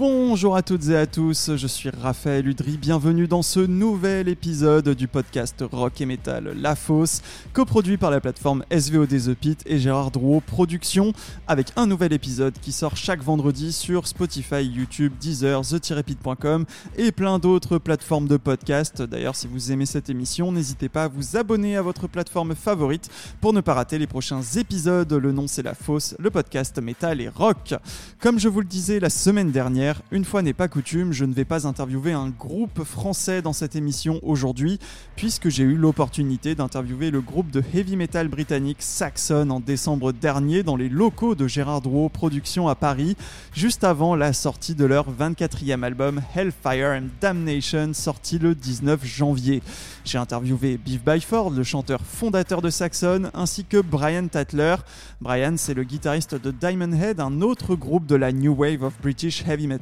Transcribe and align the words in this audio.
Bonjour 0.00 0.56
à 0.56 0.62
toutes 0.62 0.88
et 0.88 0.96
à 0.96 1.06
tous, 1.06 1.56
je 1.56 1.66
suis 1.66 1.90
Raphaël 1.90 2.48
Udry, 2.48 2.78
bienvenue 2.78 3.28
dans 3.28 3.42
ce 3.42 3.60
nouvel 3.60 4.30
épisode 4.30 4.88
du 4.88 5.08
podcast 5.08 5.62
Rock 5.70 6.00
et 6.00 6.06
Metal 6.06 6.54
La 6.58 6.74
Fosse, 6.74 7.20
coproduit 7.52 7.98
par 7.98 8.10
la 8.10 8.18
plateforme 8.18 8.64
SVOD 8.70 9.10
The 9.10 9.34
Pit 9.34 9.62
et 9.66 9.78
Gérard 9.78 10.10
Drouot 10.10 10.40
Productions, 10.40 11.12
avec 11.46 11.66
un 11.76 11.86
nouvel 11.86 12.14
épisode 12.14 12.54
qui 12.62 12.72
sort 12.72 12.96
chaque 12.96 13.22
vendredi 13.22 13.74
sur 13.74 14.06
Spotify, 14.06 14.64
YouTube, 14.64 15.12
Deezer, 15.20 15.60
the-pit.com 15.60 16.64
et 16.96 17.12
plein 17.12 17.38
d'autres 17.38 17.76
plateformes 17.76 18.26
de 18.26 18.38
podcast. 18.38 19.02
D'ailleurs, 19.02 19.36
si 19.36 19.48
vous 19.48 19.70
aimez 19.70 19.84
cette 19.84 20.08
émission, 20.08 20.50
n'hésitez 20.50 20.88
pas 20.88 21.04
à 21.04 21.08
vous 21.08 21.36
abonner 21.36 21.76
à 21.76 21.82
votre 21.82 22.08
plateforme 22.08 22.54
favorite 22.54 23.10
pour 23.42 23.52
ne 23.52 23.60
pas 23.60 23.74
rater 23.74 23.98
les 23.98 24.06
prochains 24.06 24.40
épisodes. 24.56 25.12
Le 25.12 25.30
nom 25.30 25.46
c'est 25.46 25.62
La 25.62 25.74
Fosse, 25.74 26.14
le 26.18 26.30
podcast 26.30 26.80
métal 26.80 27.20
et 27.20 27.28
rock. 27.28 27.74
Comme 28.18 28.38
je 28.38 28.48
vous 28.48 28.60
le 28.60 28.66
disais 28.66 28.98
la 28.98 29.10
semaine 29.10 29.50
dernière, 29.50 29.89
une 30.10 30.24
fois 30.24 30.42
n'est 30.42 30.52
pas 30.52 30.68
coutume, 30.68 31.12
je 31.12 31.24
ne 31.24 31.34
vais 31.34 31.44
pas 31.44 31.66
interviewer 31.66 32.12
un 32.12 32.28
groupe 32.28 32.84
français 32.84 33.42
dans 33.42 33.52
cette 33.52 33.76
émission 33.76 34.20
aujourd'hui, 34.22 34.78
puisque 35.16 35.48
j'ai 35.48 35.64
eu 35.64 35.76
l'opportunité 35.76 36.54
d'interviewer 36.54 37.10
le 37.10 37.20
groupe 37.20 37.50
de 37.50 37.62
heavy 37.74 37.96
metal 37.96 38.28
britannique 38.28 38.78
Saxon 38.80 39.50
en 39.50 39.60
décembre 39.60 40.12
dernier 40.12 40.62
dans 40.62 40.76
les 40.76 40.88
locaux 40.88 41.34
de 41.34 41.46
Gérard 41.46 41.80
Drouot 41.80 42.08
Productions 42.08 42.68
à 42.68 42.74
Paris, 42.74 43.16
juste 43.52 43.84
avant 43.84 44.14
la 44.14 44.32
sortie 44.32 44.74
de 44.74 44.84
leur 44.84 45.06
24e 45.12 45.82
album 45.82 46.20
Hellfire 46.34 46.98
and 47.00 47.08
Damnation, 47.20 47.92
sorti 47.94 48.38
le 48.38 48.54
19 48.54 49.04
janvier. 49.04 49.62
J'ai 50.04 50.18
interviewé 50.18 50.78
Biff 50.78 51.04
Byford, 51.04 51.50
le 51.50 51.62
chanteur 51.62 52.00
fondateur 52.02 52.62
de 52.62 52.70
Saxon, 52.70 53.30
ainsi 53.34 53.64
que 53.64 53.80
Brian 53.80 54.28
Tatler. 54.28 54.76
Brian, 55.20 55.54
c'est 55.56 55.74
le 55.74 55.84
guitariste 55.84 56.34
de 56.34 56.50
Diamond 56.50 56.92
Head, 56.92 57.20
un 57.20 57.42
autre 57.42 57.74
groupe 57.74 58.06
de 58.06 58.16
la 58.16 58.32
New 58.32 58.54
Wave 58.54 58.82
of 58.82 58.94
British 59.00 59.44
Heavy 59.46 59.66
Metal, 59.66 59.79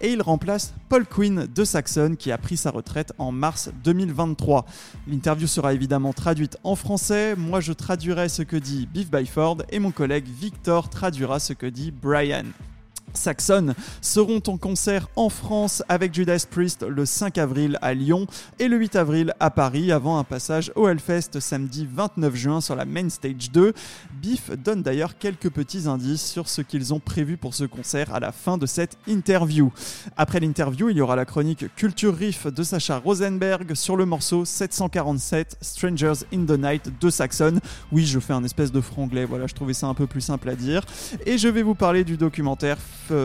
et 0.00 0.12
il 0.12 0.22
remplace 0.22 0.74
Paul 0.88 1.04
Quinn 1.06 1.46
de 1.54 1.64
Saxon 1.64 2.16
qui 2.18 2.32
a 2.32 2.38
pris 2.38 2.56
sa 2.56 2.70
retraite 2.70 3.12
en 3.18 3.32
mars 3.32 3.70
2023. 3.84 4.64
L'interview 5.06 5.46
sera 5.46 5.74
évidemment 5.74 6.12
traduite 6.12 6.58
en 6.64 6.76
français, 6.76 7.34
moi 7.36 7.60
je 7.60 7.72
traduirai 7.72 8.28
ce 8.28 8.42
que 8.42 8.56
dit 8.56 8.86
Biff 8.92 9.10
Byford 9.10 9.58
et 9.70 9.78
mon 9.78 9.90
collègue 9.90 10.26
Victor 10.26 10.88
traduira 10.88 11.38
ce 11.38 11.52
que 11.52 11.66
dit 11.66 11.90
Brian. 11.90 12.44
Saxon 13.16 13.74
seront 14.00 14.42
en 14.46 14.56
concert 14.56 15.08
en 15.16 15.28
France 15.28 15.82
avec 15.88 16.14
Judas 16.14 16.46
Priest 16.50 16.82
le 16.82 17.04
5 17.04 17.38
avril 17.38 17.78
à 17.82 17.94
Lyon 17.94 18.26
et 18.58 18.68
le 18.68 18.76
8 18.76 18.96
avril 18.96 19.34
à 19.40 19.50
Paris 19.50 19.92
avant 19.92 20.18
un 20.18 20.24
passage 20.24 20.72
au 20.76 20.88
Hellfest 20.88 21.40
samedi 21.40 21.88
29 21.92 22.34
juin 22.34 22.60
sur 22.60 22.76
la 22.76 22.84
Main 22.84 23.08
Stage 23.08 23.50
2. 23.52 23.72
Biff 24.20 24.50
donne 24.50 24.82
d'ailleurs 24.82 25.18
quelques 25.18 25.50
petits 25.50 25.88
indices 25.88 26.24
sur 26.24 26.48
ce 26.48 26.62
qu'ils 26.62 26.94
ont 26.94 27.00
prévu 27.00 27.36
pour 27.36 27.54
ce 27.54 27.64
concert 27.64 28.14
à 28.14 28.20
la 28.20 28.32
fin 28.32 28.58
de 28.58 28.66
cette 28.66 28.96
interview. 29.06 29.72
Après 30.16 30.40
l'interview, 30.40 30.90
il 30.90 30.96
y 30.96 31.00
aura 31.00 31.16
la 31.16 31.24
chronique 31.24 31.74
Culture 31.74 32.14
Riff 32.14 32.46
de 32.46 32.62
Sacha 32.62 32.98
Rosenberg 32.98 33.74
sur 33.74 33.96
le 33.96 34.06
morceau 34.06 34.44
747 34.44 35.56
Strangers 35.60 36.24
in 36.32 36.44
the 36.44 36.58
Night 36.58 36.92
de 37.00 37.10
Saxon. 37.10 37.60
Oui, 37.92 38.04
je 38.06 38.18
fais 38.18 38.32
un 38.32 38.44
espèce 38.44 38.72
de 38.72 38.80
franglais, 38.80 39.24
voilà, 39.24 39.46
je 39.46 39.54
trouvais 39.54 39.74
ça 39.74 39.86
un 39.86 39.94
peu 39.94 40.06
plus 40.06 40.20
simple 40.20 40.48
à 40.48 40.56
dire. 40.56 40.84
Et 41.24 41.38
je 41.38 41.48
vais 41.48 41.62
vous 41.62 41.74
parler 41.74 42.04
du 42.04 42.16
documentaire 42.16 42.78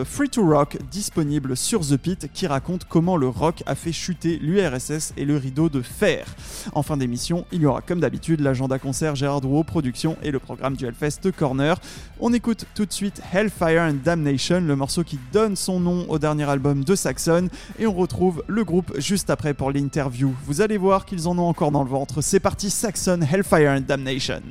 Free 0.04 0.28
to 0.28 0.46
Rock 0.46 0.76
disponible 0.90 1.56
sur 1.56 1.80
The 1.80 1.96
Pit 1.96 2.28
qui 2.32 2.46
raconte 2.46 2.84
comment 2.84 3.16
le 3.16 3.28
rock 3.28 3.62
a 3.66 3.74
fait 3.74 3.92
chuter 3.92 4.38
l'URSS 4.38 5.12
et 5.16 5.24
le 5.24 5.36
rideau 5.36 5.68
de 5.68 5.82
fer. 5.82 6.26
En 6.74 6.82
fin 6.82 6.96
d'émission, 6.96 7.44
il 7.52 7.62
y 7.62 7.66
aura 7.66 7.80
comme 7.80 8.00
d'habitude 8.00 8.40
l'agenda 8.40 8.78
concert 8.78 9.16
Gérard 9.16 9.40
Drouot 9.40 9.64
Production 9.64 10.16
et 10.22 10.30
le 10.30 10.38
programme 10.38 10.76
du 10.76 10.86
Hellfest 10.86 11.32
Corner. 11.36 11.76
On 12.20 12.32
écoute 12.32 12.66
tout 12.74 12.86
de 12.86 12.92
suite 12.92 13.20
Hellfire 13.32 13.82
and 13.82 13.98
Damnation, 14.04 14.60
le 14.60 14.76
morceau 14.76 15.04
qui 15.04 15.18
donne 15.32 15.56
son 15.56 15.80
nom 15.80 16.06
au 16.08 16.18
dernier 16.18 16.48
album 16.48 16.84
de 16.84 16.94
Saxon, 16.94 17.48
et 17.78 17.86
on 17.86 17.94
retrouve 17.94 18.44
le 18.46 18.64
groupe 18.64 18.92
juste 18.98 19.30
après 19.30 19.54
pour 19.54 19.70
l'interview. 19.70 20.34
Vous 20.46 20.60
allez 20.60 20.76
voir 20.76 21.04
qu'ils 21.04 21.28
en 21.28 21.38
ont 21.38 21.48
encore 21.48 21.72
dans 21.72 21.82
le 21.82 21.90
ventre. 21.90 22.20
C'est 22.20 22.40
parti 22.40 22.70
Saxon, 22.70 23.20
Hellfire 23.22 23.70
and 23.70 23.84
Damnation. 23.88 24.42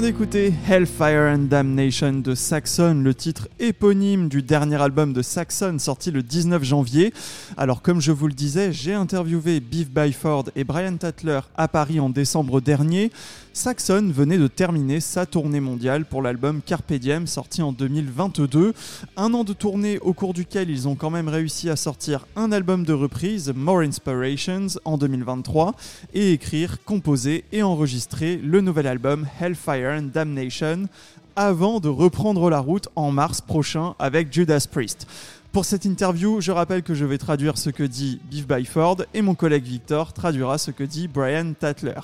D'écouter 0.00 0.54
Hellfire 0.70 1.34
and 1.34 1.48
Damnation 1.50 2.14
de 2.14 2.34
Saxon, 2.34 3.02
le 3.04 3.14
titre 3.14 3.48
éponyme 3.60 4.30
du 4.30 4.40
dernier 4.40 4.80
album 4.80 5.12
de 5.12 5.20
Saxon 5.20 5.78
sorti 5.78 6.10
le 6.10 6.22
19 6.22 6.64
janvier. 6.64 7.12
Alors 7.58 7.82
comme 7.82 8.00
je 8.00 8.10
vous 8.10 8.26
le 8.26 8.32
disais, 8.32 8.72
j'ai 8.72 8.94
interviewé 8.94 9.60
Beef 9.60 9.90
Byford 9.90 10.46
et 10.56 10.64
Brian 10.64 10.96
Tatler 10.96 11.40
à 11.56 11.68
Paris 11.68 12.00
en 12.00 12.08
décembre 12.08 12.62
dernier. 12.62 13.12
Saxon 13.54 14.10
venait 14.10 14.38
de 14.38 14.46
terminer 14.46 15.00
sa 15.00 15.26
tournée 15.26 15.60
mondiale 15.60 16.06
pour 16.06 16.22
l'album 16.22 16.62
Carpe 16.64 16.94
Diem 16.94 17.26
sorti 17.26 17.60
en 17.60 17.72
2022. 17.72 18.72
Un 19.18 19.34
an 19.34 19.44
de 19.44 19.52
tournée 19.52 19.98
au 19.98 20.14
cours 20.14 20.32
duquel 20.32 20.70
ils 20.70 20.88
ont 20.88 20.94
quand 20.94 21.10
même 21.10 21.28
réussi 21.28 21.68
à 21.68 21.76
sortir 21.76 22.26
un 22.34 22.50
album 22.50 22.84
de 22.84 22.94
reprise, 22.94 23.52
More 23.54 23.80
Inspirations, 23.80 24.78
en 24.86 24.96
2023 24.96 25.74
et 26.14 26.32
écrire, 26.32 26.82
composer 26.84 27.44
et 27.52 27.62
enregistrer 27.62 28.38
le 28.38 28.62
nouvel 28.62 28.86
album 28.86 29.26
Hellfire 29.38 29.98
and 29.98 30.08
Damnation 30.14 30.88
avant 31.36 31.78
de 31.78 31.90
reprendre 31.90 32.48
la 32.48 32.58
route 32.58 32.88
en 32.96 33.10
mars 33.10 33.42
prochain 33.42 33.94
avec 33.98 34.32
Judas 34.32 34.66
Priest. 34.70 35.06
Pour 35.52 35.66
cette 35.66 35.84
interview, 35.84 36.40
je 36.40 36.50
rappelle 36.50 36.82
que 36.82 36.94
je 36.94 37.04
vais 37.04 37.18
traduire 37.18 37.58
ce 37.58 37.68
que 37.68 37.82
dit 37.82 38.22
Beef 38.30 38.46
Byford 38.46 39.04
et 39.12 39.20
mon 39.20 39.34
collègue 39.34 39.64
Victor 39.64 40.14
traduira 40.14 40.56
ce 40.56 40.70
que 40.70 40.82
dit 40.82 41.08
Brian 41.08 41.52
Tatler. 41.52 42.00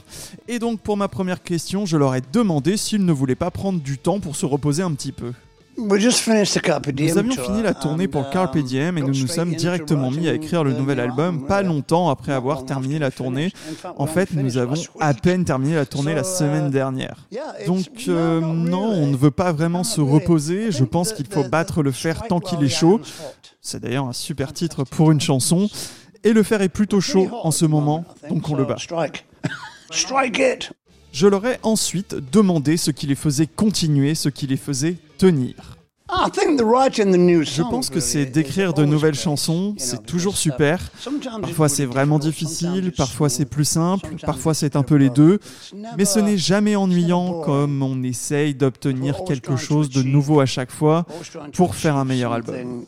Et 0.48 0.58
donc 0.58 0.80
pour 0.80 0.98
ma 0.98 1.08
première 1.08 1.42
question, 1.42 1.86
je 1.86 1.96
leur 1.96 2.14
ai 2.14 2.20
demandé 2.30 2.76
s'ils 2.76 3.06
ne 3.06 3.12
voulaient 3.12 3.34
pas 3.34 3.50
prendre 3.50 3.80
du 3.80 3.96
temps 3.96 4.20
pour 4.20 4.36
se 4.36 4.44
reposer 4.44 4.82
un 4.82 4.92
petit 4.92 5.12
peu. 5.12 5.32
Nous 5.78 7.18
avions 7.18 7.44
fini 7.44 7.62
la 7.62 7.72
tournée 7.72 8.08
pour 8.08 8.28
Carpe 8.30 8.56
um, 8.56 8.62
Diem 8.62 8.98
et 8.98 9.00
nous 9.00 9.14
nous 9.14 9.28
sommes 9.28 9.54
directement 9.54 10.10
mis 10.10 10.28
à 10.28 10.34
écrire 10.34 10.64
le 10.64 10.72
nouvel 10.72 10.98
album 10.98 11.46
pas 11.46 11.62
longtemps 11.62 12.10
après 12.10 12.32
avoir 12.32 12.64
terminé 12.64 12.98
la 12.98 13.12
tournée. 13.12 13.52
En 13.96 14.06
fait, 14.06 14.32
nous 14.32 14.58
avons 14.58 14.74
à 14.98 15.14
peine 15.14 15.44
terminé 15.44 15.76
la 15.76 15.86
tournée 15.86 16.14
la 16.14 16.24
semaine 16.24 16.70
dernière. 16.70 17.28
Donc 17.66 17.86
euh, 18.08 18.40
non, 18.40 18.88
on 18.88 19.06
ne 19.06 19.16
veut 19.16 19.30
pas 19.30 19.52
vraiment 19.52 19.84
se 19.84 20.00
reposer. 20.00 20.72
Je 20.72 20.84
pense 20.84 21.12
qu'il 21.12 21.26
faut 21.26 21.44
battre 21.44 21.82
le 21.82 21.92
fer 21.92 22.22
tant 22.28 22.40
qu'il 22.40 22.62
est 22.64 22.68
chaud. 22.68 23.00
C'est 23.60 23.80
d'ailleurs 23.80 24.06
un 24.06 24.12
super 24.12 24.52
titre 24.52 24.84
pour 24.84 25.12
une 25.12 25.20
chanson. 25.20 25.68
Et 26.24 26.32
le 26.32 26.42
fer 26.42 26.60
est 26.62 26.68
plutôt 26.68 27.00
chaud 27.00 27.30
en 27.42 27.52
ce 27.52 27.64
moment, 27.64 28.04
donc 28.28 28.48
on 28.48 28.56
le 28.56 28.64
bat. 28.64 28.76
Je 31.12 31.26
leur 31.26 31.44
ai 31.46 31.58
ensuite 31.62 32.16
demandé 32.32 32.76
ce 32.76 32.90
qui 32.90 33.06
les 33.06 33.14
faisait 33.14 33.46
continuer, 33.46 34.14
ce 34.14 34.28
qui 34.28 34.46
les 34.46 34.56
faisait 34.56 34.96
tenir. 35.16 35.54
Je 36.10 37.62
pense 37.62 37.90
que 37.90 38.00
c'est 38.00 38.24
d'écrire 38.24 38.72
de 38.72 38.84
nouvelles 38.86 39.14
chansons, 39.14 39.74
c'est 39.76 40.06
toujours 40.06 40.38
super. 40.38 40.90
Parfois 41.42 41.68
c'est 41.68 41.84
vraiment 41.84 42.18
difficile, 42.18 42.92
parfois 42.96 43.28
c'est 43.28 43.44
plus 43.44 43.66
simple, 43.66 44.16
parfois 44.24 44.54
c'est 44.54 44.74
un 44.76 44.82
peu 44.82 44.94
les 44.94 45.10
deux. 45.10 45.38
Mais 45.98 46.06
ce 46.06 46.18
n'est 46.18 46.38
jamais 46.38 46.76
ennuyant 46.76 47.40
comme 47.42 47.82
on 47.82 48.02
essaye 48.02 48.54
d'obtenir 48.54 49.22
quelque 49.24 49.56
chose 49.56 49.90
de 49.90 50.02
nouveau 50.02 50.40
à 50.40 50.46
chaque 50.46 50.70
fois 50.70 51.04
pour 51.52 51.74
faire 51.74 51.96
un 51.96 52.04
meilleur 52.04 52.32
album. 52.32 52.84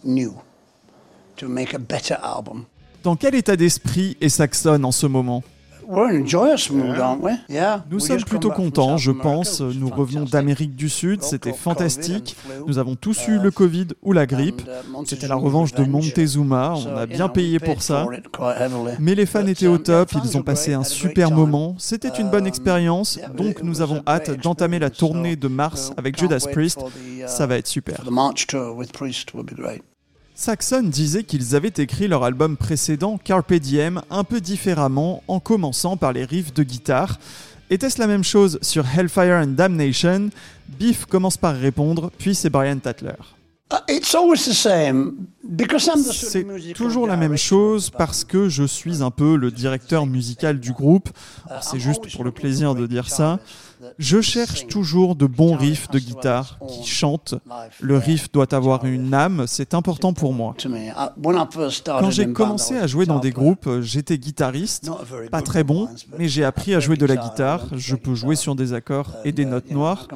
Dans 3.03 3.17
quel 3.17 3.35
état 3.35 3.57
d'esprit 3.57 4.17
est 4.21 4.29
Saxon 4.29 4.83
en 4.85 4.93
ce 4.93 5.07
moment? 5.07 5.43
Nous 7.91 8.01
sommes 8.01 8.25
plutôt 8.25 8.51
contents, 8.51 8.97
je 8.97 9.11
pense. 9.11 9.61
Nous 9.61 9.89
revenons 9.89 10.25
d'Amérique 10.25 10.77
du 10.77 10.89
Sud, 10.89 11.23
c'était 11.23 11.53
fantastique. 11.53 12.37
Nous 12.67 12.79
avons 12.79 12.97
tous 12.97 13.29
eu 13.29 13.39
le 13.39 13.51
Covid 13.51 13.89
ou 14.03 14.13
la 14.13 14.27
grippe. 14.27 14.63
uh, 14.63 15.05
C'était 15.05 15.29
la 15.29 15.35
revanche 15.37 15.73
de 15.75 15.85
Montezuma, 15.85 16.75
on 16.77 16.97
a 16.97 17.07
bien 17.07 17.29
payé 17.29 17.59
pour 17.59 17.83
ça. 17.83 18.07
Mais 18.99 19.15
les 19.15 19.27
fans 19.27 19.47
étaient 19.47 19.67
au 19.67 19.79
top, 19.79 20.13
ils 20.25 20.37
ont 20.37 20.43
passé 20.43 20.73
un 20.73 20.85
super 20.85 21.31
moment. 21.31 21.75
C'était 21.79 22.09
une 22.09 22.29
bonne 22.31 22.41
Um, 22.41 22.47
expérience, 22.47 23.19
donc 23.37 23.63
nous 23.63 23.81
avons 23.81 24.03
hâte 24.07 24.31
d'entamer 24.43 24.79
la 24.79 24.91
tournée 24.91 25.37
de 25.37 25.49
mars 25.49 25.93
avec 25.97 26.19
Judas 26.19 26.47
Priest. 26.53 26.81
uh, 26.81 27.25
Ça 27.27 27.47
va 27.47 27.57
être 27.59 27.67
super. 27.69 28.03
Saxon 30.41 30.85
disait 30.85 31.25
qu'ils 31.25 31.55
avaient 31.55 31.73
écrit 31.77 32.09
leur 32.09 32.25
album 32.25 32.57
précédent, 32.57 33.19
Carpe 33.23 33.53
Diem, 33.53 34.01
un 34.09 34.25
peu 34.25 34.41
différemment, 34.41 35.23
en 35.29 35.39
commençant 35.39 35.99
par 35.99 36.15
les 36.15 36.25
riffs 36.25 36.55
de 36.55 36.63
guitare. 36.63 37.19
Était-ce 37.69 38.01
la 38.01 38.07
même 38.07 38.25
chose 38.25 38.59
sur 38.63 38.87
Hellfire 38.89 39.43
and 39.45 39.49
Damnation? 39.49 40.31
Biff 40.67 41.05
commence 41.05 41.37
par 41.37 41.55
répondre, 41.55 42.11
puis 42.17 42.35
c'est 42.35 42.49
Brian 42.49 42.79
Tatler. 42.79 43.13
C'est 46.11 46.73
toujours 46.75 47.07
la 47.07 47.19
même 47.19 47.37
chose 47.37 47.91
parce 47.91 48.25
que 48.25 48.49
je 48.49 48.65
suis 48.65 49.03
un 49.03 49.11
peu 49.11 49.37
le 49.37 49.51
directeur 49.51 50.07
musical 50.07 50.59
du 50.59 50.73
groupe. 50.73 51.11
C'est 51.61 51.79
juste 51.79 52.11
pour 52.15 52.25
le 52.25 52.31
plaisir 52.31 52.75
de 52.75 52.87
dire 52.87 53.11
ça. 53.11 53.41
Je 53.99 54.21
cherche 54.21 54.67
toujours 54.67 55.17
de 55.17 55.27
bons 55.27 55.57
riffs 55.57 55.89
de 55.91 55.99
guitare 55.99 56.59
qui 56.69 56.87
chantent. 56.87 57.35
Le 57.81 57.97
riff 57.97 58.31
doit 58.33 58.53
avoir 58.55 58.85
une 58.85 59.15
âme, 59.15 59.45
c'est 59.47 59.75
important 59.75 60.13
pour 60.13 60.33
moi. 60.33 60.55
Quand 61.87 62.11
j'ai 62.11 62.33
commencé 62.33 62.77
à 62.77 62.87
jouer 62.87 63.07
dans 63.07 63.19
des 63.19 63.31
groupes, 63.31 63.69
j'étais 63.81 64.19
guitariste, 64.19 64.91
pas 65.31 65.43
très 65.43 65.65
bon, 65.65 65.89
mais 66.19 66.29
j'ai 66.29 66.45
appris 66.45 66.75
à 66.75 66.81
jouer 66.81 66.97
de 66.97 67.07
la 67.07 67.17
guitare. 67.17 67.67
Je 67.73 67.97
peux 67.97 68.15
jouer 68.15 68.37
sur 68.37 68.55
des 68.55 68.73
accords 68.73 69.17
et 69.25 69.33
des 69.33 69.45
notes 69.45 69.71
noires. 69.71 70.09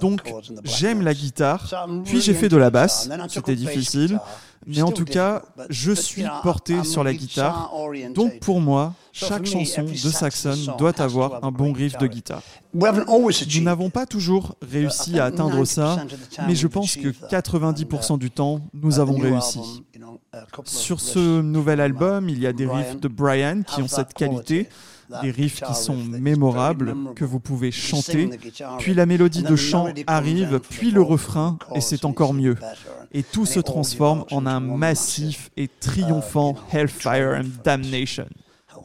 Donc 0.00 0.32
j'aime 0.64 1.02
la 1.02 1.14
guitare. 1.14 1.68
Puis 2.04 2.20
j'ai 2.20 2.34
fait 2.34 2.48
de 2.48 2.56
la 2.56 2.70
basse, 2.70 3.08
c'était 3.28 3.56
difficile. 3.56 4.20
Mais 4.66 4.82
en 4.82 4.92
tout 4.92 5.04
cas, 5.04 5.42
je 5.70 5.92
suis 5.92 6.24
porté 6.42 6.84
sur 6.84 7.04
la 7.04 7.14
guitare. 7.14 7.72
Donc 8.14 8.40
pour 8.40 8.60
moi, 8.60 8.94
chaque 9.12 9.46
chanson 9.46 9.82
de 9.82 9.94
Saxon 9.94 10.74
doit 10.78 11.00
avoir 11.00 11.44
un 11.44 11.50
bon 11.50 11.72
riff 11.72 11.98
de 11.98 12.06
guitare. 12.06 12.42
Nous 12.74 13.62
n'avons 13.62 13.90
pas 13.90 14.06
toujours 14.06 14.56
réussi 14.62 15.18
à 15.18 15.26
atteindre 15.26 15.64
ça, 15.64 16.04
mais 16.46 16.54
je 16.54 16.66
pense 16.66 16.96
que 16.96 17.08
90% 17.08 18.18
du 18.18 18.30
temps, 18.30 18.60
nous 18.72 18.98
avons 18.98 19.18
réussi. 19.18 19.82
Sur 20.64 21.00
ce 21.00 21.42
nouvel 21.42 21.80
album, 21.80 22.28
il 22.28 22.38
y 22.38 22.46
a 22.46 22.52
des 22.52 22.66
riffs 22.66 23.00
de 23.00 23.08
Brian 23.08 23.62
qui 23.62 23.82
ont 23.82 23.88
cette 23.88 24.14
qualité, 24.14 24.68
des 25.22 25.30
riffs 25.30 25.60
qui 25.60 25.74
sont 25.74 25.96
mémorables, 25.96 26.94
que 27.14 27.24
vous 27.24 27.40
pouvez 27.40 27.70
chanter, 27.70 28.30
puis 28.78 28.94
la 28.94 29.06
mélodie 29.06 29.42
de 29.42 29.56
chant 29.56 29.88
arrive, 30.06 30.60
puis 30.70 30.90
le 30.90 31.02
refrain, 31.02 31.58
et 31.74 31.80
c'est 31.80 32.04
encore 32.04 32.34
mieux. 32.34 32.56
Et 33.12 33.22
tout 33.22 33.46
se 33.46 33.60
transforme 33.60 34.24
en 34.30 34.46
un 34.46 34.60
massif 34.60 35.50
et 35.56 35.68
triomphant 35.68 36.56
Hellfire 36.72 37.40
and 37.40 37.62
Damnation. 37.62 38.26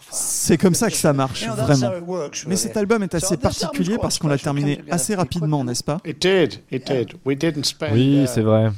C'est 0.10 0.58
comme 0.58 0.76
ça 0.76 0.90
que 0.90 0.96
ça 0.96 1.14
marche, 1.14 1.46
vraiment. 1.48 1.92
Mais 2.48 2.56
cet 2.56 2.78
album 2.78 3.04
est 3.04 3.16
assez 3.16 3.38
particulier 3.38 3.98
parce 4.00 4.20
qu'on 4.20 4.28
l'a 4.28 4.38
terminé 4.38 4.82
assez 4.92 5.16
rapidement, 5.16 5.64
n'est-ce 5.64 5.84
pas? 5.84 6.00
Oui, 7.94 8.26
c'est 8.28 8.42
vrai. 8.42 8.72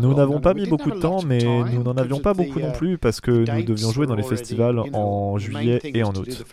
Nous 0.00 0.14
n'avons 0.14 0.40
pas 0.40 0.54
mis 0.54 0.66
beaucoup 0.66 0.90
de 0.90 1.00
temps, 1.00 1.22
mais 1.22 1.38
nous 1.38 1.82
n'en 1.82 1.96
avions 1.96 2.20
pas 2.20 2.34
beaucoup 2.34 2.60
non 2.60 2.72
plus 2.72 2.98
parce 2.98 3.20
que 3.20 3.30
nous 3.30 3.64
devions 3.64 3.90
jouer 3.90 4.06
dans 4.06 4.14
les 4.14 4.22
festivals 4.22 4.80
en 4.92 5.38
juillet 5.38 5.80
et 5.84 6.02
en 6.02 6.12
août. 6.12 6.44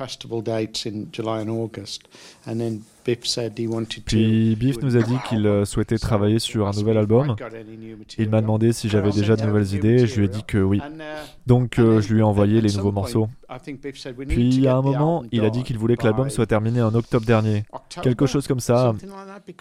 Puis 4.05 4.55
Biff 4.55 4.81
nous 4.81 4.97
a 4.97 5.01
dit 5.01 5.15
qu'il 5.29 5.45
euh, 5.47 5.65
souhaitait 5.65 5.97
travailler 5.97 6.39
sur 6.39 6.67
un 6.67 6.71
nouvel 6.71 6.97
album. 6.97 7.35
Il 8.17 8.29
m'a 8.29 8.41
demandé 8.41 8.73
si 8.73 8.89
j'avais 8.89 9.11
déjà 9.11 9.35
de 9.35 9.45
nouvelles 9.45 9.73
idées, 9.73 10.07
je 10.07 10.19
lui 10.19 10.25
ai 10.25 10.29
dit 10.29 10.43
que 10.43 10.57
oui. 10.57 10.81
Donc 11.45 11.79
euh, 11.79 12.01
je 12.01 12.13
lui 12.13 12.19
ai 12.19 12.23
envoyé 12.23 12.59
les 12.59 12.73
nouveaux 12.73 12.91
morceaux. 12.91 13.29
Puis 14.27 14.67
à 14.67 14.75
un 14.75 14.81
moment, 14.81 15.23
il 15.31 15.45
a 15.45 15.49
dit 15.49 15.63
qu'il 15.63 15.77
voulait 15.77 15.95
que 15.95 16.03
l'album 16.03 16.29
soit 16.29 16.45
terminé 16.45 16.81
en 16.81 16.93
octobre 16.93 17.25
dernier. 17.25 17.63
Quelque 18.01 18.25
chose 18.25 18.47
comme 18.47 18.59
ça. 18.59 18.93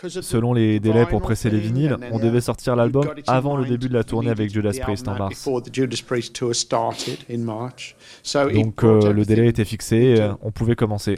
Selon 0.09 0.53
les 0.53 0.81
délais 0.81 1.07
pour 1.07 1.23
presser 1.23 1.51
les 1.51 1.61
vinyles, 1.61 1.97
on 2.11 2.19
devait 2.19 2.41
sortir 2.41 2.75
l'album 2.75 3.09
avant 3.27 3.57
le 3.57 3.65
début 3.65 3.89
de 3.89 3.95
la 3.95 4.05
tournée 4.05 4.31
avec 4.31 4.53
Judas 4.53 4.73
Priest 4.81 5.07
en 5.07 5.17
mars. 5.17 5.49
Donc 8.55 8.85
euh, 8.85 9.13
le 9.13 9.25
délai 9.25 9.49
était 9.49 9.65
fixé, 9.65 10.29
on 10.43 10.51
pouvait 10.51 10.77
commencer. 10.77 11.17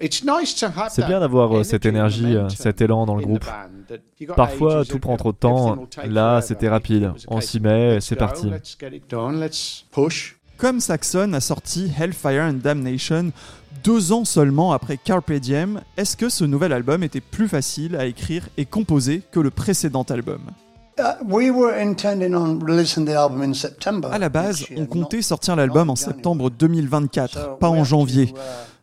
C'est 0.00 1.06
bien 1.06 1.20
d'avoir 1.20 1.55
cette 1.64 1.86
énergie, 1.86 2.36
cet 2.48 2.80
élan 2.80 3.06
dans 3.06 3.16
le 3.16 3.22
groupe. 3.22 3.44
Parfois, 4.34 4.84
tout 4.84 4.98
prend 4.98 5.16
trop 5.16 5.32
de 5.32 5.38
temps. 5.38 5.86
Là, 6.06 6.40
c'était 6.40 6.68
rapide. 6.68 7.12
On 7.28 7.40
s'y 7.40 7.60
met, 7.60 8.00
c'est 8.00 8.16
parti. 8.16 8.50
Comme 10.56 10.80
Saxon 10.80 11.34
a 11.34 11.40
sorti 11.40 11.92
Hellfire 11.98 12.44
and 12.44 12.60
Damnation 12.62 13.32
deux 13.84 14.10
ans 14.12 14.24
seulement 14.24 14.72
après 14.72 14.96
Carpe 14.96 15.32
Diem, 15.32 15.80
est-ce 15.96 16.16
que 16.16 16.28
ce 16.28 16.44
nouvel 16.44 16.72
album 16.72 17.02
était 17.02 17.20
plus 17.20 17.46
facile 17.46 17.94
à 17.96 18.06
écrire 18.06 18.48
et 18.56 18.64
composer 18.64 19.22
que 19.30 19.38
le 19.38 19.50
précédent 19.50 20.02
album? 20.02 20.40
À 20.98 21.18
la 24.18 24.28
base, 24.28 24.64
on 24.76 24.86
comptait 24.86 25.22
sortir 25.22 25.54
l'album 25.56 25.90
en 25.90 25.96
septembre 25.96 26.50
2024, 26.50 27.58
pas 27.58 27.68
en 27.68 27.84
janvier. 27.84 28.32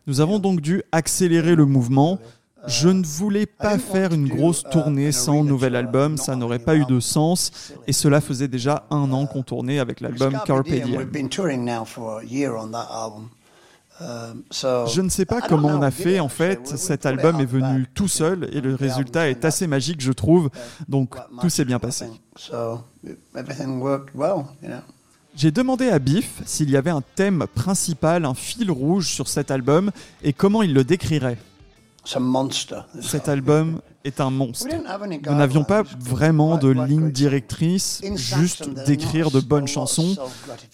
Nous 0.06 0.20
avons 0.20 0.38
donc 0.38 0.60
dû 0.60 0.82
accélérer 0.92 1.54
le 1.54 1.66
mouvement. 1.66 2.18
Je 2.66 2.88
ne 2.88 3.04
voulais 3.04 3.46
pas 3.46 3.78
faire 3.78 4.12
une 4.12 4.28
grosse 4.28 4.62
tournée 4.70 5.12
sans 5.12 5.44
nouvel 5.44 5.76
album, 5.76 6.16
ça 6.16 6.36
n'aurait 6.36 6.58
pas 6.58 6.76
eu 6.76 6.84
de 6.86 7.00
sens, 7.00 7.72
et 7.86 7.92
cela 7.92 8.20
faisait 8.20 8.48
déjà 8.48 8.86
un 8.90 9.12
an 9.12 9.26
qu'on 9.26 9.42
tournait 9.42 9.78
avec 9.78 10.00
l'album 10.00 10.38
Carpe 10.46 10.68
Diem. 10.68 11.08
Je 14.00 15.00
ne 15.00 15.08
sais 15.08 15.24
pas 15.24 15.40
comment 15.40 15.68
on 15.68 15.82
a 15.82 15.90
fait, 15.90 16.20
en 16.20 16.28
fait, 16.28 16.66
cet 16.76 17.06
album 17.06 17.40
est 17.40 17.46
venu 17.46 17.86
tout 17.94 18.08
seul 18.08 18.48
et 18.52 18.60
le 18.60 18.74
résultat 18.74 19.28
est 19.28 19.44
assez 19.44 19.66
magique, 19.66 20.00
je 20.00 20.12
trouve, 20.12 20.50
donc 20.88 21.14
tout 21.40 21.50
s'est 21.50 21.64
bien 21.64 21.78
passé. 21.78 22.06
J'ai 25.36 25.50
demandé 25.50 25.88
à 25.88 25.98
Biff 25.98 26.42
s'il 26.44 26.70
y 26.70 26.76
avait 26.76 26.90
un 26.90 27.02
thème 27.14 27.46
principal, 27.54 28.24
un 28.24 28.34
fil 28.34 28.70
rouge 28.70 29.08
sur 29.08 29.28
cet 29.28 29.50
album 29.50 29.90
et 30.22 30.32
comment 30.32 30.62
il 30.62 30.72
le 30.72 30.84
décrirait. 30.84 31.38
Cet 33.00 33.28
album 33.28 33.80
est 34.04 34.20
un 34.20 34.30
monstre. 34.30 34.66
Nous 35.26 35.34
n'avions 35.34 35.64
pas 35.64 35.82
vraiment 35.98 36.56
de 36.58 36.68
ligne 36.68 37.10
directrice, 37.10 38.02
juste 38.14 38.68
d'écrire 38.86 39.30
de 39.30 39.40
bonnes 39.40 39.66
chansons. 39.66 40.14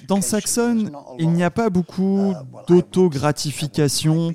Dans 0.08 0.20
Saxon, 0.20 0.90
il 1.18 1.30
n'y 1.30 1.44
a 1.44 1.50
pas 1.50 1.70
beaucoup 1.70 2.34
d'autogratification, 2.66 4.32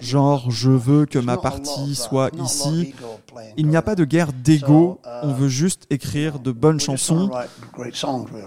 genre 0.00 0.50
je 0.50 0.70
veux 0.70 1.06
que 1.06 1.18
ma 1.18 1.36
partie 1.36 1.94
soit 1.94 2.30
ici. 2.36 2.94
Il 3.56 3.66
n'y 3.66 3.76
a 3.76 3.82
pas 3.82 3.94
de 3.94 4.04
guerre 4.04 4.32
d'ego, 4.32 5.00
on 5.22 5.32
veut 5.32 5.48
juste 5.48 5.86
écrire 5.90 6.38
de 6.38 6.52
bonnes 6.52 6.80
chansons. 6.80 7.30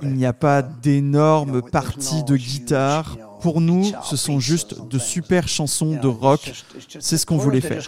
Il 0.02 0.14
n'y 0.14 0.26
a 0.26 0.34
pas 0.34 0.62
d'énormes 0.62 1.62
parties 1.62 2.24
de 2.24 2.38
guitare. 2.38 3.18
Pour 3.42 3.62
nous, 3.62 3.92
ce 4.04 4.18
sont 4.18 4.40
juste 4.40 4.88
de 4.88 5.00
super 5.00 5.48
chansons 5.48 6.00
de 6.00 6.08
rock. 6.08 6.52
C'est 7.00 7.18
ce 7.18 7.26
qu'on 7.26 7.38
voulait 7.38 7.62
faire. 7.62 7.82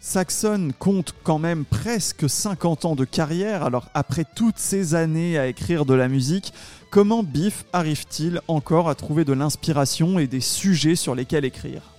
Saxon 0.00 0.70
compte 0.80 1.14
quand 1.22 1.38
même 1.38 1.64
presque 1.64 2.28
50 2.28 2.84
ans 2.86 2.96
de 2.96 3.04
carrière, 3.04 3.62
alors 3.62 3.86
après 3.94 4.24
toutes 4.34 4.58
ces 4.58 4.96
années 4.96 5.38
à 5.38 5.46
écrire 5.46 5.84
de 5.84 5.94
la 5.94 6.08
musique, 6.08 6.52
comment 6.90 7.22
Biff 7.22 7.64
arrive-t-il 7.72 8.40
encore 8.48 8.88
à 8.88 8.96
trouver 8.96 9.24
de 9.24 9.32
l'inspiration 9.32 10.18
et 10.18 10.26
des 10.26 10.40
sujets 10.40 10.96
sur 10.96 11.14
lesquels 11.14 11.44
écrire? 11.44 11.91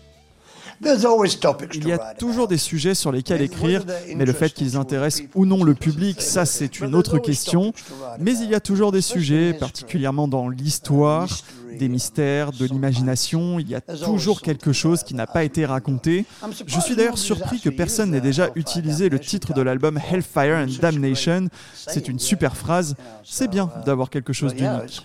Il 0.82 1.88
y 1.88 1.92
a 1.92 2.14
toujours 2.18 2.48
des 2.48 2.58
sujets 2.58 2.96
sur 2.96 3.12
lesquels 3.12 3.42
écrire, 3.42 3.84
mais 4.16 4.26
le 4.26 4.34
fait 4.34 4.54
qu'ils 4.54 4.78
intéressent 4.78 5.28
ou 5.36 5.46
non 5.46 5.64
le 5.64 5.74
public, 5.74 6.22
ça 6.22 6.46
c'est 6.46 6.80
une 6.80 6.96
autre 6.96 7.20
question. 7.20 7.74
Mais 8.20 8.38
il 8.38 8.50
y 8.50 8.56
a 8.56 8.60
toujours 8.60 8.92
des 8.92 9.02
sujets, 9.02 9.54
particulièrement 9.54 10.28
dans 10.28 10.50
l'histoire, 10.50 11.30
des 11.78 11.90
mystères, 11.90 12.52
de 12.52 12.66
l'imagination. 12.66 13.60
Il 13.60 13.70
y 13.70 13.76
a 13.76 13.82
toujours 13.82 14.42
quelque 14.42 14.72
chose 14.74 15.04
qui 15.04 15.16
n'a 15.16 15.28
pas 15.28 15.44
été 15.44 15.66
raconté. 15.66 16.26
Je 16.66 16.80
suis 16.80 16.96
d'ailleurs 16.96 17.18
surpris 17.18 17.60
que 17.60 17.70
personne 17.70 18.12
n'ait 18.12 18.22
déjà 18.22 18.50
utilisé 18.56 19.10
le 19.10 19.20
titre 19.20 19.54
de 19.54 19.62
l'album 19.62 19.98
Hellfire 19.98 20.58
and 20.58 20.80
Damnation. 20.82 21.48
C'est 21.74 22.08
une 22.08 22.20
super 22.20 22.56
phrase. 22.56 22.96
C'est 23.24 23.50
bien 23.50 23.70
d'avoir 23.86 24.10
quelque 24.10 24.34
chose 24.34 24.54
d'unique. 24.54 25.02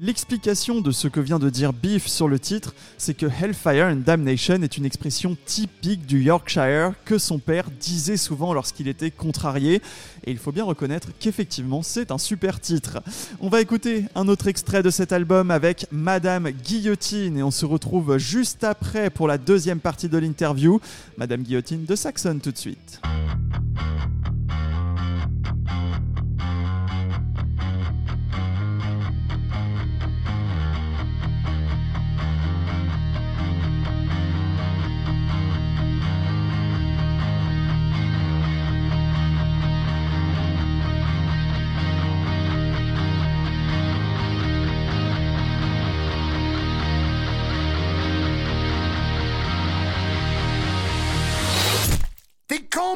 L'explication 0.00 0.80
de 0.80 0.92
ce 0.92 1.08
que 1.08 1.18
vient 1.18 1.40
de 1.40 1.50
dire 1.50 1.72
Beef 1.72 2.06
sur 2.06 2.28
le 2.28 2.38
titre, 2.38 2.72
c'est 2.98 3.14
que 3.14 3.26
Hellfire 3.26 3.86
and 3.86 4.02
Damnation 4.06 4.62
est 4.62 4.76
une 4.76 4.84
expression 4.84 5.36
typique 5.44 6.06
du 6.06 6.22
Yorkshire 6.22 6.92
que 7.04 7.18
son 7.18 7.40
père 7.40 7.68
disait 7.80 8.16
souvent 8.16 8.54
lorsqu'il 8.54 8.86
était 8.86 9.10
contrarié. 9.10 9.82
Et 10.24 10.30
il 10.30 10.38
faut 10.38 10.52
bien 10.52 10.62
reconnaître 10.62 11.08
qu'effectivement 11.18 11.82
c'est 11.82 12.12
un 12.12 12.18
super 12.18 12.60
titre. 12.60 13.02
On 13.40 13.48
va 13.48 13.60
écouter 13.60 14.04
un 14.14 14.28
autre 14.28 14.46
extrait 14.46 14.84
de 14.84 14.90
cet 14.90 15.10
album 15.10 15.50
avec 15.50 15.86
Madame 15.90 16.48
Guillotine 16.48 17.36
et 17.36 17.42
on 17.42 17.50
se 17.50 17.66
retrouve 17.66 18.18
juste 18.18 18.62
après 18.62 19.10
pour 19.10 19.26
la 19.26 19.36
deuxième 19.36 19.80
partie 19.80 20.08
de 20.08 20.18
l'interview. 20.18 20.80
Madame 21.16 21.42
Guillotine 21.42 21.86
de 21.86 21.96
Saxon 21.96 22.38
tout 22.40 22.52
de 22.52 22.58
suite. 22.58 23.00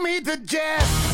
The 0.03 0.37
jet. 0.37 1.12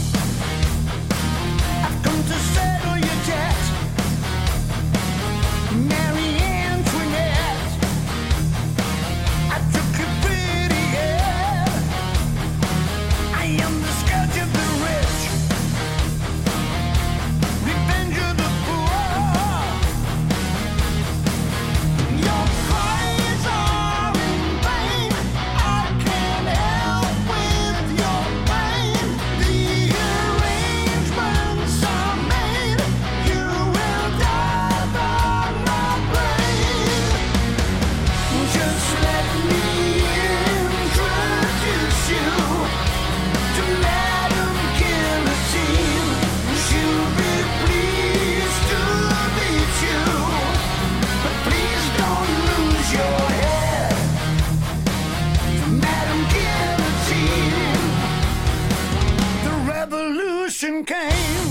came. 60.89 61.48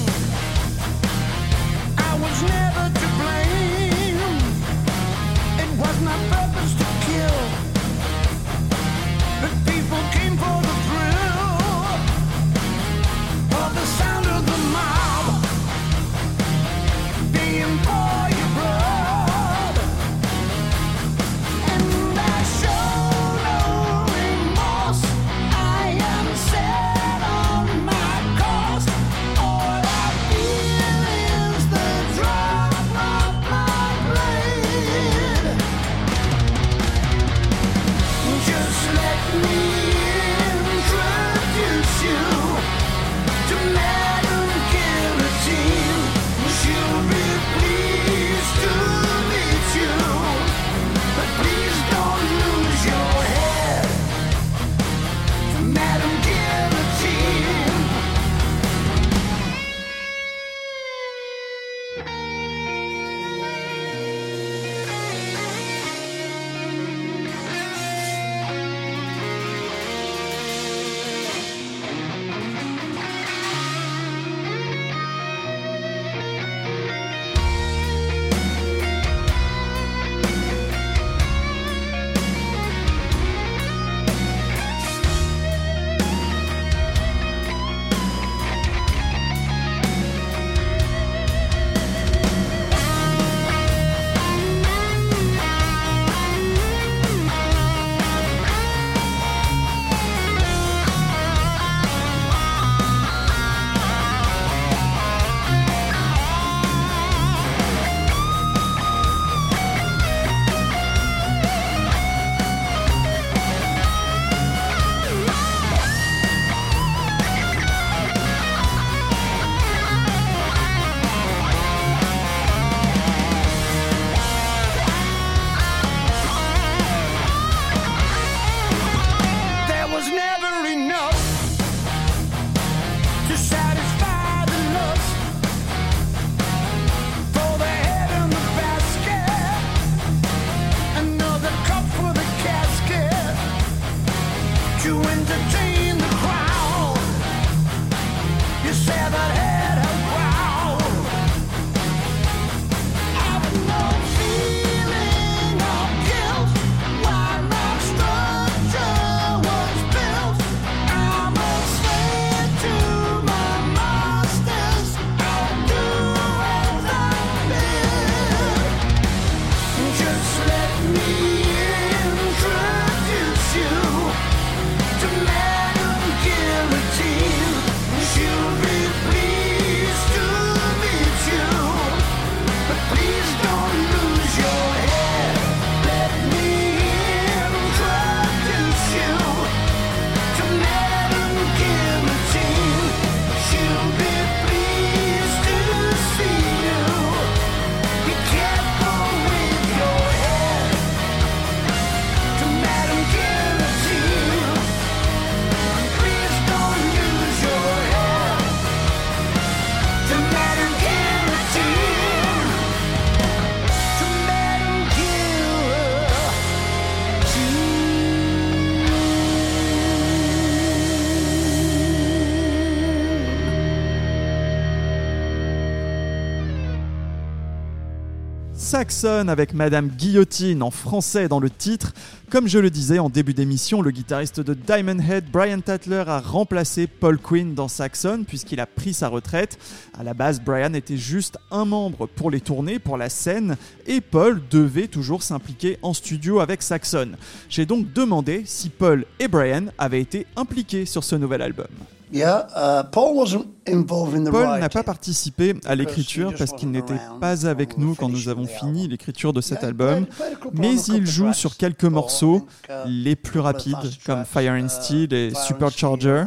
Saxon 228.77 229.27
avec 229.27 229.55
Madame 229.55 229.87
Guillotine 229.87 230.61
en 230.61 230.69
français 230.69 231.27
dans 231.27 231.39
le 231.39 231.49
titre. 231.49 231.95
Comme 232.29 232.47
je 232.47 232.59
le 232.59 232.69
disais 232.69 232.99
en 232.99 233.09
début 233.09 233.33
d'émission, 233.33 233.81
le 233.81 233.89
guitariste 233.89 234.39
de 234.39 234.53
Diamond 234.53 234.99
Head, 234.99 235.31
Brian 235.31 235.61
Tatler, 235.61 236.03
a 236.05 236.19
remplacé 236.19 236.85
Paul 236.85 237.17
Quinn 237.17 237.55
dans 237.55 237.69
Saxon 237.69 238.23
puisqu'il 238.27 238.59
a 238.59 238.67
pris 238.67 238.93
sa 238.93 239.07
retraite. 239.07 239.57
À 239.97 240.03
la 240.03 240.13
base, 240.13 240.39
Brian 240.39 240.75
était 240.75 240.95
juste 240.95 241.39
un 241.49 241.65
membre 241.65 242.05
pour 242.05 242.29
les 242.29 242.39
tournées, 242.39 242.77
pour 242.77 242.97
la 242.97 243.09
scène, 243.09 243.57
et 243.87 243.99
Paul 243.99 244.43
devait 244.51 244.87
toujours 244.87 245.23
s'impliquer 245.23 245.79
en 245.81 245.95
studio 245.95 246.39
avec 246.39 246.61
Saxon. 246.61 247.13
J'ai 247.49 247.65
donc 247.65 247.91
demandé 247.93 248.43
si 248.45 248.69
Paul 248.69 249.05
et 249.19 249.27
Brian 249.27 249.65
avaient 249.79 250.01
été 250.01 250.27
impliqués 250.35 250.85
sur 250.85 251.03
ce 251.03 251.15
nouvel 251.15 251.41
album. 251.41 251.65
Uh, 252.13 252.83
Paul 252.91 254.59
n'a 254.59 254.69
pas 254.69 254.83
participé 254.83 255.55
à 255.65 255.75
l'écriture 255.75 256.33
parce 256.37 256.53
qu'il 256.53 256.71
n'était 256.71 256.99
pas 257.19 257.45
avec 257.45 257.77
nous 257.77 257.95
quand 257.95 258.09
nous 258.09 258.29
avons 258.29 258.45
fini 258.45 258.87
l'écriture 258.87 259.33
de 259.33 259.41
cet 259.41 259.63
album, 259.63 260.05
mais 260.53 260.79
il 260.83 261.05
joue 261.05 261.33
sur 261.33 261.57
quelques 261.57 261.83
morceaux, 261.83 262.47
uh, 262.69 262.73
les 262.85 263.15
plus 263.15 263.39
rapides 263.39 263.75
comme 264.05 264.23
Fire 264.23 264.53
and 264.53 264.69
Steel 264.69 265.13
et 265.13 265.33
Supercharger. 265.35 266.25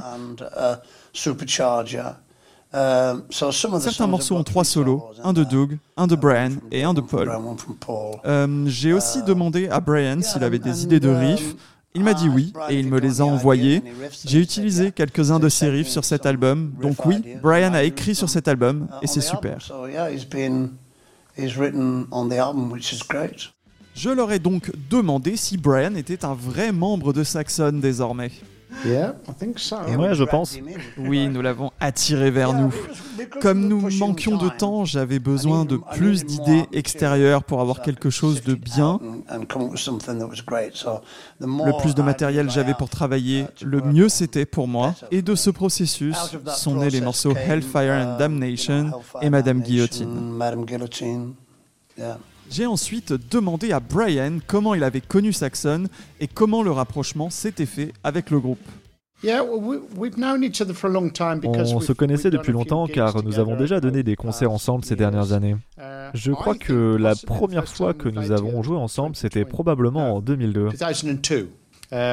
Certains 3.31 4.07
morceaux 4.07 4.37
ont 4.37 4.45
trois 4.45 4.65
solos, 4.65 5.11
un 5.25 5.33
de 5.33 5.45
Doug, 5.45 5.79
un 5.97 6.07
de 6.07 6.15
Brian 6.15 6.53
et 6.71 6.85
un 6.85 6.95
de 6.95 7.01
Paul. 7.01 7.31
Euh, 8.27 8.65
J'ai 8.67 8.93
aussi 8.93 9.23
demandé 9.23 9.69
à 9.69 9.81
Brian 9.81 10.21
s'il 10.23 10.45
avait 10.45 10.59
des 10.59 10.85
idées 10.85 11.01
de 11.01 11.09
riffs. 11.09 11.57
Il 11.95 12.05
m'a 12.05 12.15
dit 12.15 12.29
oui 12.29 12.53
et 12.69 12.79
il 12.79 12.89
me 12.89 13.01
les 13.01 13.21
a 13.21 13.25
envoyés. 13.25 13.83
J'ai 14.25 14.39
utilisé 14.39 14.93
quelques-uns 14.93 15.41
de 15.41 15.49
ses 15.49 15.69
riffs 15.69 15.89
sur 15.89 16.05
cet 16.05 16.25
album. 16.25 16.73
Donc 16.81 17.05
oui, 17.05 17.23
Brian 17.43 17.75
a 17.75 17.83
écrit 17.83 18.15
sur 18.15 18.29
cet 18.29 18.47
album 18.47 18.89
et 19.03 19.07
c'est 19.07 19.21
super. 19.21 19.59
Je 23.95 24.11
leur 24.11 24.31
ai 24.31 24.39
donc 24.39 24.71
demandé 24.89 25.37
si 25.37 25.57
Brian 25.57 25.95
était 25.97 26.25
un 26.25 26.35
vrai 26.35 26.71
membre 26.71 27.13
de 27.13 27.25
Saxon 27.25 27.73
désormais. 27.73 28.31
Ouais, 29.99 30.15
je 30.15 30.25
pense. 30.25 30.57
Oui, 30.97 31.29
nous 31.29 31.43
l'avons 31.43 31.71
attiré 31.81 32.31
vers 32.31 32.53
nous. 32.53 32.73
Comme 33.41 33.69
nous 33.69 33.91
manquions 33.99 34.37
de 34.37 34.49
temps, 34.49 34.85
j'avais 34.85 35.19
besoin 35.19 35.65
de 35.65 35.79
plus 35.95 36.25
d'idées 36.25 36.65
extérieures 36.73 37.45
pour 37.45 37.61
avoir 37.61 37.83
quelque 37.83 38.11
chose 38.11 38.43
de 38.43 38.55
bien. 38.55 38.99
Le 41.41 41.81
plus 41.81 41.95
de 41.95 42.03
matériel 42.03 42.51
j'avais 42.51 42.75
pour 42.75 42.89
travailler, 42.89 43.47
le 43.63 43.81
mieux 43.81 44.09
c'était 44.09 44.47
pour 44.47 44.69
moi. 44.69 44.95
Et 45.11 45.23
de 45.23 45.35
ce 45.35 45.51
processus 45.51 46.17
sont 46.57 46.77
nés 46.77 46.91
les 46.91 47.01
morceaux 47.01 47.35
Hellfire 47.35 47.93
and 47.93 48.19
Damnation 48.19 48.91
et 49.21 49.31
Madame 49.31 49.61
Guillotine. 49.61 50.39
J'ai 52.51 52.67
ensuite 52.67 53.13
demandé 53.31 53.73
à 53.73 53.81
Brian 53.81 54.39
comment 54.47 54.75
il 54.75 54.83
avait 54.83 55.01
connu 55.01 55.33
Saxon 55.33 55.85
et 56.21 56.27
comment 56.27 56.63
le 56.63 56.73
rapprochement 56.73 57.31
s'était 57.31 57.67
fait 57.67 57.93
avec 58.03 58.31
le 58.31 58.41
groupe. 58.41 58.59
On 59.23 59.27
se 61.81 61.93
connaissait 61.93 62.31
depuis 62.31 62.53
longtemps 62.53 62.87
car 62.87 63.23
nous 63.23 63.39
avons 63.39 63.57
déjà 63.57 63.81
donné 63.81 64.03
des 64.03 64.17
concerts 64.17 64.51
ensemble 64.51 64.85
ces 64.85 64.97
dernières 64.97 65.33
années. 65.33 65.57
Je 66.15 66.33
crois 66.33 66.57
que 66.57 66.97
la 66.97 67.15
première 67.15 67.69
fois 67.69 67.95
que 67.95 68.09
nous 68.09 68.33
avons 68.33 68.63
joué 68.63 68.77
ensemble, 68.77 69.15
c'était 69.15 69.45
probablement 69.45 70.17
en 70.17 70.21
2002. 70.21 70.71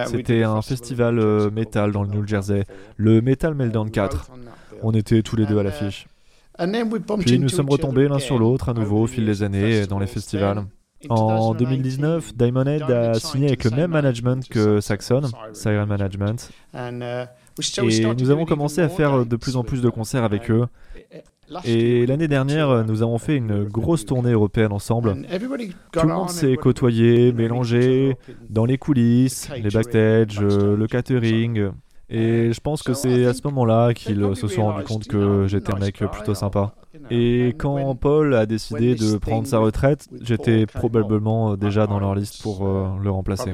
C'était 0.08 0.44
un 0.44 0.62
festival 0.62 1.20
euh, 1.20 1.52
metal 1.52 1.92
dans 1.92 2.04
le 2.04 2.10
New 2.10 2.28
Jersey, 2.28 2.66
le 2.96 3.22
Metal 3.22 3.54
Meltdown 3.54 3.92
4. 3.92 4.32
On 4.82 4.92
était 4.94 5.22
tous 5.22 5.36
les 5.36 5.46
deux 5.46 5.60
à 5.60 5.64
l'affiche. 5.64 6.08
Puis 7.20 7.40
nous 7.40 7.50
sommes 7.50 7.70
retombés 7.70 8.08
l'un 8.08 8.20
sur 8.20 8.40
l'autre 8.40 8.70
à 8.70 8.74
nouveau 8.74 9.04
au 9.04 9.08
fil 9.08 9.26
des 9.26 9.44
années 9.44 9.86
dans 9.88 10.00
les 10.00 10.08
festivals. 10.08 10.66
En 11.10 11.54
2019, 11.54 12.36
Diamond 12.36 12.66
Head 12.66 12.84
a 12.84 13.14
signé 13.16 13.48
avec 13.48 13.64
le 13.64 13.72
même 13.72 13.92
management 13.92 14.48
que 14.50 14.82
Saxon, 14.82 15.22
Siren 15.54 15.88
Management. 15.88 16.50
Et 17.74 18.06
nous 18.18 18.30
avons 18.32 18.46
commencé 18.46 18.82
à 18.82 18.90
faire 18.90 19.26
de 19.26 19.36
plus 19.36 19.56
en 19.56 19.64
plus 19.64 19.82
de 19.82 19.90
concerts 19.90 20.24
avec 20.24 20.50
eux. 20.50 20.66
Et 21.64 22.06
l'année 22.06 22.28
dernière, 22.28 22.84
nous 22.84 23.04
avons 23.04 23.20
fait 23.20 23.38
une 23.38 23.64
grosse 23.64 24.06
tournée 24.06 24.32
européenne 24.32 24.74
ensemble. 24.74 25.16
Tout 25.92 26.08
le 26.08 26.14
monde 26.14 26.30
s'est 26.30 26.58
côtoyé, 26.58 27.32
mélangé, 27.32 28.18
dans 28.50 28.66
les 28.66 28.78
coulisses, 28.78 29.50
les 29.56 29.70
backstage, 29.70 30.42
le 30.42 30.88
catering. 30.88 31.70
Et 32.10 32.54
je 32.54 32.60
pense 32.62 32.84
que 32.84 32.94
c'est 32.94 33.26
à 33.26 33.34
ce 33.34 33.42
moment-là 33.46 33.94
qu'ils 33.94 34.36
se 34.36 34.48
sont 34.48 34.64
rendus 34.64 34.86
compte 34.86 35.08
que 35.08 35.48
j'étais 35.48 35.74
un 35.74 35.80
mec 35.80 35.98
plutôt 36.12 36.36
sympa. 36.36 36.74
Et 37.12 37.54
quand 37.58 37.96
Paul 37.96 38.34
a 38.34 38.46
décidé 38.46 38.96
de 38.96 39.18
prendre 39.18 39.48
sa 39.48 39.60
retraite, 39.60 40.08
j'étais 40.22 40.66
probablement 40.66 41.58
déjà 41.58 41.86
dans 41.86 42.00
leur 42.00 42.16
liste 42.16 42.42
pour 42.42 42.66
euh, 42.66 42.88
le 43.02 43.10
remplacer. 43.10 43.52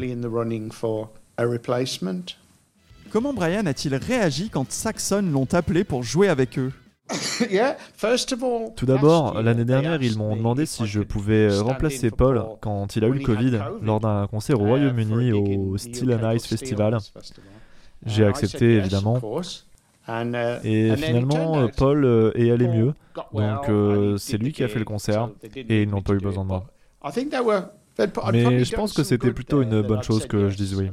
Comment 3.11 3.33
Brian 3.33 3.65
a-t-il 3.65 3.95
réagi 3.95 4.49
quand 4.49 4.71
Saxon 4.71 5.21
l'ont 5.31 5.47
appelé 5.51 5.83
pour 5.83 6.03
jouer 6.03 6.29
avec 6.29 6.57
eux? 6.57 6.71
Tout 8.75 8.85
d'abord, 8.85 9.41
l'année 9.41 9.65
dernière, 9.65 10.01
ils 10.01 10.17
m'ont 10.17 10.35
demandé 10.35 10.65
si 10.65 10.85
je 10.85 11.01
pouvais 11.01 11.55
remplacer 11.59 12.11
Paul 12.11 12.43
quand 12.61 12.95
il 12.95 13.03
a 13.03 13.07
eu 13.07 13.13
le 13.13 13.19
Covid 13.19 13.59
lors 13.81 13.99
d'un 13.99 14.27
concert 14.27 14.59
au 14.59 14.65
Royaume-Uni 14.65 15.31
au 15.33 15.77
Still 15.77 16.13
and 16.13 16.31
Ice 16.31 16.47
Festival. 16.47 16.97
J'ai 18.05 18.25
accepté 18.25 18.75
évidemment. 18.75 19.19
Et 20.63 20.95
finalement, 20.97 21.67
Paul 21.75 22.03
euh, 22.05 22.31
est 22.35 22.51
allé 22.51 22.67
mieux. 22.67 22.93
Donc 23.33 23.69
euh, 23.69 24.17
c'est 24.17 24.37
lui 24.37 24.51
qui 24.51 24.63
a 24.63 24.67
fait 24.67 24.79
le 24.79 24.85
concert 24.85 25.29
et 25.55 25.83
ils 25.83 25.89
n'ont 25.89 26.01
pas 26.01 26.13
eu 26.13 26.19
besoin 26.19 26.43
de 26.43 26.49
moi. 26.49 26.65
Mais 28.31 28.63
je 28.63 28.75
pense 28.75 28.93
que 28.93 29.03
c'était 29.03 29.31
plutôt 29.31 29.61
une 29.61 29.81
bonne 29.81 30.03
chose 30.03 30.25
que 30.25 30.49
je 30.49 30.57
dise 30.57 30.75
oui. 30.75 30.89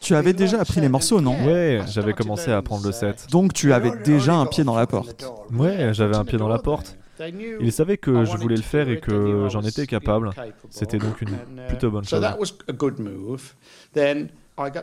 Tu 0.00 0.16
avais 0.16 0.32
déjà 0.32 0.60
appris 0.60 0.80
les 0.80 0.88
morceaux, 0.88 1.20
non 1.20 1.36
Ouais, 1.44 1.80
j'avais 1.88 2.12
commencé 2.12 2.50
à 2.50 2.58
apprendre 2.58 2.84
le 2.84 2.92
set. 2.92 3.26
Donc 3.30 3.52
tu 3.52 3.72
avais 3.72 3.92
déjà 4.04 4.34
un 4.34 4.46
pied 4.46 4.64
dans 4.64 4.76
la 4.76 4.86
porte. 4.86 5.24
Ouais, 5.52 5.94
j'avais 5.94 6.16
un 6.16 6.24
pied 6.24 6.38
dans 6.38 6.48
la 6.48 6.58
porte. 6.58 6.96
Ils 7.60 7.72
savaient 7.72 7.96
que 7.96 8.24
je 8.24 8.36
voulais 8.36 8.56
le 8.56 8.62
faire 8.62 8.88
et 8.88 9.00
que 9.00 9.48
j'en 9.48 9.62
étais 9.62 9.86
capable. 9.86 10.30
C'était 10.70 10.98
donc 10.98 11.20
une 11.22 11.36
plutôt 11.68 11.90
bonne 11.90 12.04
chose. 12.04 12.20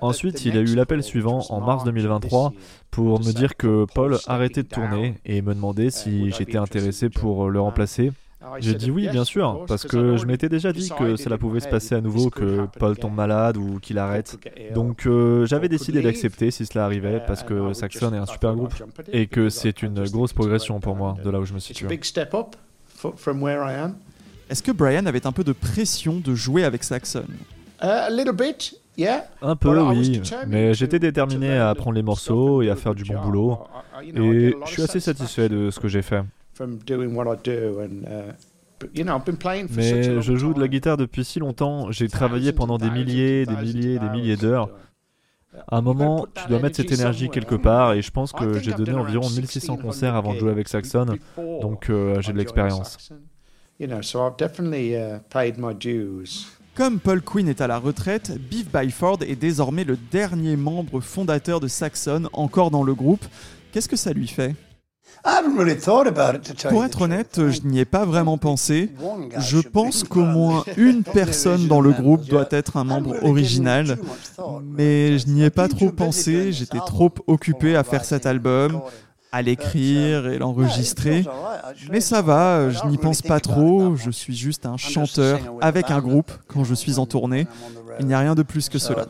Ensuite, 0.02 0.46
il 0.46 0.58
a 0.58 0.62
eu 0.62 0.76
l'appel 0.76 1.04
suivant 1.04 1.46
en 1.50 1.62
mars 1.62 1.84
2023 1.84 2.54
pour 2.92 3.20
me 3.20 3.32
dire 3.32 3.56
que 3.56 3.86
Paul 3.94 4.18
arrêtait 4.28 4.64
de 4.64 4.68
tourner 4.68 5.16
et 5.26 5.42
me 5.42 5.54
demander 5.54 5.90
si 5.90 6.32
j'étais 6.32 6.58
intéressé 6.58 7.10
pour 7.10 7.50
le 7.50 7.60
remplacer. 7.60 8.12
J'ai 8.60 8.74
dit 8.74 8.92
oui, 8.92 9.08
bien 9.10 9.24
sûr, 9.24 9.66
parce 9.68 9.84
que 9.84 10.18
je 10.18 10.26
m'étais 10.26 10.50
déjà 10.50 10.74
dit 10.74 10.92
que 10.98 11.16
cela 11.16 11.38
pouvait 11.38 11.60
se 11.60 11.68
passer 11.68 11.96
à 11.96 12.02
nouveau, 12.02 12.30
que 12.30 12.68
Paul 12.78 12.98
tombe 12.98 13.16
malade 13.16 13.58
ou 13.58 13.80
qu'il 13.80 13.98
arrête. 13.98 14.38
Donc 14.74 15.06
euh, 15.06 15.46
j'avais 15.46 15.70
décidé 15.70 16.02
d'accepter 16.02 16.52
si 16.52 16.66
cela 16.66 16.86
arrivait, 16.86 17.22
parce 17.26 17.44
que 17.44 17.74
Saxon 17.74 18.14
est 18.14 18.18
un 18.18 18.26
super 18.26 18.54
groupe 18.56 18.74
et 19.12 19.28
que 19.28 19.50
c'est 19.50 19.82
une 19.82 20.04
grosse 20.10 20.34
progression 20.34 20.80
pour 20.80 20.96
moi 20.96 21.16
de 21.24 21.30
là 21.30 21.40
où 21.40 21.46
je 21.46 21.54
me 21.54 21.60
situe. 21.60 21.88
Est-ce 24.50 24.62
que 24.62 24.72
Brian 24.72 25.06
avait 25.06 25.26
un 25.26 25.32
peu 25.32 25.44
de 25.44 25.54
pression 25.54 26.20
de 26.20 26.36
jouer 26.36 26.64
avec 26.64 26.84
Saxon 26.84 27.24
un 27.82 28.34
peu, 28.36 28.83
oui, 29.90 30.22
mais 30.48 30.74
j'étais 30.74 31.00
déterminé 31.00 31.58
à 31.58 31.70
apprendre 31.70 31.96
les 31.96 32.04
morceaux 32.04 32.62
et 32.62 32.70
à 32.70 32.76
faire 32.76 32.94
du 32.96 33.04
bon 33.04 33.20
boulot, 33.22 33.60
et 34.04 34.56
je 34.66 34.72
suis 34.72 34.82
assez 34.84 35.00
satisfait 35.00 35.50
de 35.50 35.70
ce 35.72 35.80
que 35.80 35.88
j'ai 35.88 36.02
fait. 36.02 36.22
Mais 39.76 40.22
je 40.22 40.36
joue 40.36 40.54
de 40.54 40.60
la 40.60 40.68
guitare 40.68 40.98
depuis 40.98 41.24
si 41.24 41.40
longtemps, 41.40 41.92
j'ai 41.92 42.08
travaillé 42.08 42.52
pendant 42.52 42.78
des 42.78 42.90
milliers, 42.90 43.46
des 43.46 43.56
milliers, 43.56 43.98
des 44.00 44.10
milliers 44.10 44.36
d'heures. 44.38 44.70
À 45.68 45.78
un 45.78 45.82
moment, 45.82 46.26
tu 46.34 46.48
dois 46.50 46.60
mettre 46.60 46.78
cette 46.78 46.92
énergie 46.92 47.30
quelque 47.30 47.56
part 47.56 47.94
et 47.94 48.02
je 48.02 48.10
pense 48.12 48.32
que 48.32 48.60
j'ai 48.60 48.74
donné 48.74 48.92
environ 48.94 49.30
1600 49.30 49.78
concerts 49.78 50.16
avant 50.16 50.34
de 50.34 50.40
jouer 50.40 50.52
avec 50.52 50.68
Saxon, 50.68 51.06
donc 51.62 51.90
euh, 51.90 52.20
j'ai 52.22 52.34
de 52.34 52.38
l'expérience. 52.38 52.98
Comme 56.76 57.00
Paul 57.00 57.22
Quinn 57.22 57.48
est 57.48 57.62
à 57.62 57.68
la 57.68 57.78
retraite, 57.78 58.32
Beef 58.50 58.72
Byford 58.72 59.20
est 59.28 59.36
désormais 59.36 59.84
le 59.84 59.96
dernier 59.96 60.56
membre 60.56 61.02
fondateur 61.02 61.60
de 61.60 61.68
Saxon 61.68 62.30
encore 62.34 62.72
dans 62.72 62.82
le 62.82 62.96
groupe. 62.96 63.24
Qu'est-ce 63.72 63.88
que 63.88 63.96
ça 63.96 64.12
lui 64.12 64.28
fait? 64.28 64.56
Pour 66.70 66.84
être 66.84 67.02
honnête, 67.04 67.40
je 67.50 67.62
n'y 67.62 67.80
ai 67.80 67.86
pas 67.86 68.06
vraiment 68.06 68.40
pensé. 68.40 68.90
Je 69.38 69.60
pense 69.60 70.04
qu'au 70.04 70.26
moins 70.26 70.64
une 70.78 71.04
personne 71.04 71.68
dans 71.68 71.80
le 71.80 71.92
groupe 71.92 72.26
doit 72.26 72.48
être 72.50 72.76
un 72.78 72.86
membre 72.86 73.24
original, 73.24 74.00
mais 74.64 75.20
je 75.20 75.28
n'y 75.28 75.44
ai 75.44 75.52
pas 75.52 75.68
trop 75.68 75.92
pensé, 75.92 76.52
j'étais 76.52 76.80
trop 76.80 77.12
occupé 77.28 77.76
à 77.76 77.84
faire 77.84 78.04
cet 78.04 78.26
album, 78.26 78.82
à 79.34 79.42
l'écrire 79.42 80.28
et 80.28 80.38
l'enregistrer. 80.38 81.26
Mais 81.90 82.00
ça 82.00 82.22
va, 82.22 82.70
je 82.70 82.86
n'y 82.86 82.98
pense 82.98 83.24
pas 83.24 83.40
trop, 83.40 83.96
je 83.96 84.12
suis 84.12 84.36
juste 84.36 84.68
un 84.68 84.78
chanteur 84.78 85.40
avec 85.60 85.90
un 85.90 86.00
groupe 86.00 86.32
quand 86.48 86.64
je 86.64 86.76
suis 86.76 87.00
en 87.00 87.08
tournée. 87.08 87.48
Il 88.00 88.06
n'y 88.06 88.14
a 88.14 88.20
rien 88.20 88.36
de 88.36 88.44
plus 88.44 88.70
que 88.70 88.78
cela. 88.78 89.06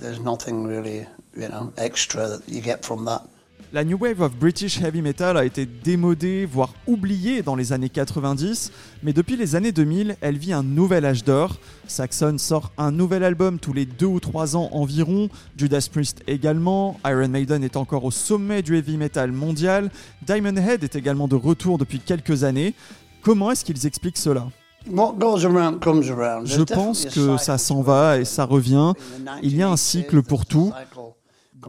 La 3.74 3.84
New 3.84 3.98
Wave 3.98 4.22
of 4.22 4.36
British 4.36 4.80
Heavy 4.80 5.02
Metal 5.02 5.36
a 5.36 5.46
été 5.46 5.66
démodée, 5.66 6.46
voire 6.46 6.76
oubliée 6.86 7.42
dans 7.42 7.56
les 7.56 7.74
années 7.74 7.90
90, 7.90 8.72
mais 9.02 9.14
depuis 9.14 9.36
les 9.36 9.56
années 9.56 9.72
2000, 9.72 10.16
elle 10.22 10.38
vit 10.38 10.54
un 10.54 10.62
nouvel 10.62 11.06
âge 11.06 11.24
d'or. 11.24 11.58
Saxon 11.88 12.38
sort 12.38 12.72
un 12.78 12.92
nouvel 12.92 13.24
album 13.24 13.58
tous 13.58 13.74
les 13.74 13.88
deux 13.88 14.06
ou 14.06 14.20
trois 14.20 14.56
ans 14.56 14.70
environ, 14.74 15.28
Judas 15.58 15.88
Priest 15.92 16.22
également, 16.28 17.00
Iron 17.04 17.30
Maiden 17.30 17.64
est 17.64 17.76
encore 17.76 18.04
au 18.04 18.12
sommet 18.12 18.62
du 18.62 18.78
heavy 18.78 18.96
metal 18.96 19.32
mondial, 19.32 19.90
Diamond 20.22 20.56
Head 20.56 20.84
est 20.84 20.96
également 20.96 21.28
de 21.28 21.36
retour 21.36 21.80
depuis 21.80 21.98
quelques 21.98 22.44
années. 22.44 22.76
Comment 23.24 23.50
est-ce 23.50 23.66
qu'ils 23.66 23.88
expliquent 23.88 24.20
cela? 24.20 24.50
Je 24.86 26.62
pense 26.62 27.06
que 27.06 27.38
ça 27.38 27.58
s'en 27.58 27.82
va 27.82 28.20
et 28.20 28.26
ça 28.26 28.46
revient. 28.46 28.94
Il 29.42 29.56
y 29.56 29.64
a 29.64 29.70
un 29.70 29.78
cycle 29.78 30.22
pour 30.22 30.46
tout. 30.46 30.72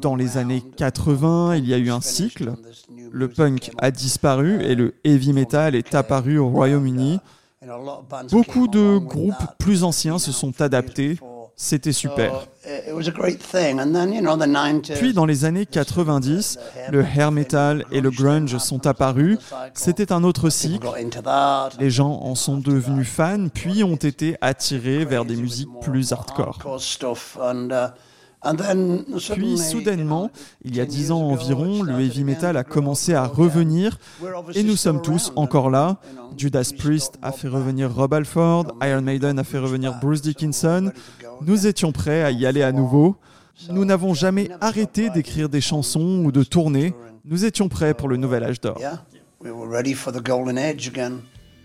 Dans 0.00 0.16
les 0.16 0.36
années 0.36 0.62
80, 0.76 1.56
il 1.56 1.68
y 1.68 1.74
a 1.74 1.78
eu 1.78 1.90
un 1.90 2.00
cycle. 2.00 2.52
Le 3.10 3.28
punk 3.28 3.70
a 3.78 3.90
disparu 3.90 4.62
et 4.62 4.74
le 4.74 4.94
heavy 5.04 5.32
metal 5.32 5.74
est 5.74 5.94
apparu 5.94 6.38
au 6.38 6.48
Royaume-Uni. 6.48 7.20
Beaucoup 8.30 8.68
de 8.68 8.98
groupes 8.98 9.34
plus 9.58 9.84
anciens 9.84 10.18
se 10.18 10.32
sont 10.32 10.60
adaptés. 10.60 11.18
C'était 11.56 11.92
super. 11.92 12.48
Puis 14.94 15.12
dans 15.12 15.24
les 15.24 15.44
années 15.44 15.66
90, 15.66 16.58
le 16.90 17.04
hair 17.04 17.30
metal 17.30 17.84
et 17.92 18.00
le 18.00 18.10
grunge 18.10 18.58
sont 18.58 18.86
apparus. 18.86 19.38
C'était 19.74 20.12
un 20.12 20.24
autre 20.24 20.50
cycle. 20.50 20.86
Les 21.78 21.90
gens 21.90 22.20
en 22.22 22.34
sont 22.34 22.58
devenus 22.58 23.08
fans, 23.08 23.46
puis 23.52 23.84
ont 23.84 23.94
été 23.94 24.36
attirés 24.40 25.04
vers 25.04 25.24
des 25.24 25.36
musiques 25.36 25.68
plus 25.80 26.12
hardcore. 26.12 26.58
Puis 29.32 29.58
soudainement, 29.58 30.30
il 30.64 30.76
y 30.76 30.80
a 30.80 30.86
dix 30.86 31.10
ans 31.10 31.22
environ, 31.22 31.82
le 31.82 32.00
heavy 32.00 32.24
metal 32.24 32.56
a 32.56 32.64
commencé 32.64 33.14
à 33.14 33.26
revenir 33.26 33.98
et 34.54 34.62
nous 34.62 34.76
sommes 34.76 35.02
tous 35.02 35.32
encore 35.36 35.70
là. 35.70 35.98
Judas 36.36 36.72
Priest 36.76 37.14
a 37.22 37.32
fait 37.32 37.48
revenir 37.48 37.94
Rob 37.94 38.12
Alford, 38.12 38.76
Iron 38.82 39.02
Maiden 39.02 39.38
a 39.38 39.44
fait 39.44 39.58
revenir 39.58 39.98
Bruce 40.00 40.22
Dickinson. 40.22 40.92
Nous 41.42 41.66
étions 41.66 41.92
prêts 41.92 42.22
à 42.22 42.30
y 42.30 42.46
aller 42.46 42.62
à 42.62 42.72
nouveau. 42.72 43.16
Nous 43.70 43.84
n'avons 43.84 44.14
jamais 44.14 44.50
arrêté 44.60 45.10
d'écrire 45.10 45.48
des 45.48 45.60
chansons 45.60 46.22
ou 46.24 46.32
de 46.32 46.42
tourner. 46.42 46.94
Nous 47.24 47.44
étions 47.44 47.68
prêts 47.68 47.94
pour 47.94 48.08
le 48.08 48.16
nouvel 48.16 48.44
âge 48.44 48.60
d'or. 48.60 48.78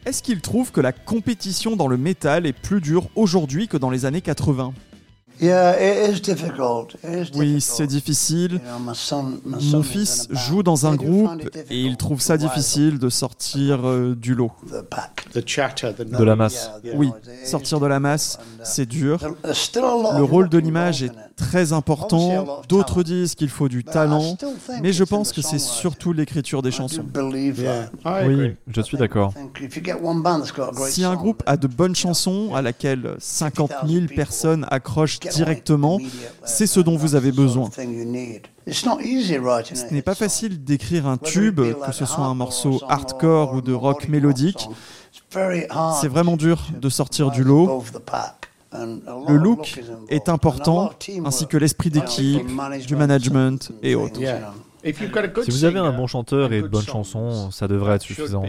Est-ce 0.06 0.24
qu'il 0.24 0.42
trouve 0.42 0.72
que 0.72 0.82
la 0.82 0.92
compétition 0.94 1.76
dans 1.76 1.88
le 1.88 1.98
métal 1.98 2.46
est 2.46 2.54
plus 2.54 2.80
dure 2.80 3.10
aujourd'hui 3.16 3.68
que 3.68 3.78
dans 3.78 3.90
les 3.90 4.06
années 4.06 4.22
80 4.22 4.74
oui, 7.36 7.62
c'est 7.62 7.88
difficile. 7.88 8.60
Mon 9.46 9.84
fils 9.84 10.28
joue 10.32 10.64
dans 10.64 10.86
un 10.86 10.96
groupe 10.96 11.30
et 11.70 11.80
il 11.80 11.98
trouve 11.98 12.22
ça 12.22 12.38
difficile 12.38 13.00
de 13.00 13.10
sortir 13.10 13.88
euh, 13.88 14.16
du 14.16 14.36
lot. 14.36 14.52
De 15.34 16.24
la 16.24 16.36
masse. 16.36 16.72
Oui, 16.96 17.12
sortir 17.46 17.80
de 17.80 17.86
la 17.88 18.00
masse, 18.00 18.40
c'est 18.64 18.86
dur. 18.86 19.20
Le 19.44 20.24
rôle 20.24 20.50
de 20.50 20.58
l'image 20.58 21.04
est 21.04 21.12
très 21.36 21.74
important. 21.74 22.62
D'autres 22.68 23.04
disent 23.04 23.36
qu'il 23.36 23.50
faut 23.50 23.70
du 23.70 23.84
talent, 23.84 24.38
mais 24.82 24.94
je 24.94 25.04
pense 25.04 25.32
que 25.32 25.42
c'est 25.42 25.60
surtout 25.60 26.14
l'écriture 26.14 26.62
des 26.62 26.72
chansons. 26.72 27.06
Oui, 27.16 28.56
je 28.68 28.82
suis 28.82 28.98
d'accord. 28.98 29.34
Si 30.88 31.04
un 31.04 31.16
groupe 31.16 31.44
a 31.46 31.58
de 31.58 31.68
bonnes 31.68 31.96
chansons 31.96 32.54
à 32.54 32.62
laquelle 32.62 33.16
50 33.20 33.72
000 33.88 34.06
personnes 34.16 34.66
accrochent 34.70 35.20
directement, 35.30 36.00
c'est 36.44 36.68
ce 36.68 36.80
dont 36.80 36.98
vous 36.98 37.16
avez 37.16 37.32
besoin. 37.32 37.70
Ce 37.72 37.82
n'est 39.94 40.02
pas 40.02 40.16
facile 40.16 40.64
d'écrire 40.64 41.08
un 41.08 41.18
tube, 41.18 41.62
que 41.86 41.92
ce 41.92 42.06
soit 42.06 42.26
un 42.26 42.36
morceau 42.36 42.82
hardcore 42.88 43.54
ou 43.54 43.62
de 43.62 43.74
rock 43.74 44.08
mélodique. 44.08 44.68
C'est 46.02 46.08
vraiment 46.08 46.38
dur 46.38 46.68
de 46.80 46.90
sortir 46.90 47.32
du 47.32 47.44
lot. 47.44 47.84
Le 48.72 49.36
look 49.36 49.82
est 50.10 50.30
important, 50.30 50.92
ainsi 51.26 51.48
que 51.48 51.58
l'esprit 51.58 51.90
d'équipe, 51.90 52.46
du 52.86 52.96
management 52.96 53.72
et 53.82 53.96
autres. 53.96 54.20
Si 54.84 55.52
vous 55.52 55.66
avez 55.66 55.80
un 55.80 55.92
bon 55.92 56.08
chanteur 56.08 56.54
et 56.54 56.62
de 56.62 56.68
bonnes 56.68 56.86
chansons, 56.86 57.52
ça 57.52 57.68
devrait 57.68 57.96
être 57.96 58.04
suffisant. 58.04 58.44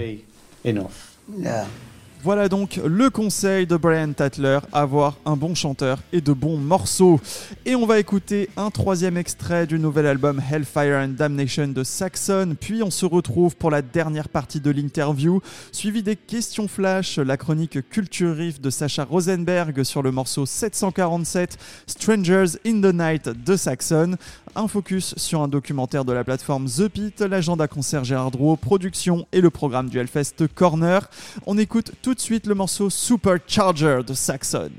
Voilà 2.22 2.50
donc 2.50 2.78
le 2.85 3.09
conseil 3.09 3.66
de 3.66 3.78
Brian 3.78 4.12
Tatler, 4.12 4.59
avoir 4.74 5.16
un 5.24 5.37
bon 5.37 5.54
chanteur 5.54 6.00
et 6.12 6.20
de 6.20 6.35
bons 6.35 6.59
morceaux. 6.59 7.18
Et 7.64 7.74
on 7.74 7.87
va 7.87 7.98
écouter 7.98 8.50
un 8.59 8.70
troisième 8.70 9.16
extrait 9.16 9.66
du 9.66 9.78
nouvel 9.78 10.04
album 10.04 10.38
Hellfire 10.52 11.00
and 11.02 11.14
Damnation 11.16 11.68
de 11.68 11.83
Saxon, 11.83 12.56
puis 12.61 12.83
on 12.83 12.90
se 12.90 13.06
retrouve 13.06 13.56
pour 13.56 13.70
la 13.70 13.80
dernière 13.80 14.28
partie 14.28 14.61
de 14.61 14.70
l'interview, 14.70 15.40
suivi 15.72 16.02
des 16.02 16.14
questions 16.14 16.68
flash, 16.68 17.16
la 17.16 17.38
chronique 17.38 17.88
Culture 17.88 18.37
Riff 18.37 18.61
de 18.61 18.68
Sacha 18.68 19.04
Rosenberg 19.04 19.83
sur 19.83 20.02
le 20.02 20.11
morceau 20.11 20.44
747 20.44 21.56
Strangers 21.87 22.59
in 22.66 22.83
the 22.83 22.92
Night 22.92 23.30
de 23.30 23.56
Saxon, 23.56 24.16
un 24.54 24.68
focus 24.68 25.14
sur 25.16 25.40
un 25.40 25.48
documentaire 25.48 26.04
de 26.04 26.12
la 26.12 26.24
plateforme 26.24 26.66
The 26.66 26.88
Pit, 26.88 27.20
l'agenda 27.20 27.66
concert 27.66 28.04
Gérard 28.04 28.30
Drouot, 28.30 28.56
production 28.56 29.26
et 29.32 29.40
le 29.40 29.50
programme 29.50 29.88
du 29.88 29.98
Hellfest 29.98 30.46
Corner. 30.54 31.08
On 31.46 31.56
écoute 31.56 31.92
tout 32.02 32.10
tout 32.10 32.14
de 32.14 32.20
suite 32.20 32.48
le 32.48 32.56
morceau 32.56 32.90
Supercharger 32.90 34.00
de 34.04 34.14
Saxon. 34.14 34.72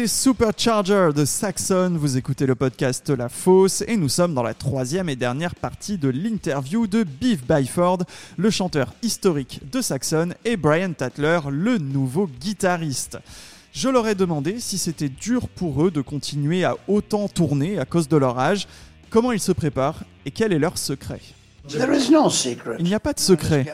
C'était 0.00 0.08
Supercharger 0.08 1.10
de 1.14 1.26
Saxon, 1.26 1.92
vous 1.94 2.16
écoutez 2.16 2.46
le 2.46 2.54
podcast 2.54 3.10
La 3.10 3.28
Fosse 3.28 3.84
et 3.86 3.98
nous 3.98 4.08
sommes 4.08 4.32
dans 4.32 4.42
la 4.42 4.54
troisième 4.54 5.10
et 5.10 5.16
dernière 5.16 5.54
partie 5.54 5.98
de 5.98 6.08
l'interview 6.08 6.86
de 6.86 7.02
Beef 7.02 7.46
Byford, 7.46 7.98
le 8.38 8.48
chanteur 8.48 8.94
historique 9.02 9.60
de 9.70 9.82
Saxon, 9.82 10.30
et 10.46 10.56
Brian 10.56 10.94
Tatler, 10.94 11.40
le 11.50 11.76
nouveau 11.76 12.26
guitariste. 12.26 13.18
Je 13.72 13.90
leur 13.90 14.08
ai 14.08 14.14
demandé 14.14 14.58
si 14.58 14.78
c'était 14.78 15.10
dur 15.10 15.50
pour 15.50 15.84
eux 15.84 15.90
de 15.90 16.00
continuer 16.00 16.64
à 16.64 16.78
autant 16.88 17.28
tourner 17.28 17.78
à 17.78 17.84
cause 17.84 18.08
de 18.08 18.16
leur 18.16 18.38
âge, 18.38 18.68
comment 19.10 19.32
ils 19.32 19.40
se 19.40 19.52
préparent 19.52 20.04
et 20.24 20.30
quel 20.30 20.54
est 20.54 20.58
leur 20.58 20.78
secret. 20.78 21.20
Il 21.68 22.84
n'y 22.84 22.94
a 22.94 23.00
pas 23.00 23.12
de 23.12 23.20
secret. 23.20 23.66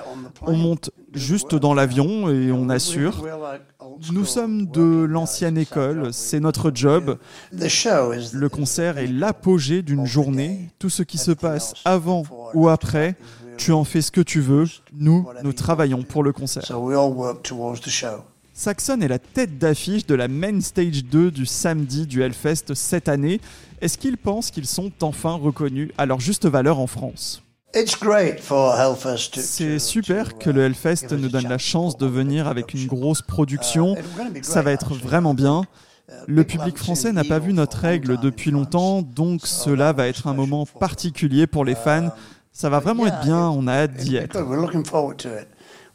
On 0.42 0.56
monte 0.56 0.90
juste 1.14 1.54
dans 1.54 1.72
l'avion 1.72 2.28
et 2.30 2.50
on 2.50 2.68
assure. 2.68 3.24
Nous 4.12 4.24
sommes 4.24 4.66
de 4.66 5.04
l'ancienne 5.04 5.58
école, 5.58 6.12
c'est 6.12 6.40
notre 6.40 6.70
job. 6.74 7.18
Le 7.52 8.46
concert 8.48 8.98
est 8.98 9.06
l'apogée 9.06 9.82
d'une 9.82 10.06
journée. 10.06 10.70
Tout 10.78 10.90
ce 10.90 11.02
qui 11.02 11.18
se 11.18 11.30
passe 11.30 11.74
avant 11.84 12.24
ou 12.54 12.68
après, 12.68 13.16
tu 13.56 13.72
en 13.72 13.84
fais 13.84 14.02
ce 14.02 14.10
que 14.10 14.20
tu 14.20 14.40
veux. 14.40 14.66
Nous, 14.92 15.26
nous 15.42 15.52
travaillons 15.52 16.02
pour 16.02 16.22
le 16.22 16.32
concert. 16.32 16.64
Saxon 18.52 19.00
est 19.02 19.08
la 19.08 19.18
tête 19.18 19.58
d'affiche 19.58 20.06
de 20.06 20.14
la 20.14 20.28
Main 20.28 20.60
Stage 20.62 21.04
2 21.04 21.30
du 21.30 21.44
samedi 21.44 22.06
du 22.06 22.22
Hellfest 22.22 22.74
cette 22.74 23.08
année. 23.08 23.40
Est-ce 23.82 23.98
qu'ils 23.98 24.16
pensent 24.16 24.50
qu'ils 24.50 24.66
sont 24.66 24.90
enfin 25.02 25.34
reconnus 25.34 25.90
à 25.98 26.06
leur 26.06 26.20
juste 26.20 26.46
valeur 26.46 26.78
en 26.78 26.86
France? 26.86 27.42
C'est 29.42 29.78
super 29.78 30.38
que 30.38 30.48
le 30.48 30.62
Hellfest 30.64 31.08
nous 31.12 31.28
donne 31.28 31.48
la 31.48 31.58
chance 31.58 31.98
de 31.98 32.06
venir 32.06 32.48
avec 32.48 32.72
une 32.72 32.86
grosse 32.86 33.20
production. 33.22 33.96
Ça 34.42 34.62
va 34.62 34.72
être 34.72 34.94
vraiment 34.94 35.34
bien. 35.34 35.62
Le 36.26 36.44
public 36.44 36.78
français 36.78 37.12
n'a 37.12 37.24
pas 37.24 37.38
vu 37.40 37.52
notre 37.52 37.78
règle 37.78 38.18
depuis 38.18 38.50
longtemps, 38.50 39.02
donc 39.02 39.46
cela 39.46 39.92
va 39.92 40.06
être 40.06 40.26
un 40.28 40.34
moment 40.34 40.64
particulier 40.64 41.46
pour 41.46 41.64
les 41.64 41.74
fans. 41.74 42.10
Ça 42.52 42.70
va 42.70 42.78
vraiment 42.78 43.06
être 43.06 43.20
bien, 43.22 43.48
on 43.50 43.66
a 43.66 43.72
hâte 43.72 43.94
d'y 43.94 44.16
être. 44.16 44.38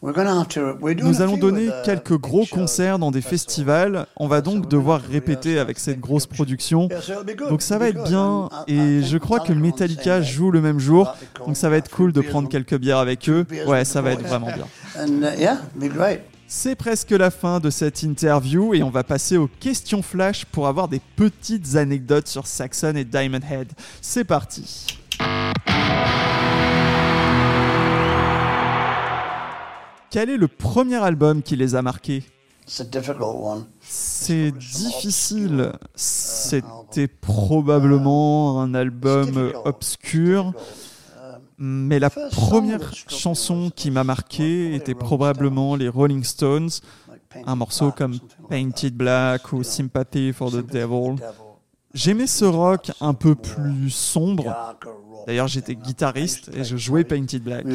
Nous 0.01 1.21
allons 1.21 1.37
donner 1.37 1.69
quelques 1.85 2.17
gros 2.17 2.45
concerts 2.45 2.97
dans 2.97 3.11
des 3.11 3.21
festivals. 3.21 4.07
On 4.17 4.27
va 4.27 4.41
donc 4.41 4.67
devoir 4.67 4.99
répéter 5.01 5.59
avec 5.59 5.77
cette 5.77 5.99
grosse 5.99 6.25
production. 6.25 6.89
Donc 7.49 7.61
ça 7.61 7.77
va 7.77 7.89
être 7.89 8.03
bien. 8.03 8.49
Et 8.67 9.03
je 9.03 9.17
crois 9.17 9.39
que 9.39 9.53
Metallica 9.53 10.21
joue 10.21 10.49
le 10.49 10.61
même 10.61 10.79
jour. 10.79 11.13
Donc 11.45 11.55
ça 11.55 11.69
va 11.69 11.77
être 11.77 11.91
cool 11.91 12.13
de 12.13 12.21
prendre 12.21 12.49
quelques 12.49 12.77
bières 12.77 12.97
avec 12.97 13.29
eux. 13.29 13.45
Ouais, 13.67 13.85
ça 13.85 14.01
va 14.01 14.11
être 14.11 14.23
vraiment 14.23 14.47
bien. 14.47 14.65
Uh, 14.97 16.17
C'est 16.47 16.75
presque 16.75 17.11
la 17.11 17.29
fin 17.29 17.59
de 17.59 17.69
cette 17.69 18.01
interview 18.01 18.73
et 18.73 18.81
on 18.81 18.89
va 18.89 19.03
passer 19.03 19.37
aux 19.37 19.49
questions 19.59 20.01
flash 20.01 20.45
pour 20.45 20.67
avoir 20.67 20.87
des 20.87 21.01
petites 21.15 21.75
anecdotes 21.75 22.27
sur 22.27 22.47
Saxon 22.47 22.95
et 22.95 23.05
Diamond 23.05 23.39
Head. 23.49 23.71
C'est 24.01 24.23
parti. 24.23 24.87
Quel 30.11 30.29
est 30.29 30.37
le 30.37 30.49
premier 30.49 30.97
album 30.97 31.41
qui 31.41 31.55
les 31.55 31.73
a 31.73 31.81
marqués? 31.81 32.23
C'est 33.79 34.51
difficile. 34.51 35.71
C'était 35.95 37.07
probablement 37.07 38.61
un 38.61 38.73
album 38.73 39.53
obscur. 39.63 40.53
Mais 41.57 41.97
la 41.99 42.09
première 42.09 42.93
chanson 42.93 43.71
qui 43.73 43.89
m'a 43.89 44.03
marqué 44.03 44.75
était 44.75 44.95
probablement 44.95 45.77
les 45.77 45.87
Rolling 45.87 46.25
Stones, 46.25 46.69
un 47.45 47.55
morceau 47.55 47.91
comme 47.91 48.17
Painted 48.49 48.93
Black 48.93 49.53
ou 49.53 49.63
Sympathy 49.63 50.33
for 50.33 50.51
the 50.51 50.65
Devil. 50.65 51.15
J'aimais 51.93 52.27
ce 52.27 52.43
rock 52.43 52.91
un 52.99 53.13
peu 53.13 53.35
plus 53.35 53.89
sombre. 53.89 54.75
D'ailleurs, 55.25 55.47
j'étais 55.47 55.75
guitariste 55.75 56.49
et 56.53 56.65
je 56.65 56.75
jouais 56.75 57.05
Painted 57.05 57.43
Black. 57.43 57.65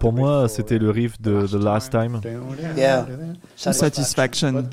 Pour 0.00 0.12
moi, 0.12 0.48
c'était 0.48 0.78
le 0.78 0.90
riff 0.90 1.20
de 1.20 1.46
The 1.46 1.54
Last 1.54 1.92
Time. 1.92 2.20
Satisfaction. 3.56 4.64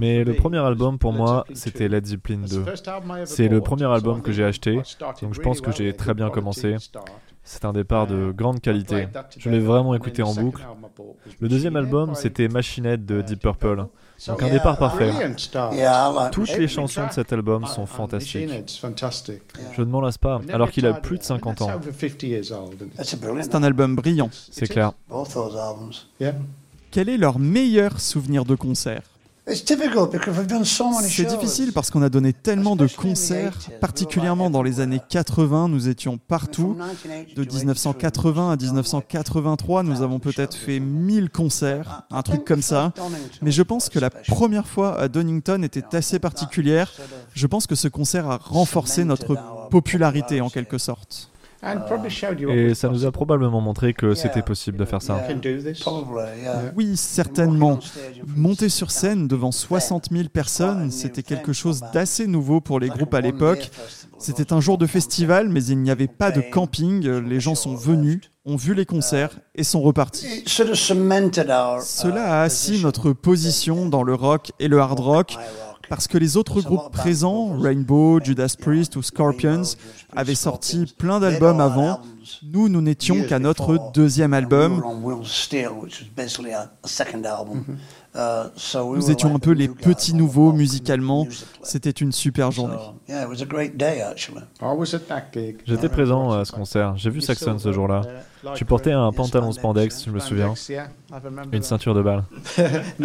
Mais 0.00 0.24
le 0.24 0.34
premier 0.34 0.58
album 0.58 0.98
pour 0.98 1.12
moi, 1.12 1.44
c'était 1.54 1.88
Led 1.88 2.06
Zeppelin 2.06 2.40
2. 2.48 2.64
C'est 3.24 3.48
le 3.48 3.60
premier 3.60 3.86
album 3.86 4.22
que 4.22 4.32
j'ai 4.32 4.44
acheté, 4.44 4.80
donc 5.20 5.34
je 5.34 5.40
pense 5.40 5.60
que 5.60 5.72
j'ai 5.72 5.92
très 5.92 6.14
bien 6.14 6.30
commencé. 6.30 6.76
C'est 7.44 7.64
un 7.64 7.72
départ 7.72 8.06
de 8.06 8.30
grande 8.30 8.60
qualité. 8.60 9.08
Je 9.36 9.50
l'ai 9.50 9.58
vraiment 9.58 9.94
écouté 9.94 10.22
en 10.22 10.32
boucle. 10.32 10.62
Le 11.40 11.48
deuxième 11.48 11.76
album, 11.76 12.14
c'était 12.14 12.48
Machinette 12.48 13.04
de 13.04 13.20
Deep 13.20 13.40
Purple. 13.40 13.86
Donc 14.28 14.42
un 14.42 14.50
départ 14.50 14.78
parfait. 14.78 15.10
Toutes 16.30 16.56
les 16.56 16.68
chansons 16.68 17.06
de 17.06 17.12
cet 17.12 17.32
album 17.32 17.66
sont 17.66 17.86
fantastiques. 17.86 18.48
Je 19.72 19.80
ne 19.82 19.86
m'en 19.86 20.00
lasse 20.00 20.18
pas, 20.18 20.40
alors 20.52 20.70
qu'il 20.70 20.86
a 20.86 20.94
plus 20.94 21.18
de 21.18 21.22
50 21.22 21.62
ans. 21.62 21.70
C'est 23.02 23.54
un 23.54 23.62
album 23.62 23.96
brillant. 23.96 24.30
C'est 24.50 24.68
clair. 24.68 24.92
Quel 26.90 27.08
est 27.08 27.16
leur 27.16 27.38
meilleur 27.38 28.00
souvenir 28.00 28.44
de 28.44 28.54
concert? 28.54 29.02
C'est 29.48 31.26
difficile 31.26 31.72
parce 31.72 31.90
qu'on 31.90 32.02
a 32.02 32.08
donné 32.08 32.32
tellement 32.32 32.76
de 32.76 32.86
concerts, 32.86 33.58
particulièrement 33.80 34.50
dans 34.50 34.62
les 34.62 34.78
années 34.78 35.00
80, 35.08 35.68
nous 35.68 35.88
étions 35.88 36.16
partout. 36.16 36.76
De 37.34 37.44
1980 37.44 38.52
à 38.52 38.56
1983, 38.56 39.82
nous 39.82 40.02
avons 40.02 40.20
peut-être 40.20 40.54
fait 40.54 40.78
1000 40.78 41.30
concerts, 41.30 42.02
un 42.12 42.22
truc 42.22 42.44
comme 42.44 42.62
ça. 42.62 42.92
Mais 43.42 43.50
je 43.50 43.62
pense 43.62 43.88
que 43.88 43.98
la 43.98 44.10
première 44.10 44.68
fois 44.68 44.98
à 44.98 45.08
Donington 45.08 45.62
était 45.62 45.96
assez 45.96 46.20
particulière. 46.20 46.92
Je 47.34 47.46
pense 47.48 47.66
que 47.66 47.74
ce 47.74 47.88
concert 47.88 48.30
a 48.30 48.36
renforcé 48.36 49.04
notre 49.04 49.36
popularité 49.70 50.40
en 50.40 50.50
quelque 50.50 50.78
sorte. 50.78 51.31
Et 51.62 52.74
ça 52.74 52.88
nous 52.88 53.06
a 53.06 53.12
probablement 53.12 53.60
montré 53.60 53.94
que 53.94 54.14
c'était 54.14 54.42
possible 54.42 54.76
de 54.78 54.84
faire 54.84 55.00
ça. 55.00 55.20
Oui, 56.76 56.96
certainement. 56.96 57.78
Monter 58.36 58.68
sur 58.68 58.90
scène 58.90 59.28
devant 59.28 59.52
60 59.52 60.08
000 60.10 60.28
personnes, 60.28 60.90
c'était 60.90 61.22
quelque 61.22 61.52
chose 61.52 61.82
d'assez 61.92 62.26
nouveau 62.26 62.60
pour 62.60 62.80
les 62.80 62.88
groupes 62.88 63.14
à 63.14 63.20
l'époque. 63.20 63.70
C'était 64.18 64.52
un 64.52 64.60
jour 64.60 64.78
de 64.78 64.86
festival, 64.86 65.48
mais 65.48 65.64
il 65.64 65.78
n'y 65.78 65.90
avait 65.90 66.08
pas 66.08 66.30
de 66.30 66.40
camping. 66.40 67.06
Les 67.06 67.40
gens 67.40 67.54
sont 67.54 67.74
venus, 67.74 68.20
ont 68.44 68.56
vu 68.56 68.74
les 68.74 68.86
concerts 68.86 69.38
et 69.54 69.64
sont 69.64 69.80
repartis. 69.80 70.44
Cela 70.46 72.24
a 72.24 72.42
assis 72.42 72.82
notre 72.82 73.12
position 73.12 73.88
dans 73.88 74.02
le 74.02 74.14
rock 74.14 74.52
et 74.58 74.68
le 74.68 74.80
hard 74.80 75.00
rock 75.00 75.36
parce 75.92 76.08
que 76.08 76.16
les 76.16 76.38
autres 76.38 76.62
groupes 76.62 76.90
présents, 76.90 77.54
Rainbow, 77.58 78.18
Judas 78.18 78.54
Priest 78.58 78.96
ou 78.96 79.02
Scorpions, 79.02 79.76
avaient 80.16 80.34
sorti 80.34 80.90
plein 80.96 81.20
d'albums 81.20 81.60
avant. 81.60 82.00
Nous, 82.42 82.70
nous 82.70 82.80
n'étions 82.80 83.22
qu'à 83.24 83.38
notre 83.38 83.92
deuxième 83.92 84.32
album. 84.32 84.82
Nous 88.14 89.10
étions 89.10 89.34
un 89.34 89.38
peu 89.38 89.50
les 89.50 89.68
petits 89.68 90.14
nouveaux 90.14 90.52
musicalement. 90.52 91.26
C'était 91.62 91.90
une 91.90 92.12
super 92.12 92.52
journée. 92.52 92.76
J'étais 95.66 95.90
présent 95.90 96.30
à 96.30 96.46
ce 96.46 96.52
concert. 96.52 96.96
J'ai 96.96 97.10
vu 97.10 97.20
Saxon 97.20 97.58
ce 97.58 97.70
jour-là. 97.70 98.00
Tu 98.54 98.64
portais 98.64 98.92
un 98.92 99.12
pantalon 99.12 99.52
spandex, 99.52 100.06
je 100.06 100.10
me 100.10 100.20
souviens. 100.20 100.54
Une 101.52 101.62
ceinture 101.62 101.94
de 101.94 102.00
balle. 102.00 102.24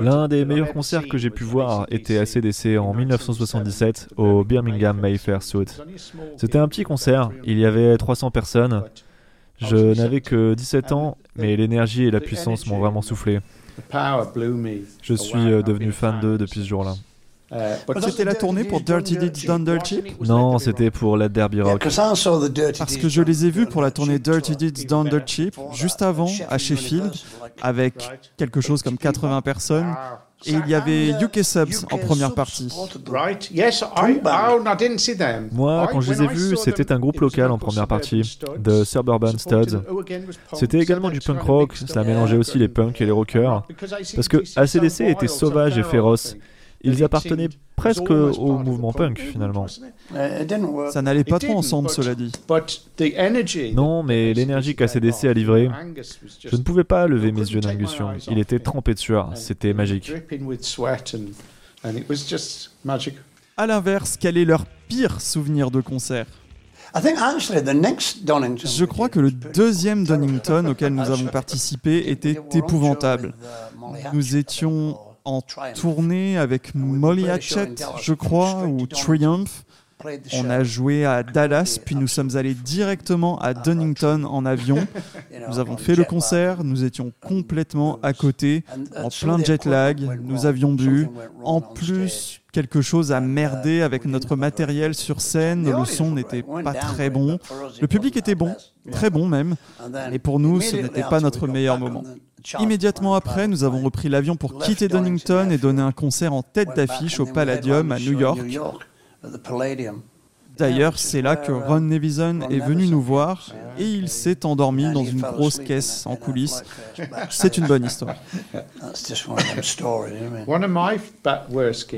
L'un 0.00 0.28
des 0.28 0.44
meilleurs 0.44 0.72
concerts 0.72 1.06
que 1.08 1.18
j'ai 1.18 1.30
pu 1.30 1.44
voir 1.44 1.86
était 1.90 2.18
ACDC 2.18 2.78
en 2.78 2.94
1977 2.94 4.08
au 4.16 4.44
Birmingham 4.44 4.98
Mayfair 4.98 5.42
Suite. 5.42 5.80
C'était 6.36 6.58
un 6.58 6.68
petit 6.68 6.84
concert, 6.84 7.30
il 7.44 7.58
y 7.58 7.66
avait 7.66 7.96
300 7.96 8.30
personnes. 8.30 8.84
Je 9.58 9.94
n'avais 9.94 10.20
que 10.20 10.54
17 10.54 10.92
ans, 10.92 11.16
mais 11.34 11.56
l'énergie 11.56 12.04
et 12.04 12.10
la 12.10 12.20
puissance 12.20 12.66
m'ont 12.66 12.78
vraiment 12.78 13.02
soufflé. 13.02 13.40
Je 15.02 15.14
suis 15.14 15.52
euh, 15.52 15.62
devenu 15.62 15.92
fan 15.92 16.20
d'eux 16.20 16.38
depuis 16.38 16.60
ce 16.60 16.66
jour-là. 16.66 16.94
Euh, 17.52 17.76
c'était 18.02 18.24
la 18.24 18.34
tournée 18.34 18.64
pour 18.64 18.80
Dirty 18.80 19.16
Deeds 19.16 19.46
Done 19.46 19.64
Dirt 19.64 19.86
Cheap 19.86 20.20
Non, 20.20 20.58
c'était 20.58 20.90
pour 20.90 21.16
la 21.16 21.28
Derby 21.28 21.60
Rock. 21.60 21.84
Parce 22.78 22.96
que 22.96 23.08
je 23.08 23.22
les 23.22 23.46
ai 23.46 23.50
vus 23.50 23.66
pour 23.66 23.82
la 23.82 23.90
tournée 23.92 24.18
Dirty 24.18 24.56
Deeds 24.56 24.86
Done 24.86 25.08
Dirt 25.08 25.26
Cheap 25.26 25.56
juste 25.72 26.02
avant 26.02 26.28
à 26.48 26.58
Sheffield 26.58 27.12
avec 27.62 27.94
quelque 28.36 28.60
chose 28.60 28.82
comme 28.82 28.98
80 28.98 29.42
personnes. 29.42 29.94
Et 30.44 30.52
il 30.52 30.68
y 30.68 30.74
avait 30.74 31.10
UK 31.22 31.42
Subs 31.42 31.86
en 31.90 31.96
première 31.96 32.34
partie. 32.34 32.68
Moi, 35.52 35.88
quand 35.90 36.00
je 36.02 36.12
les 36.12 36.22
ai 36.22 36.26
vus, 36.26 36.56
c'était 36.56 36.92
un 36.92 36.98
groupe 36.98 37.20
local 37.20 37.50
en 37.50 37.58
première 37.58 37.86
partie, 37.86 38.38
The 38.62 38.84
Suburban 38.84 39.38
Studs. 39.38 39.78
C'était 40.52 40.78
également 40.80 41.10
du 41.10 41.20
punk 41.20 41.40
rock, 41.40 41.76
cela 41.76 42.04
mélangeait 42.04 42.36
aussi 42.36 42.58
les 42.58 42.68
punks 42.68 43.00
et 43.00 43.06
les 43.06 43.12
rockers, 43.12 43.66
parce 44.14 44.28
que 44.28 44.38
ACDC 44.56 45.00
était 45.02 45.28
sauvage 45.28 45.78
et 45.78 45.82
féroce. 45.84 46.36
Ils 46.82 47.02
appartenaient 47.02 47.48
presque 47.74 48.10
au 48.10 48.58
mouvement 48.58 48.92
punk 48.92 49.18
finalement. 49.18 49.66
Ça 49.68 51.02
n'allait 51.02 51.24
pas 51.24 51.38
trop 51.38 51.56
ensemble, 51.56 51.90
cela 51.90 52.14
dit. 52.14 52.32
Non, 53.74 54.02
mais 54.02 54.32
l'énergie 54.34 54.74
qu'ACDC 54.76 55.24
a 55.24 55.32
livrée, 55.32 55.70
je 56.44 56.56
ne 56.56 56.62
pouvais 56.62 56.84
pas 56.84 57.06
lever 57.06 57.32
mes 57.32 57.40
yeux 57.40 57.60
d'Angus 57.60 57.96
Young. 57.96 58.18
Il 58.30 58.38
était 58.38 58.58
trempé 58.58 58.94
de 58.94 58.98
sueur, 58.98 59.30
c'était 59.34 59.72
magique. 59.72 60.12
À 63.56 63.66
l'inverse, 63.66 64.16
quel 64.20 64.36
est 64.36 64.44
leur 64.44 64.66
pire 64.88 65.20
souvenir 65.20 65.70
de 65.70 65.80
concert? 65.80 66.26
Je 66.94 68.84
crois 68.84 69.08
que 69.08 69.18
le 69.18 69.30
deuxième 69.30 70.04
Donington 70.04 70.66
auquel 70.66 70.94
nous 70.94 71.10
avons 71.10 71.26
participé 71.26 72.10
était 72.10 72.38
épouvantable. 72.54 73.34
Nous 74.12 74.36
étions 74.36 74.98
en 75.26 75.42
tournée 75.74 76.38
avec 76.38 76.74
Molly 76.74 77.28
Hatchet, 77.28 77.74
je 78.00 78.14
crois, 78.14 78.64
ou 78.64 78.86
Triumph. 78.86 79.64
On 80.34 80.50
a 80.50 80.62
joué 80.62 81.04
à 81.04 81.22
Dallas, 81.22 81.78
puis 81.84 81.94
nous 81.96 82.06
sommes 82.06 82.36
allés 82.36 82.54
directement 82.54 83.38
à 83.38 83.54
Donington 83.54 84.24
en 84.24 84.44
avion. 84.44 84.86
Nous 85.48 85.58
avons 85.58 85.76
fait 85.76 85.94
le 85.94 86.04
concert, 86.04 86.64
nous 86.64 86.84
étions 86.84 87.12
complètement 87.20 87.98
à 88.02 88.12
côté, 88.12 88.64
en 88.96 89.08
plein 89.08 89.42
jet 89.42 89.64
lag, 89.64 90.00
nous 90.22 90.44
avions 90.44 90.72
bu. 90.72 91.08
En 91.44 91.60
plus, 91.60 92.42
quelque 92.52 92.82
chose 92.82 93.12
a 93.12 93.20
merdé 93.20 93.80
avec 93.82 94.04
notre 94.06 94.36
matériel 94.36 94.94
sur 94.94 95.20
scène, 95.20 95.70
le 95.70 95.84
son 95.84 96.12
n'était 96.12 96.42
pas 96.42 96.74
très 96.74 97.10
bon. 97.10 97.38
Le 97.80 97.86
public 97.86 98.16
était 98.16 98.34
bon, 98.34 98.54
très 98.90 99.08
bon 99.08 99.26
même, 99.26 99.56
et 100.12 100.18
pour 100.18 100.40
nous, 100.40 100.60
ce 100.60 100.76
n'était 100.76 101.04
pas 101.04 101.20
notre 101.20 101.46
meilleur 101.46 101.78
moment. 101.78 102.02
Immédiatement 102.58 103.14
après, 103.14 103.48
nous 103.48 103.64
avons 103.64 103.80
repris 103.80 104.08
l'avion 104.08 104.36
pour 104.36 104.58
quitter 104.58 104.88
Donington 104.88 105.50
et 105.50 105.58
donner 105.58 105.82
un 105.82 105.92
concert 105.92 106.32
en 106.32 106.42
tête 106.42 106.68
d'affiche 106.76 107.20
au 107.20 107.26
Palladium 107.26 107.92
à 107.92 107.98
New 107.98 108.18
York. 108.18 108.40
D'ailleurs, 110.56 110.98
c'est 110.98 111.20
là 111.20 111.36
que 111.36 111.52
Ron 111.52 111.80
Nevison 111.80 112.40
est 112.48 112.60
venu 112.60 112.86
nous 112.86 113.02
voir 113.02 113.52
et 113.78 113.84
il 113.84 114.08
s'est 114.08 114.46
endormi 114.46 114.90
dans 114.90 115.04
une 115.04 115.20
grosse 115.20 115.58
caisse 115.58 116.06
en 116.06 116.16
coulisses. 116.16 116.62
C'est 117.28 117.58
une 117.58 117.66
bonne 117.66 117.84
histoire. 117.84 118.14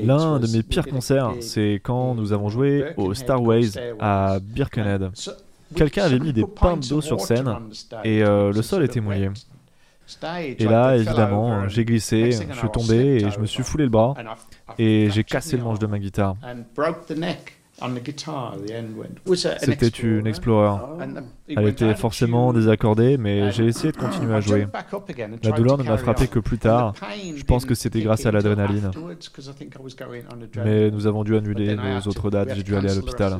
L'un 0.03 0.39
de 0.39 0.47
mes 0.47 0.63
pires 0.63 0.87
concerts, 0.87 1.33
c'est 1.39 1.79
quand 1.81 2.15
nous 2.15 2.33
avons 2.33 2.49
joué 2.49 2.93
au 2.97 3.13
Starways 3.13 3.71
à 3.99 4.39
Birkenhead. 4.41 5.11
Quelqu'un 5.75 6.03
avait 6.03 6.19
mis 6.19 6.33
des 6.33 6.45
pintes 6.45 6.89
d'eau 6.89 6.99
sur 6.99 7.21
scène 7.21 7.55
et 8.03 8.23
euh, 8.23 8.51
le 8.51 8.61
sol 8.61 8.83
était 8.83 8.99
mouillé. 8.99 9.29
Et 10.57 10.65
là, 10.65 10.95
évidemment, 10.95 11.67
j'ai 11.67 11.85
glissé, 11.85 12.31
je 12.31 12.57
suis 12.57 12.69
tombé 12.71 13.23
et 13.23 13.29
je 13.29 13.39
me 13.39 13.45
suis 13.45 13.63
foulé 13.63 13.85
le 13.85 13.89
bras 13.89 14.15
et 14.77 15.09
j'ai 15.11 15.23
cassé 15.23 15.57
le 15.57 15.63
manche 15.63 15.79
de 15.79 15.87
ma 15.87 15.99
guitare. 15.99 16.35
C'était 19.59 19.87
une 19.87 20.27
Explorer? 20.27 20.77
Elle 21.47 21.67
était 21.67 21.95
forcément 21.95 22.51
désaccordée, 22.53 23.17
mais 23.17 23.51
j'ai 23.51 23.65
essayé 23.65 23.91
de 23.91 23.97
continuer 24.05 24.35
à 24.35 24.41
jouer. 24.41 24.67
La 25.43 25.51
douleur 25.51 25.77
ne 25.77 25.83
m'a 25.83 25.97
frappé 25.97 26.27
que 26.27 26.39
plus 26.39 26.57
tard. 26.57 26.93
Je 27.35 27.43
pense 27.43 27.65
que 27.65 27.75
c'était 27.75 28.01
grâce 28.01 28.25
à 28.25 28.31
l'adrénaline. 28.31 28.91
Mais 30.65 30.91
nous 30.91 31.07
avons 31.07 31.23
dû 31.23 31.37
annuler 31.37 31.75
nos 31.75 32.01
autres 32.01 32.29
dates. 32.29 32.53
J'ai 32.53 32.63
dû 32.63 32.75
aller 32.75 32.91
à 32.91 32.95
l'hôpital. 32.95 33.39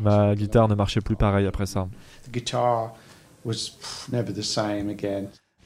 Ma 0.00 0.34
guitare 0.34 0.68
ne 0.68 0.74
marchait 0.74 1.00
plus 1.00 1.16
pareil 1.16 1.46
après 1.46 1.66
ça. 1.66 1.88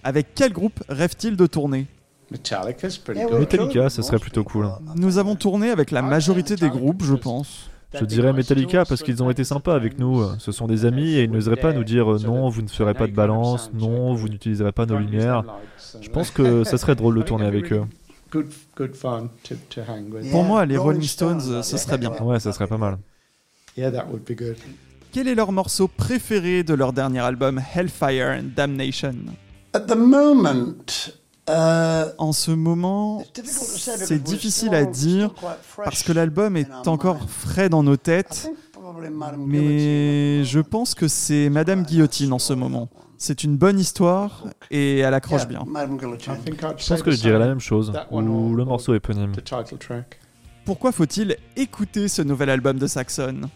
Avec 0.04 0.28
quel 0.34 0.52
groupe 0.52 0.82
rêve-t-il 0.88 1.36
de 1.36 1.46
tourner? 1.46 1.86
Metallica, 2.30 3.88
ce 3.88 4.02
serait 4.02 4.18
plutôt 4.18 4.44
cool. 4.44 4.68
Nous 4.96 5.18
avons 5.18 5.34
tourné 5.34 5.70
avec 5.70 5.90
la 5.90 6.02
majorité 6.02 6.56
des 6.56 6.68
groupes, 6.68 7.02
je 7.02 7.14
pense. 7.14 7.70
Je 7.94 8.04
dirais 8.04 8.34
Metallica 8.34 8.84
parce 8.84 9.02
qu'ils 9.02 9.22
ont 9.22 9.30
été 9.30 9.44
sympas 9.44 9.74
avec 9.74 9.98
nous. 9.98 10.22
Ce 10.38 10.52
sont 10.52 10.66
des 10.66 10.84
amis 10.84 11.14
et 11.14 11.22
ils 11.24 11.30
n'oseraient 11.30 11.56
pas 11.56 11.72
nous 11.72 11.84
dire 11.84 12.06
non, 12.06 12.48
vous 12.48 12.60
ne 12.62 12.68
ferez 12.68 12.94
pas 12.94 13.06
de 13.06 13.12
balance, 13.12 13.70
non, 13.72 14.14
vous 14.14 14.28
n'utiliserez 14.28 14.72
pas 14.72 14.84
nos 14.84 14.98
lumières. 14.98 15.44
Je 16.00 16.10
pense 16.10 16.30
que 16.30 16.64
ça 16.64 16.76
serait 16.76 16.94
drôle 16.94 17.16
de 17.16 17.22
tourner 17.22 17.46
avec 17.46 17.72
eux. 17.72 17.84
Pour 20.30 20.44
moi, 20.44 20.66
les 20.66 20.76
Rolling 20.76 21.02
Stones, 21.02 21.62
ce 21.62 21.76
serait 21.78 21.96
bien. 21.96 22.12
Ouais, 22.20 22.40
ça 22.40 22.52
serait 22.52 22.66
pas 22.66 22.76
mal. 22.76 22.98
Quel 25.12 25.28
est 25.28 25.34
leur 25.34 25.52
morceau 25.52 25.88
préféré 25.88 26.62
de 26.62 26.74
leur 26.74 26.92
dernier 26.92 27.20
album 27.20 27.58
Hellfire 27.74 28.38
and 28.38 28.50
Damnation? 28.54 29.14
En 31.46 32.32
ce 32.32 32.50
moment, 32.50 33.24
c'est 33.84 34.22
difficile 34.22 34.74
à 34.74 34.84
dire 34.84 35.34
parce 35.76 36.02
que 36.02 36.12
l'album 36.12 36.56
est 36.56 36.88
encore 36.88 37.18
frais 37.28 37.68
dans 37.68 37.82
nos 37.82 37.96
têtes, 37.96 38.50
mais 39.38 40.44
je 40.44 40.60
pense 40.60 40.94
que 40.94 41.08
c'est 41.08 41.48
Madame 41.50 41.82
Guillotine 41.84 42.32
en 42.32 42.38
ce 42.38 42.52
moment. 42.52 42.88
C'est 43.20 43.42
une 43.42 43.56
bonne 43.56 43.80
histoire 43.80 44.44
et 44.70 44.98
elle 44.98 45.14
accroche 45.14 45.48
bien. 45.48 45.64
Je 45.66 46.88
pense 46.88 47.02
que 47.02 47.10
je 47.10 47.20
dirais 47.20 47.38
la 47.38 47.48
même 47.48 47.60
chose, 47.60 47.92
ou 48.10 48.54
le 48.54 48.64
morceau 48.64 48.94
éponyme. 48.94 49.32
Pourquoi 50.64 50.92
faut-il 50.92 51.36
écouter 51.56 52.08
ce 52.08 52.22
nouvel 52.22 52.50
album 52.50 52.78
de 52.78 52.86
Saxon? 52.86 53.48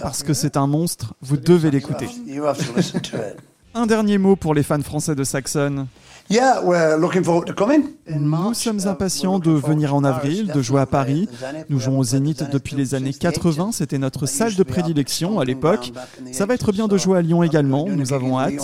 Parce 0.00 0.22
que 0.22 0.34
c'est 0.34 0.56
un 0.56 0.66
monstre, 0.66 1.14
vous 1.20 1.36
devez 1.36 1.70
l'écouter. 1.70 2.08
Un 3.78 3.84
dernier 3.84 4.16
mot 4.16 4.36
pour 4.36 4.54
les 4.54 4.62
fans 4.62 4.80
français 4.80 5.14
de 5.14 5.22
Saxon. 5.22 5.86
Nous 8.08 8.54
sommes 8.54 8.80
impatients 8.86 9.38
de 9.38 9.50
venir 9.50 9.94
en 9.94 10.02
avril, 10.02 10.50
de 10.50 10.62
jouer 10.62 10.80
à 10.80 10.86
Paris. 10.86 11.28
Nous 11.68 11.78
jouons 11.78 11.98
au 11.98 12.04
Zénith 12.04 12.42
depuis 12.50 12.74
les 12.74 12.94
années 12.94 13.12
80, 13.12 13.72
c'était 13.72 13.98
notre 13.98 14.24
salle 14.24 14.54
de 14.54 14.62
prédilection 14.62 15.38
à 15.40 15.44
l'époque. 15.44 15.92
Ça 16.32 16.46
va 16.46 16.54
être 16.54 16.72
bien 16.72 16.88
de 16.88 16.96
jouer 16.96 17.18
à 17.18 17.22
Lyon 17.22 17.42
également, 17.42 17.84
nous 17.86 18.14
avons 18.14 18.40
hâte. 18.40 18.54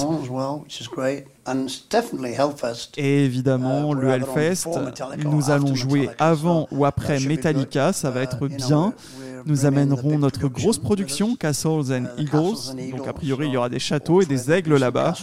Et 2.96 3.24
évidemment, 3.24 3.92
le 3.92 4.08
Hellfest, 4.08 4.70
nous 5.18 5.50
allons 5.50 5.74
jouer 5.74 6.08
avant 6.18 6.68
ou 6.70 6.86
après 6.86 7.20
Metallica, 7.20 7.92
ça 7.92 8.10
va 8.10 8.22
être 8.22 8.48
bien. 8.48 8.94
Nous 9.46 9.66
amènerons 9.66 10.18
notre 10.18 10.48
grosse 10.48 10.78
production 10.78 11.36
Castles 11.36 11.92
and 11.92 12.06
Eagles. 12.18 12.74
Donc 12.96 13.08
a 13.08 13.12
priori, 13.12 13.48
il 13.48 13.52
y 13.52 13.56
aura 13.56 13.68
des 13.68 13.78
châteaux 13.78 14.22
et 14.22 14.26
des 14.26 14.50
aigles 14.50 14.76
là-bas. 14.76 15.14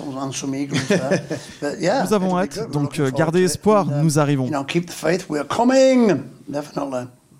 Nous 1.61 2.13
avons 2.13 2.37
hâte, 2.37 2.71
donc 2.71 2.99
euh, 2.99 3.11
gardez 3.11 3.43
espoir, 3.43 3.85
nous 3.85 4.19
arrivons. 4.19 4.49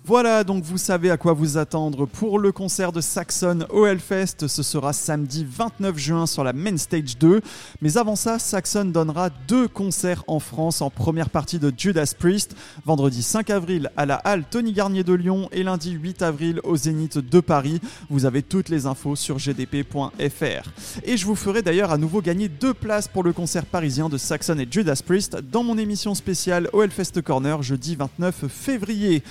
Voilà, 0.06 0.44
donc 0.44 0.64
vous 0.64 0.78
savez 0.78 1.10
à 1.10 1.18
quoi 1.18 1.34
vous 1.34 1.58
attendre 1.58 2.06
pour 2.06 2.38
le 2.38 2.52
concert 2.52 2.90
de 2.90 3.02
Saxon 3.02 3.66
au 3.68 3.84
Hellfest. 3.84 4.48
Ce 4.48 4.62
sera 4.62 4.94
samedi 4.94 5.46
29 5.48 5.98
juin 5.98 6.26
sur 6.26 6.42
la 6.42 6.54
Main 6.54 6.78
Stage 6.78 7.18
2. 7.18 7.42
Mais 7.82 7.98
avant 7.98 8.16
ça, 8.16 8.38
Saxon 8.38 8.86
donnera 8.86 9.28
deux 9.46 9.68
concerts 9.68 10.24
en 10.26 10.40
France 10.40 10.80
en 10.80 10.88
première 10.88 11.28
partie 11.28 11.58
de 11.58 11.70
Judas 11.76 12.14
Priest. 12.18 12.56
Vendredi 12.86 13.22
5 13.22 13.50
avril 13.50 13.90
à 13.94 14.06
la 14.06 14.14
Halle 14.14 14.44
Tony 14.50 14.72
Garnier 14.72 15.04
de 15.04 15.12
Lyon 15.12 15.50
et 15.52 15.62
lundi 15.62 15.90
8 15.90 16.22
avril 16.22 16.60
au 16.64 16.76
Zénith 16.76 17.18
de 17.18 17.40
Paris. 17.40 17.82
Vous 18.08 18.24
avez 18.24 18.42
toutes 18.42 18.70
les 18.70 18.86
infos 18.86 19.16
sur 19.16 19.36
gdp.fr. 19.36 20.70
Et 21.04 21.18
je 21.18 21.26
vous 21.26 21.36
ferai 21.36 21.60
d'ailleurs 21.60 21.92
à 21.92 21.98
nouveau 21.98 22.22
gagner 22.22 22.48
deux 22.48 22.74
places 22.74 23.06
pour 23.06 23.22
le 23.22 23.34
concert 23.34 23.66
parisien 23.66 24.08
de 24.08 24.16
Saxon 24.16 24.58
et 24.58 24.68
Judas 24.68 25.02
Priest 25.04 25.36
dans 25.52 25.62
mon 25.62 25.76
émission 25.76 26.14
spéciale 26.14 26.70
au 26.72 26.82
Hellfest 26.82 27.20
Corner 27.22 27.62
jeudi 27.62 27.96
29 27.96 28.46
février. 28.48 29.22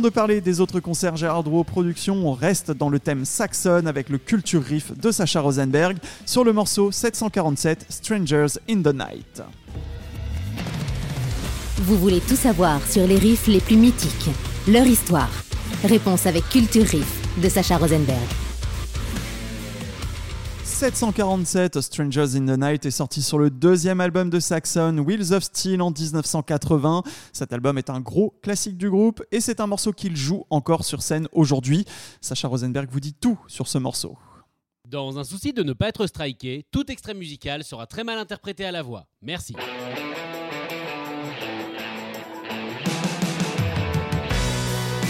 De 0.00 0.08
parler 0.08 0.40
des 0.40 0.60
autres 0.60 0.80
concerts 0.80 1.16
Gérard 1.16 1.44
Drouot 1.44 1.64
Productions, 1.64 2.26
on 2.26 2.32
reste 2.32 2.70
dans 2.70 2.88
le 2.88 2.98
thème 2.98 3.24
saxon 3.24 3.86
avec 3.86 4.08
le 4.08 4.18
Culture 4.18 4.62
Riff 4.62 4.96
de 4.98 5.10
Sacha 5.10 5.40
Rosenberg 5.40 5.98
sur 6.26 6.44
le 6.44 6.52
morceau 6.52 6.90
747 6.90 7.86
Strangers 7.88 8.58
in 8.68 8.82
the 8.82 8.94
Night. 8.94 9.42
Vous 11.78 11.98
voulez 11.98 12.20
tout 12.20 12.36
savoir 12.36 12.80
sur 12.86 13.06
les 13.06 13.18
riffs 13.18 13.46
les 13.46 13.60
plus 13.60 13.76
mythiques, 13.76 14.30
leur 14.68 14.86
histoire 14.86 15.30
Réponse 15.84 16.26
avec 16.26 16.48
Culture 16.48 16.86
Riff 16.86 17.40
de 17.42 17.48
Sacha 17.48 17.76
Rosenberg. 17.76 18.18
747 20.90 21.80
Strangers 21.80 22.36
in 22.36 22.44
the 22.44 22.58
Night 22.58 22.84
est 22.84 22.90
sorti 22.90 23.22
sur 23.22 23.38
le 23.38 23.48
deuxième 23.48 24.02
album 24.02 24.28
de 24.28 24.38
Saxon, 24.38 24.98
Wheels 24.98 25.32
of 25.32 25.42
Steel, 25.42 25.80
en 25.80 25.90
1980. 25.90 27.02
Cet 27.32 27.54
album 27.54 27.78
est 27.78 27.88
un 27.88 28.00
gros 28.00 28.34
classique 28.42 28.76
du 28.76 28.90
groupe 28.90 29.24
et 29.32 29.40
c'est 29.40 29.60
un 29.60 29.66
morceau 29.66 29.92
qu'il 29.94 30.14
joue 30.14 30.44
encore 30.50 30.84
sur 30.84 31.00
scène 31.00 31.26
aujourd'hui. 31.32 31.86
Sacha 32.20 32.48
Rosenberg 32.48 32.90
vous 32.90 33.00
dit 33.00 33.14
tout 33.14 33.38
sur 33.46 33.66
ce 33.66 33.78
morceau. 33.78 34.18
Dans 34.86 35.18
un 35.18 35.24
souci 35.24 35.54
de 35.54 35.62
ne 35.62 35.72
pas 35.72 35.88
être 35.88 36.06
striké, 36.06 36.66
tout 36.70 36.92
extrait 36.92 37.14
musical 37.14 37.64
sera 37.64 37.86
très 37.86 38.04
mal 38.04 38.18
interprété 38.18 38.66
à 38.66 38.70
la 38.70 38.82
voix. 38.82 39.06
Merci. 39.22 39.56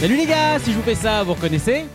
Salut 0.00 0.16
les 0.16 0.26
gars, 0.26 0.58
si 0.58 0.72
je 0.72 0.76
vous 0.76 0.82
fais 0.82 0.94
ça, 0.94 1.22
vous 1.22 1.34
reconnaissez 1.34 1.86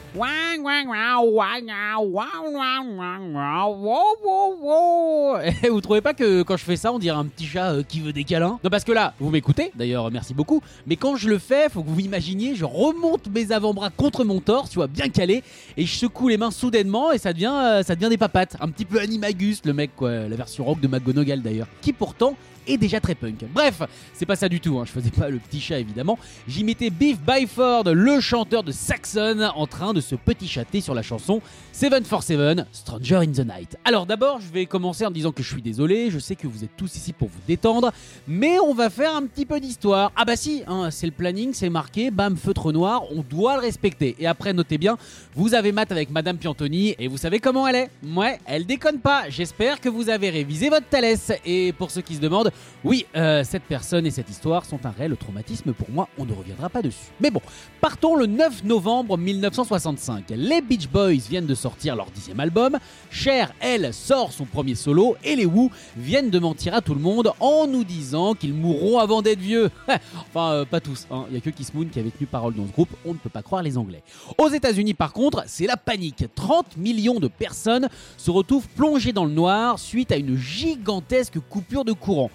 Et 5.64 5.70
vous 5.70 5.82
trouvez 5.82 6.02
pas 6.02 6.14
que 6.14 6.42
quand 6.42 6.58
je 6.58 6.64
fais 6.64 6.78
ça, 6.78 6.92
on 6.92 6.98
dirait 6.98 7.18
un 7.18 7.26
petit 7.26 7.46
chat 7.46 7.74
euh, 7.74 7.84
qui 7.84 8.00
veut 8.00 8.14
des 8.14 8.24
câlins 8.24 8.58
Non, 8.64 8.70
parce 8.70 8.84
que 8.84 8.92
là, 8.94 9.14
vous 9.20 9.30
m'écoutez, 9.30 9.72
d'ailleurs, 9.76 10.10
merci 10.12 10.34
beaucoup, 10.34 10.62
mais 10.88 10.96
quand 10.96 11.18
je 11.18 11.30
le 11.30 11.38
fais, 11.38 11.70
faut 11.70 11.84
que 11.84 11.90
vous 11.90 12.00
imaginiez, 12.00 12.56
je 12.56 12.66
remonte 12.66 13.28
mes 13.28 13.52
avant-bras 13.52 13.90
contre 13.92 14.24
mon 14.24 14.40
torse, 14.40 14.72
tu 14.72 14.76
vois, 14.76 14.88
bien 14.88 15.10
calé, 15.10 15.44
et 15.78 15.86
je 15.86 15.96
secoue 15.96 16.30
les 16.30 16.38
mains 16.38 16.52
soudainement, 16.52 17.12
et 17.12 17.18
ça 17.18 17.34
devient, 17.34 17.54
euh, 17.54 17.84
ça 17.84 17.96
devient 17.96 18.10
des 18.10 18.18
papates. 18.18 18.56
Un 18.62 18.70
petit 18.70 18.86
peu 18.86 19.00
Animagus, 19.00 19.62
le 19.66 19.74
mec, 19.74 19.92
quoi, 19.96 20.12
la 20.12 20.36
version 20.36 20.64
rock 20.64 20.80
de 20.80 20.88
McGonagall 20.88 21.42
d'ailleurs, 21.42 21.68
qui 21.82 21.94
pourtant 21.94 22.36
est 22.68 22.78
déjà 22.78 23.00
très 23.00 23.16
punk. 23.16 23.46
Bref, 23.54 23.82
c'est 24.14 24.26
pas 24.26 24.36
ça 24.36 24.50
du 24.50 24.60
tout, 24.60 24.80
hein. 24.80 24.84
je 24.86 24.92
faisais 24.92 25.10
pas 25.10 25.30
le 25.30 25.40
petit 25.40 25.60
chat 25.60 25.80
évidemment. 25.80 26.18
J'y 26.48 26.64
mettais 26.64 26.90
Beef 26.90 27.20
Byford, 27.20 27.89
le 27.94 28.20
chanteur 28.20 28.64
de 28.64 28.72
Saxon, 28.72 29.52
en 29.56 29.68
train 29.68 29.94
de 29.94 30.02
se 30.02 30.16
petit 30.16 30.48
chatter 30.48 30.82
sur 30.82 30.94
la 30.94 31.02
chanson 31.02 31.42
747 31.72 32.66
Stranger 32.72 33.16
in 33.18 33.32
the 33.32 33.46
Night. 33.46 33.78
Alors 33.86 34.06
d'abord, 34.06 34.40
je 34.42 34.52
vais 34.52 34.66
commencer 34.66 35.06
en 35.06 35.12
disant 35.12 35.32
que 35.32 35.44
je 35.44 35.52
suis 35.52 35.62
désolé, 35.62 36.12
je 36.12 36.20
sais 36.20 36.36
que 36.36 36.48
vous 36.48 36.64
êtes 36.64 36.76
tous 36.76 36.96
ici 36.96 37.14
pour 37.14 37.30
vous 37.30 37.40
détendre, 37.48 37.92
mais 38.28 38.60
on 38.60 38.74
va 38.74 38.90
faire 38.90 39.16
un 39.16 39.26
petit 39.26 39.46
peu 39.46 39.60
d'histoire. 39.60 40.12
Ah 40.16 40.26
bah 40.26 40.36
si, 40.36 40.64
hein, 40.68 40.90
c'est 40.92 41.06
le 41.06 41.12
planning, 41.12 41.54
c'est 41.54 41.70
marqué, 41.70 42.12
bam, 42.12 42.38
feutre 42.38 42.72
noir, 42.72 43.04
on 43.12 43.22
doit 43.22 43.56
le 43.56 43.62
respecter. 43.62 44.16
Et 44.20 44.28
après, 44.28 44.54
notez 44.54 44.78
bien, 44.78 44.98
vous 45.36 45.54
avez 45.54 45.72
maths 45.72 45.92
avec 45.92 46.10
Madame 46.10 46.38
Piantoni, 46.38 46.96
et 47.00 47.08
vous 47.08 47.18
savez 47.18 47.40
comment 47.40 47.68
elle 47.68 47.76
est 47.76 47.90
Ouais, 48.16 48.40
elle 48.46 48.66
déconne 48.66 49.00
pas. 49.00 49.30
J'espère 49.30 49.80
que 49.80 49.90
vous 49.90 50.10
avez 50.10 50.30
révisé 50.30 50.70
votre 50.70 50.88
Thalès. 50.88 51.32
Et 51.46 51.74
pour 51.74 51.92
ceux 51.92 52.02
qui 52.02 52.16
se 52.16 52.22
demandent, 52.22 52.52
oui, 52.84 53.06
euh, 53.16 53.44
cette 53.44 53.64
personne 53.64 54.06
et 54.06 54.12
cette 54.12 54.30
histoire 54.30 54.66
sont 54.66 54.86
un 54.86 54.92
réel 54.92 55.16
traumatisme 55.18 55.74
pour 55.74 55.90
moi, 55.90 56.08
on 56.18 56.26
ne 56.26 56.34
reviendra 56.34 56.70
pas 56.70 56.82
dessus. 56.82 57.12
Mais 57.20 57.32
bon, 57.32 57.42
partons 57.80 58.16
le 58.16 58.26
9 58.26 58.64
novembre 58.64 59.18
1965. 59.18 60.26
Les 60.36 60.62
Beach 60.62 60.88
Boys 60.90 61.28
viennent 61.30 61.46
de 61.46 61.56
sortir 61.56 61.96
leur 61.96 62.12
dixième 62.12 62.40
album, 62.40 62.78
Cher, 63.10 63.54
elle, 63.60 63.94
sort 63.94 64.32
son 64.32 64.46
premier 64.46 64.76
solo, 64.76 65.16
et 65.24 65.36
les 65.36 65.46
Who 65.46 65.72
viennent 65.98 66.30
de 66.30 66.40
mentir 66.40 66.74
à 66.74 66.82
tout 66.82 66.94
le 66.94 67.00
monde 67.00 67.32
en 67.40 67.68
nous 67.68 67.84
disant 67.84 68.34
qu'ils 68.34 68.54
mourront 68.54 69.00
avant 69.00 69.22
d'être 69.22 69.40
vieux. 69.40 69.70
enfin, 69.88 70.52
euh, 70.52 70.66
pas 70.66 70.80
tous, 70.80 71.08
hein. 71.12 71.26
il 71.30 71.36
y 71.36 71.38
a 71.38 71.42
que 71.42 71.50
Kiss 71.50 71.74
Moon 71.74 71.86
qui 71.86 72.00
avait 72.00 72.12
tenu 72.12 72.28
parole 72.28 72.54
dans 72.54 72.68
ce 72.68 72.72
groupe, 72.72 72.90
on 73.06 73.14
ne 73.14 73.20
peut 73.20 73.30
pas 73.30 73.44
croire 73.44 73.64
les 73.64 73.78
Anglais. 73.78 74.04
Aux 74.38 74.50
États-Unis, 74.50 74.94
par 74.94 75.14
contre, 75.14 75.44
c'est 75.48 75.68
la 75.68 75.78
panique. 75.78 76.26
30 76.36 76.78
millions 76.78 77.20
de 77.20 77.28
personnes 77.28 77.90
se 78.18 78.32
retrouvent 78.32 78.68
plongées 78.70 79.14
dans 79.14 79.26
le 79.26 79.34
noir 79.34 79.80
suite 79.80 80.12
à 80.12 80.18
une 80.18 80.38
gigantesque 80.38 81.40
coupure 81.50 81.86
de 81.86 81.94
courant 81.94 82.30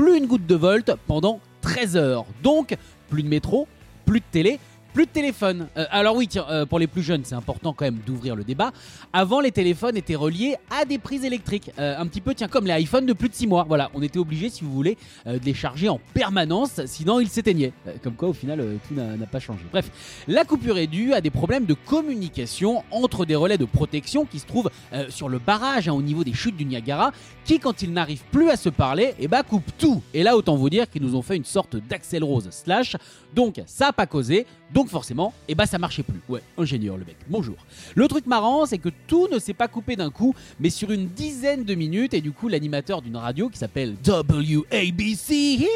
plus 0.00 0.16
une 0.16 0.26
goutte 0.26 0.46
de 0.46 0.54
volt 0.54 0.94
pendant 1.06 1.40
13 1.60 1.96
heures. 1.96 2.24
Donc, 2.42 2.74
plus 3.10 3.22
de 3.22 3.28
métro, 3.28 3.68
plus 4.06 4.20
de 4.20 4.24
télé, 4.30 4.58
plus 4.92 5.06
de 5.06 5.10
téléphone. 5.10 5.68
Euh, 5.76 5.86
alors 5.90 6.16
oui, 6.16 6.28
tiens, 6.28 6.46
euh, 6.50 6.66
pour 6.66 6.78
les 6.78 6.86
plus 6.86 7.02
jeunes, 7.02 7.22
c'est 7.24 7.34
important 7.34 7.72
quand 7.72 7.84
même 7.84 7.98
d'ouvrir 8.06 8.36
le 8.36 8.44
débat. 8.44 8.72
Avant, 9.12 9.40
les 9.40 9.52
téléphones 9.52 9.96
étaient 9.96 10.14
reliés 10.14 10.56
à 10.70 10.84
des 10.84 10.98
prises 10.98 11.24
électriques. 11.24 11.70
Euh, 11.78 11.98
un 11.98 12.06
petit 12.06 12.20
peu, 12.20 12.34
tiens, 12.34 12.48
comme 12.48 12.66
les 12.66 12.80
iPhones 12.80 13.06
de 13.06 13.12
plus 13.12 13.28
de 13.28 13.34
6 13.34 13.46
mois. 13.46 13.64
Voilà, 13.66 13.90
on 13.94 14.02
était 14.02 14.18
obligé, 14.18 14.48
si 14.48 14.64
vous 14.64 14.72
voulez, 14.72 14.96
de 15.26 15.44
les 15.44 15.54
charger 15.54 15.88
en 15.88 16.00
permanence, 16.14 16.80
sinon 16.86 17.20
ils 17.20 17.28
s'éteignaient. 17.28 17.72
comme 18.02 18.14
quoi, 18.14 18.28
au 18.28 18.32
final, 18.32 18.64
tout 18.88 18.94
n'a 18.94 19.26
pas 19.26 19.40
changé. 19.40 19.62
Bref, 19.70 19.90
la 20.28 20.44
coupure 20.44 20.78
est 20.78 20.86
due 20.86 21.12
à 21.12 21.20
des 21.20 21.30
problèmes 21.30 21.66
de 21.66 21.74
communication 21.74 22.82
entre 22.90 23.24
des 23.24 23.34
relais 23.34 23.58
de 23.58 23.64
protection 23.64 24.24
qui 24.24 24.38
se 24.38 24.46
trouvent 24.46 24.70
sur 25.08 25.28
le 25.28 25.38
barrage 25.38 25.88
hein, 25.88 25.92
au 25.92 26.02
niveau 26.02 26.24
des 26.24 26.32
chutes 26.32 26.56
du 26.56 26.64
Niagara, 26.64 27.12
qui, 27.44 27.58
quand 27.58 27.82
ils 27.82 27.92
n'arrivent 27.92 28.24
plus 28.30 28.50
à 28.50 28.56
se 28.56 28.68
parler, 28.68 29.14
eh 29.18 29.28
ben, 29.28 29.42
coupent 29.42 29.76
tout. 29.78 30.02
Et 30.14 30.22
là, 30.22 30.36
autant 30.36 30.56
vous 30.56 30.70
dire 30.70 30.88
qu'ils 30.90 31.02
nous 31.02 31.14
ont 31.14 31.22
fait 31.22 31.36
une 31.36 31.44
sorte 31.44 31.76
d'Axel 31.76 32.24
Rose 32.24 32.48
slash. 32.50 32.96
Donc, 33.34 33.60
ça 33.66 33.86
n'a 33.86 33.92
pas 33.92 34.06
causé. 34.06 34.46
Donc 34.72 34.88
forcément, 34.88 35.34
eh 35.48 35.54
ben 35.54 35.66
ça 35.66 35.78
marchait 35.78 36.04
plus. 36.04 36.20
Ouais, 36.28 36.42
ingénieur 36.56 36.96
le 36.96 37.04
mec. 37.04 37.16
Bonjour. 37.28 37.56
Le 37.96 38.06
truc 38.06 38.26
marrant, 38.26 38.66
c'est 38.66 38.78
que 38.78 38.88
tout 39.08 39.26
ne 39.32 39.38
s'est 39.38 39.54
pas 39.54 39.66
coupé 39.66 39.96
d'un 39.96 40.10
coup, 40.10 40.34
mais 40.60 40.70
sur 40.70 40.92
une 40.92 41.08
dizaine 41.08 41.64
de 41.64 41.74
minutes, 41.74 42.14
et 42.14 42.20
du 42.20 42.30
coup 42.30 42.48
l'animateur 42.48 43.02
d'une 43.02 43.16
radio 43.16 43.48
qui 43.48 43.58
s'appelle 43.58 43.96
WABC 44.06 45.66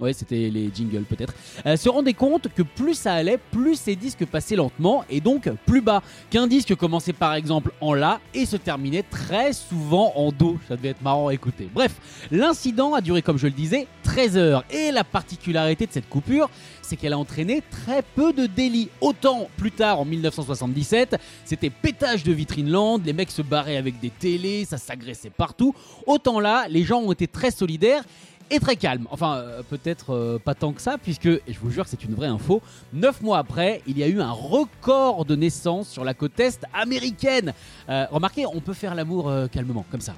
ouais, 0.00 0.12
c'était 0.12 0.48
les 0.50 0.70
jingles 0.74 1.04
peut-être, 1.04 1.34
euh, 1.66 1.76
se 1.76 1.88
rendait 1.88 2.14
compte 2.14 2.48
que 2.54 2.62
plus 2.62 2.94
ça 2.94 3.14
allait, 3.14 3.38
plus 3.50 3.76
ces 3.76 3.96
disques 3.96 4.24
passaient 4.26 4.56
lentement 4.56 5.04
et 5.10 5.20
donc 5.20 5.50
plus 5.66 5.80
bas. 5.80 6.02
Qu'un 6.30 6.46
disque 6.46 6.74
commençait 6.74 7.12
par 7.12 7.34
exemple 7.34 7.72
en 7.80 7.94
La 7.94 8.20
et 8.34 8.46
se 8.46 8.56
terminait 8.56 9.02
très 9.02 9.52
souvent 9.52 10.12
en 10.16 10.32
Do. 10.32 10.58
Ça 10.68 10.76
devait 10.76 10.88
être 10.88 11.02
marrant 11.02 11.28
à 11.28 11.34
écouter. 11.34 11.68
Bref, 11.72 11.94
l'incident 12.30 12.94
a 12.94 13.00
duré, 13.00 13.22
comme 13.22 13.38
je 13.38 13.46
le 13.46 13.52
disais, 13.52 13.86
13 14.02 14.36
heures. 14.36 14.64
Et 14.70 14.90
la 14.90 15.04
particularité 15.04 15.86
de 15.86 15.92
cette 15.92 16.08
coupure, 16.08 16.48
c'est 16.82 16.96
qu'elle 16.96 17.12
a 17.12 17.18
entraîné 17.18 17.62
très 17.70 18.02
peu 18.02 18.32
de 18.32 18.46
délits. 18.46 18.88
Autant 19.00 19.48
plus 19.56 19.70
tard, 19.70 20.00
en 20.00 20.04
1977, 20.04 21.16
c'était 21.44 21.70
pétage 21.70 22.24
de 22.24 22.32
vitrine 22.32 22.70
lente, 22.70 23.02
les 23.04 23.12
mecs 23.12 23.30
se 23.30 23.42
barraient 23.42 23.76
avec 23.76 24.00
des 24.00 24.10
télés, 24.10 24.64
ça 24.64 24.78
s'agressait 24.78 25.30
partout. 25.30 25.74
Autant 26.06 26.40
là, 26.40 26.66
les 26.68 26.84
gens 26.84 27.00
ont 27.00 27.12
été 27.12 27.26
très 27.26 27.50
solidaires 27.50 28.04
et 28.50 28.58
très 28.60 28.76
calme. 28.76 29.06
Enfin, 29.10 29.36
euh, 29.36 29.62
peut-être 29.68 30.14
euh, 30.14 30.38
pas 30.38 30.54
tant 30.54 30.72
que 30.72 30.80
ça, 30.80 30.98
puisque, 30.98 31.28
je 31.28 31.58
vous 31.60 31.70
jure 31.70 31.84
que 31.84 31.90
c'est 31.90 32.04
une 32.04 32.14
vraie 32.14 32.28
info, 32.28 32.62
neuf 32.92 33.20
mois 33.20 33.38
après, 33.38 33.82
il 33.86 33.98
y 33.98 34.02
a 34.02 34.08
eu 34.08 34.20
un 34.20 34.30
record 34.32 35.24
de 35.24 35.36
naissance 35.36 35.88
sur 35.88 36.04
la 36.04 36.14
côte 36.14 36.38
est 36.40 36.64
américaine. 36.72 37.52
Euh, 37.88 38.06
remarquez, 38.10 38.46
on 38.46 38.60
peut 38.60 38.74
faire 38.74 38.94
l'amour 38.94 39.32
calmement, 39.52 39.84
comme 39.90 40.00
ça. 40.00 40.14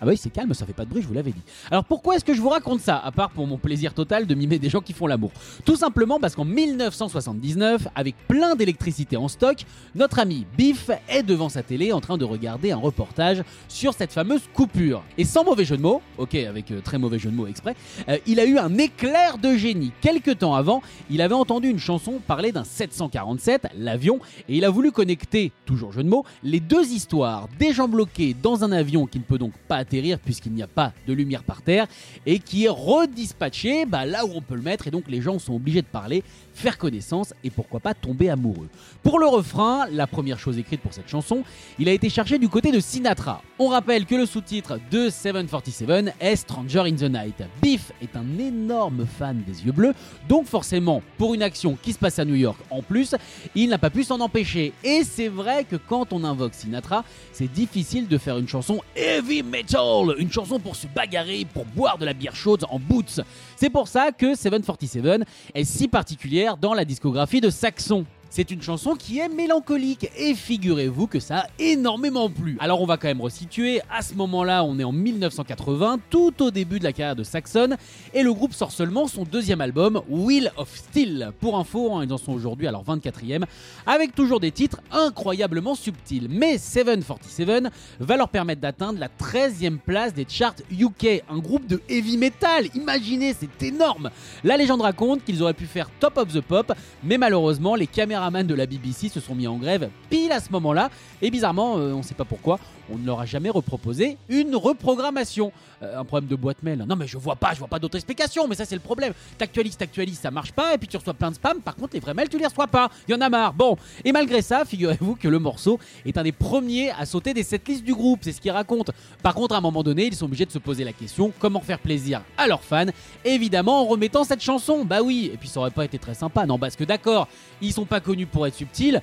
Ah 0.00 0.04
bah 0.04 0.12
oui, 0.12 0.16
c'est 0.16 0.30
calme, 0.30 0.54
ça 0.54 0.64
fait 0.64 0.72
pas 0.72 0.84
de 0.84 0.90
bruit, 0.90 1.02
je 1.02 1.08
vous 1.08 1.14
l'avais 1.14 1.32
dit. 1.32 1.42
Alors 1.70 1.84
pourquoi 1.84 2.16
est-ce 2.16 2.24
que 2.24 2.34
je 2.34 2.40
vous 2.40 2.48
raconte 2.50 2.80
ça, 2.80 2.98
à 2.98 3.10
part 3.10 3.30
pour 3.30 3.46
mon 3.46 3.56
plaisir 3.56 3.94
total 3.94 4.26
de 4.26 4.34
mimer 4.34 4.58
des 4.58 4.68
gens 4.68 4.80
qui 4.80 4.92
font 4.92 5.06
l'amour? 5.06 5.32
Tout 5.64 5.76
simplement 5.76 6.20
parce 6.20 6.36
qu'en 6.36 6.44
1979, 6.44 7.88
avec 7.94 8.14
plein 8.28 8.54
d'électricité 8.54 9.16
en 9.16 9.26
stock, 9.26 9.64
notre 9.96 10.20
ami 10.20 10.46
Biff 10.56 10.90
est 11.08 11.24
devant 11.24 11.48
sa 11.48 11.62
télé 11.62 11.92
en 11.92 12.00
train 12.00 12.16
de 12.16 12.24
regarder 12.24 12.70
un 12.70 12.76
reportage 12.76 13.42
sur 13.68 13.92
cette 13.92 14.12
fameuse 14.12 14.42
coupure. 14.54 15.02
Et 15.16 15.24
sans 15.24 15.42
mauvais 15.42 15.64
jeu 15.64 15.76
de 15.76 15.82
mots, 15.82 16.00
ok, 16.16 16.34
avec 16.36 16.70
euh, 16.70 16.80
très 16.80 16.98
mauvais 16.98 17.18
jeu 17.18 17.30
de 17.30 17.34
mots 17.34 17.48
exprès, 17.48 17.74
euh, 18.08 18.18
il 18.26 18.38
a 18.38 18.46
eu 18.46 18.58
un 18.58 18.78
éclair 18.78 19.38
de 19.38 19.56
génie. 19.56 19.92
Quelques 20.00 20.38
temps 20.38 20.54
avant, 20.54 20.80
il 21.10 21.20
avait 21.20 21.34
entendu 21.34 21.68
une 21.68 21.78
chanson 21.78 22.20
parler 22.24 22.52
d'un 22.52 22.64
747, 22.64 23.68
l'avion, 23.76 24.20
et 24.48 24.56
il 24.56 24.64
a 24.64 24.70
voulu 24.70 24.92
connecter, 24.92 25.50
toujours 25.66 25.92
jeu 25.92 26.04
de 26.04 26.08
mots, 26.08 26.24
les 26.44 26.60
deux 26.60 26.92
histoires. 26.92 27.48
Des 27.58 27.72
gens 27.72 27.88
bloqués 27.88 28.36
dans 28.40 28.62
un 28.62 28.70
avion 28.70 29.06
qui 29.06 29.18
ne 29.18 29.24
peut 29.24 29.38
donc 29.38 29.52
pas 29.66 29.84
puisqu'il 30.22 30.52
n'y 30.52 30.62
a 30.62 30.66
pas 30.66 30.92
de 31.06 31.12
lumière 31.12 31.42
par 31.42 31.62
terre 31.62 31.86
et 32.26 32.38
qui 32.38 32.64
est 32.64 32.70
redispatché 32.70 33.86
bah, 33.86 34.04
là 34.04 34.24
où 34.24 34.30
on 34.34 34.40
peut 34.40 34.54
le 34.54 34.62
mettre 34.62 34.86
et 34.86 34.90
donc 34.90 35.04
les 35.08 35.20
gens 35.20 35.38
sont 35.38 35.54
obligés 35.54 35.82
de 35.82 35.86
parler 35.86 36.22
faire 36.54 36.76
connaissance 36.76 37.34
et 37.44 37.50
pourquoi 37.50 37.80
pas 37.80 37.94
tomber 37.94 38.28
amoureux. 38.30 38.68
Pour 39.02 39.20
le 39.20 39.26
refrain, 39.26 39.86
la 39.92 40.06
première 40.06 40.38
chose 40.38 40.58
écrite 40.58 40.80
pour 40.80 40.92
cette 40.92 41.08
chanson, 41.08 41.44
il 41.78 41.88
a 41.88 41.92
été 41.92 42.10
chargé 42.10 42.38
du 42.38 42.48
côté 42.48 42.72
de 42.72 42.80
Sinatra. 42.80 43.42
On 43.58 43.68
rappelle 43.68 44.06
que 44.06 44.16
le 44.16 44.26
sous-titre 44.26 44.78
de 44.90 45.08
747 45.08 46.14
est 46.20 46.36
Stranger 46.36 46.80
in 46.80 46.96
the 46.96 47.02
Night. 47.02 47.42
Biff 47.62 47.92
est 48.02 48.16
un 48.16 48.38
énorme 48.38 49.06
fan 49.06 49.42
des 49.46 49.64
yeux 49.64 49.72
bleus, 49.72 49.94
donc 50.28 50.46
forcément, 50.46 51.00
pour 51.16 51.34
une 51.34 51.42
action 51.42 51.78
qui 51.80 51.92
se 51.92 51.98
passe 51.98 52.18
à 52.18 52.24
New 52.24 52.34
York 52.34 52.58
en 52.70 52.82
plus, 52.82 53.14
il 53.54 53.68
n'a 53.68 53.78
pas 53.78 53.90
pu 53.90 54.04
s'en 54.04 54.20
empêcher. 54.20 54.72
Et 54.82 55.04
c'est 55.04 55.28
vrai 55.28 55.64
que 55.64 55.76
quand 55.76 56.12
on 56.12 56.24
invoque 56.24 56.54
Sinatra, 56.54 57.04
c'est 57.32 57.50
difficile 57.50 58.08
de 58.08 58.18
faire 58.18 58.38
une 58.38 58.48
chanson 58.48 58.80
heavy 58.96 59.42
metal, 59.42 59.77
une 60.18 60.30
chanson 60.30 60.58
pour 60.58 60.76
se 60.76 60.86
bagarrer, 60.86 61.46
pour 61.52 61.64
boire 61.64 61.98
de 61.98 62.04
la 62.04 62.12
bière 62.12 62.34
chaude 62.34 62.64
en 62.70 62.78
boots. 62.78 63.20
C'est 63.56 63.70
pour 63.70 63.88
ça 63.88 64.10
que 64.12 64.34
747 64.34 65.24
est 65.54 65.64
si 65.64 65.88
particulière 65.88 66.56
dans 66.56 66.74
la 66.74 66.84
discographie 66.84 67.40
de 67.40 67.50
Saxon. 67.50 68.04
C'est 68.30 68.50
une 68.50 68.60
chanson 68.60 68.94
qui 68.94 69.20
est 69.20 69.28
mélancolique 69.30 70.10
et 70.16 70.34
figurez-vous 70.34 71.06
que 71.06 71.18
ça 71.18 71.38
a 71.38 71.46
énormément 71.58 72.28
plu. 72.28 72.58
Alors 72.60 72.82
on 72.82 72.86
va 72.86 72.98
quand 72.98 73.08
même 73.08 73.22
resituer, 73.22 73.80
à 73.90 74.02
ce 74.02 74.12
moment-là 74.14 74.64
on 74.64 74.78
est 74.78 74.84
en 74.84 74.92
1980, 74.92 75.98
tout 76.10 76.42
au 76.42 76.50
début 76.50 76.78
de 76.78 76.84
la 76.84 76.92
carrière 76.92 77.16
de 77.16 77.24
Saxon, 77.24 77.76
et 78.12 78.22
le 78.22 78.32
groupe 78.34 78.52
sort 78.52 78.70
seulement 78.70 79.08
son 79.08 79.24
deuxième 79.24 79.62
album, 79.62 80.02
Wheel 80.10 80.52
of 80.58 80.68
Steel. 80.76 81.32
Pour 81.40 81.58
info, 81.58 81.94
hein, 81.94 82.04
ils 82.04 82.12
en 82.12 82.18
sont 82.18 82.32
aujourd'hui 82.32 82.66
à 82.66 82.70
leur 82.70 82.84
24e, 82.84 83.44
avec 83.86 84.14
toujours 84.14 84.40
des 84.40 84.52
titres 84.52 84.82
incroyablement 84.92 85.74
subtils. 85.74 86.28
Mais 86.28 86.58
747 86.58 87.72
va 87.98 88.16
leur 88.18 88.28
permettre 88.28 88.60
d'atteindre 88.60 88.98
la 89.00 89.08
13e 89.08 89.78
place 89.78 90.12
des 90.12 90.26
charts 90.28 90.54
UK, 90.70 91.24
un 91.30 91.38
groupe 91.38 91.66
de 91.66 91.80
heavy 91.88 92.18
metal, 92.18 92.66
imaginez, 92.74 93.34
c'est 93.38 93.62
énorme 93.66 94.10
La 94.44 94.58
légende 94.58 94.82
raconte 94.82 95.24
qu'ils 95.24 95.42
auraient 95.42 95.54
pu 95.54 95.66
faire 95.66 95.88
Top 95.98 96.18
of 96.18 96.32
the 96.32 96.42
Pop, 96.42 96.72
mais 97.02 97.16
malheureusement 97.16 97.74
les 97.74 97.86
caméras 97.86 98.17
de 98.18 98.54
la 98.54 98.66
BBC 98.66 99.08
se 99.08 99.20
sont 99.20 99.34
mis 99.34 99.46
en 99.46 99.56
grève 99.56 99.90
pile 100.10 100.32
à 100.32 100.40
ce 100.40 100.50
moment-là. 100.50 100.90
Et 101.22 101.30
bizarrement, 101.30 101.78
euh, 101.78 101.92
on 101.92 101.98
ne 101.98 102.02
sait 102.02 102.14
pas 102.14 102.24
pourquoi, 102.24 102.58
on 102.92 102.98
ne 102.98 103.06
leur 103.06 103.20
a 103.20 103.26
jamais 103.26 103.48
reproposé 103.48 104.18
une 104.28 104.56
reprogrammation. 104.56 105.52
Euh, 105.82 106.00
un 106.00 106.04
problème 106.04 106.28
de 106.28 106.36
boîte 106.36 106.62
mail. 106.62 106.84
Non 106.88 106.96
mais 106.96 107.06
je 107.06 107.16
vois 107.16 107.36
pas, 107.36 107.52
je 107.52 107.58
vois 107.58 107.68
pas 107.68 107.78
d'autre 107.78 107.96
explication, 107.96 108.48
mais 108.48 108.54
ça 108.54 108.64
c'est 108.64 108.74
le 108.74 108.80
problème. 108.80 109.12
T'actualises, 109.36 109.76
t'actualises, 109.76 110.18
ça 110.18 110.30
marche 110.30 110.52
pas, 110.52 110.74
et 110.74 110.78
puis 110.78 110.88
tu 110.88 110.96
reçois 110.96 111.14
plein 111.14 111.30
de 111.30 111.36
spam. 111.36 111.60
Par 111.60 111.76
contre, 111.76 111.94
les 111.94 112.00
vrais 112.00 112.14
mails, 112.14 112.28
tu 112.28 112.38
les 112.38 112.46
reçois 112.46 112.66
pas. 112.66 112.90
Il 113.06 113.12
y 113.12 113.14
en 113.14 113.20
a 113.20 113.28
marre. 113.28 113.52
Bon, 113.52 113.76
et 114.04 114.10
malgré 114.10 114.42
ça, 114.42 114.64
figurez-vous 114.64 115.14
que 115.14 115.28
le 115.28 115.38
morceau 115.38 115.78
est 116.04 116.18
un 116.18 116.22
des 116.22 116.32
premiers 116.32 116.90
à 116.90 117.06
sauter 117.06 117.32
des 117.32 117.42
setlists 117.42 117.84
du 117.84 117.94
groupe. 117.94 118.20
C'est 118.22 118.32
ce 118.32 118.40
qu'il 118.40 118.50
raconte. 118.50 118.90
Par 119.22 119.34
contre, 119.34 119.54
à 119.54 119.58
un 119.58 119.60
moment 119.60 119.82
donné, 119.82 120.06
ils 120.06 120.14
sont 120.16 120.26
obligés 120.26 120.46
de 120.46 120.50
se 120.50 120.58
poser 120.58 120.84
la 120.84 120.92
question 120.92 121.32
comment 121.38 121.60
faire 121.60 121.78
plaisir 121.78 122.22
à 122.36 122.46
leurs 122.46 122.62
fans? 122.62 122.86
Évidemment 123.24 123.82
en 123.82 123.84
remettant 123.84 124.24
cette 124.24 124.42
chanson. 124.42 124.84
Bah 124.84 125.02
oui, 125.02 125.30
et 125.32 125.36
puis 125.36 125.48
ça 125.48 125.60
aurait 125.60 125.70
pas 125.70 125.84
été 125.84 125.98
très 125.98 126.14
sympa, 126.14 126.46
non 126.46 126.58
Parce 126.58 126.76
que 126.76 126.84
d'accord, 126.84 127.28
ils 127.60 127.72
sont 127.72 127.84
pas 127.84 128.00
connu 128.00 128.26
pour 128.26 128.46
être 128.46 128.54
subtil, 128.54 129.00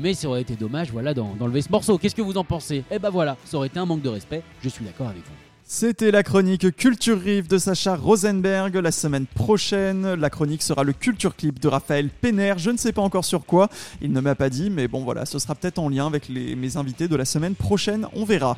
mais 0.00 0.14
ça 0.14 0.28
aurait 0.28 0.42
été 0.42 0.56
dommage 0.56 0.90
voilà 0.90 1.14
d'enlever 1.14 1.62
ce 1.62 1.70
morceau. 1.70 1.96
Qu'est-ce 1.98 2.14
que 2.14 2.22
vous 2.22 2.36
en 2.36 2.44
pensez? 2.44 2.84
Eh 2.90 2.98
ben 2.98 3.10
voilà, 3.10 3.36
ça 3.44 3.56
aurait 3.56 3.68
été 3.68 3.78
un 3.78 3.86
manque 3.86 4.02
de 4.02 4.10
respect, 4.10 4.42
je 4.62 4.68
suis 4.68 4.84
d'accord 4.84 5.08
avec 5.08 5.24
vous. 5.24 5.47
C'était 5.70 6.10
la 6.10 6.22
chronique 6.22 6.74
Culture 6.76 7.20
Rive 7.20 7.46
de 7.46 7.58
Sacha 7.58 7.94
Rosenberg. 7.94 8.74
La 8.76 8.90
semaine 8.90 9.26
prochaine, 9.26 10.14
la 10.14 10.30
chronique 10.30 10.62
sera 10.62 10.82
le 10.82 10.94
Culture 10.94 11.36
Clip 11.36 11.60
de 11.60 11.68
Raphaël 11.68 12.08
Penner. 12.08 12.54
Je 12.56 12.70
ne 12.70 12.78
sais 12.78 12.90
pas 12.90 13.02
encore 13.02 13.26
sur 13.26 13.44
quoi, 13.44 13.68
il 14.00 14.10
ne 14.10 14.20
m'a 14.22 14.34
pas 14.34 14.48
dit, 14.48 14.70
mais 14.70 14.88
bon 14.88 15.04
voilà, 15.04 15.26
ce 15.26 15.38
sera 15.38 15.54
peut-être 15.54 15.78
en 15.78 15.90
lien 15.90 16.06
avec 16.06 16.30
mes 16.30 16.78
invités 16.78 17.06
de 17.06 17.14
la 17.16 17.26
semaine 17.26 17.54
prochaine, 17.54 18.06
on 18.14 18.24
verra. 18.24 18.56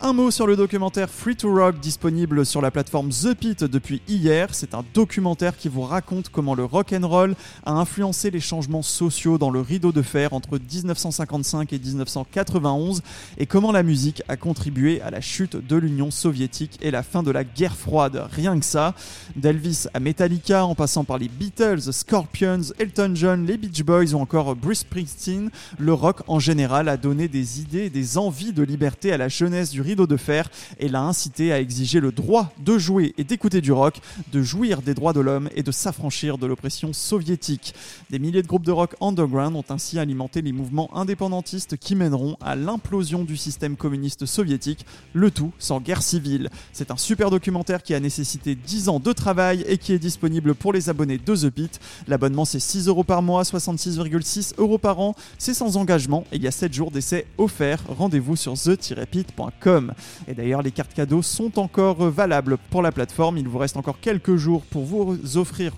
Un 0.00 0.12
mot 0.12 0.30
sur 0.30 0.46
le 0.46 0.54
documentaire 0.54 1.10
Free 1.10 1.34
to 1.34 1.52
Rock 1.52 1.80
disponible 1.80 2.46
sur 2.46 2.62
la 2.62 2.70
plateforme 2.70 3.08
The 3.08 3.34
Pit 3.34 3.64
depuis 3.64 4.00
hier. 4.06 4.50
C'est 4.52 4.74
un 4.74 4.84
documentaire 4.94 5.56
qui 5.56 5.68
vous 5.68 5.82
raconte 5.82 6.28
comment 6.28 6.54
le 6.54 6.64
rock 6.64 6.92
and 6.92 7.08
roll 7.08 7.34
a 7.66 7.72
influencé 7.72 8.30
les 8.30 8.38
changements 8.38 8.82
sociaux 8.82 9.36
dans 9.36 9.50
le 9.50 9.60
rideau 9.60 9.90
de 9.90 10.02
fer 10.02 10.32
entre 10.32 10.60
1955 10.60 11.72
et 11.72 11.78
1991 11.80 13.02
et 13.38 13.46
comment 13.46 13.72
la 13.72 13.82
musique 13.82 14.22
a 14.28 14.36
contribué 14.36 15.00
à 15.00 15.10
la 15.10 15.20
chute 15.20 15.56
de 15.56 15.74
l'Union 15.74 16.12
soviétique 16.12 16.51
et 16.80 16.90
la 16.90 17.02
fin 17.02 17.22
de 17.22 17.30
la 17.30 17.44
guerre 17.44 17.76
froide. 17.76 18.26
Rien 18.30 18.58
que 18.58 18.64
ça. 18.64 18.94
D'Elvis 19.36 19.86
à 19.94 20.00
Metallica, 20.00 20.66
en 20.66 20.74
passant 20.74 21.04
par 21.04 21.18
les 21.18 21.28
Beatles, 21.28 21.92
Scorpions, 21.92 22.72
Elton 22.78 23.12
John, 23.14 23.46
les 23.46 23.56
Beach 23.56 23.82
Boys 23.82 24.12
ou 24.12 24.18
encore 24.18 24.54
Bruce 24.54 24.80
Springsteen, 24.80 25.50
le 25.78 25.92
rock 25.94 26.22
en 26.26 26.38
général 26.38 26.88
a 26.88 26.96
donné 26.96 27.28
des 27.28 27.60
idées 27.60 27.90
des 27.90 28.18
envies 28.18 28.52
de 28.52 28.62
liberté 28.62 29.12
à 29.12 29.16
la 29.16 29.28
jeunesse 29.28 29.70
du 29.70 29.80
rideau 29.80 30.06
de 30.06 30.16
fer 30.16 30.50
et 30.78 30.88
l'a 30.88 31.02
incité 31.02 31.52
à 31.52 31.60
exiger 31.60 32.00
le 32.00 32.12
droit 32.12 32.52
de 32.58 32.78
jouer 32.78 33.14
et 33.18 33.24
d'écouter 33.24 33.60
du 33.60 33.72
rock, 33.72 34.00
de 34.32 34.42
jouir 34.42 34.82
des 34.82 34.94
droits 34.94 35.12
de 35.12 35.20
l'homme 35.20 35.48
et 35.54 35.62
de 35.62 35.70
s'affranchir 35.72 36.38
de 36.38 36.46
l'oppression 36.46 36.92
soviétique. 36.92 37.74
Des 38.10 38.18
milliers 38.18 38.42
de 38.42 38.46
groupes 38.46 38.66
de 38.66 38.72
rock 38.72 38.94
underground 39.00 39.56
ont 39.56 39.64
ainsi 39.70 39.98
alimenté 39.98 40.42
les 40.42 40.52
mouvements 40.52 40.94
indépendantistes 40.96 41.76
qui 41.76 41.94
mèneront 41.94 42.36
à 42.40 42.56
l'implosion 42.56 43.24
du 43.24 43.36
système 43.36 43.76
communiste 43.76 44.26
soviétique, 44.26 44.84
le 45.12 45.30
tout 45.30 45.52
sans 45.58 45.80
guerre 45.80 46.02
civile. 46.02 46.41
C'est 46.72 46.90
un 46.90 46.96
super 46.96 47.30
documentaire 47.30 47.82
qui 47.82 47.94
a 47.94 48.00
nécessité 48.00 48.54
10 48.54 48.88
ans 48.88 49.00
de 49.00 49.12
travail 49.12 49.64
et 49.68 49.78
qui 49.78 49.92
est 49.92 49.98
disponible 49.98 50.54
pour 50.54 50.72
les 50.72 50.88
abonnés 50.88 51.18
de 51.18 51.36
The 51.36 51.50
Pit. 51.50 51.80
L'abonnement 52.08 52.44
c'est 52.44 52.60
6 52.60 52.88
euros 52.88 53.04
par 53.04 53.22
mois, 53.22 53.42
66,6 53.42 54.54
euros 54.58 54.78
par 54.78 55.00
an. 55.00 55.14
C'est 55.38 55.54
sans 55.54 55.76
engagement 55.76 56.24
et 56.32 56.36
il 56.36 56.42
y 56.42 56.48
a 56.48 56.50
7 56.50 56.72
jours 56.72 56.90
d'essai 56.90 57.26
offerts. 57.38 57.82
Rendez-vous 57.88 58.36
sur 58.36 58.54
the-pit.com. 58.54 59.92
Et 60.28 60.34
d'ailleurs, 60.34 60.62
les 60.62 60.70
cartes 60.70 60.94
cadeaux 60.94 61.22
sont 61.22 61.58
encore 61.58 62.10
valables 62.10 62.58
pour 62.70 62.82
la 62.82 62.92
plateforme. 62.92 63.38
Il 63.38 63.48
vous 63.48 63.58
reste 63.58 63.76
encore 63.76 64.00
quelques 64.00 64.36
jours 64.36 64.62
pour 64.62 64.84
vous 64.84 65.36
offrir, 65.36 65.72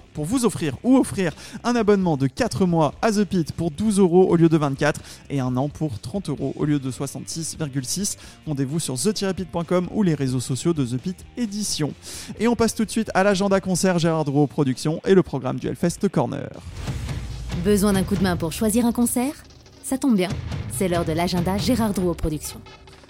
ou 0.83 0.97
offrir 0.97 1.33
un 1.63 1.77
abonnement 1.77 2.17
de 2.17 2.27
4 2.27 2.67
mois 2.67 2.95
à 3.03 3.13
The 3.13 3.25
Pit 3.25 3.53
pour 3.53 3.71
12 3.71 3.99
euros 3.99 4.27
au 4.29 4.37
lieu 4.37 4.49
de 4.49 4.57
24 4.57 5.01
et 5.31 5.41
un 5.41 5.57
an 5.57 5.69
pour 5.69 5.99
30 5.99 6.29
euros 6.29 6.55
au 6.57 6.65
lieu 6.65 6.79
de 6.79 6.91
66,6. 6.91 8.17
Rendez-vous 8.47 8.79
sur 8.79 8.95
the-pit.com 8.95 9.89
ou 9.93 10.03
les 10.03 10.15
réseaux 10.15 10.41
sociaux 10.41 10.54
de 10.55 10.85
The 10.85 10.99
Pit 10.99 11.17
Édition. 11.37 11.93
Et 12.39 12.49
on 12.49 12.55
passe 12.55 12.75
tout 12.75 12.85
de 12.85 12.91
suite 12.91 13.11
à 13.15 13.25
l'agenda 13.25 13.61
concert 13.61 13.99
Gérard 13.99 14.25
Drouot 14.25 14.47
Productions 14.47 15.01
et 15.05 15.15
le 15.15 15.23
programme 15.23 15.59
du 15.59 15.67
Hellfest 15.67 16.09
Corner. 16.11 16.49
Besoin 17.65 17.93
d'un 17.93 18.05
coup 18.05 18.15
de 18.15 18.23
main 18.23 18.37
pour 18.37 18.53
choisir 18.53 18.87
un 18.87 18.93
concert? 18.93 19.35
Ça 19.83 19.99
tombe 19.99 20.17
bien, 20.17 20.31
c'est 20.73 20.89
l'heure 20.89 21.05
de 21.05 21.13
l'agenda 21.13 21.59
Gérard 21.59 21.93
Drouot 21.93 22.15
Productions. 22.15 22.61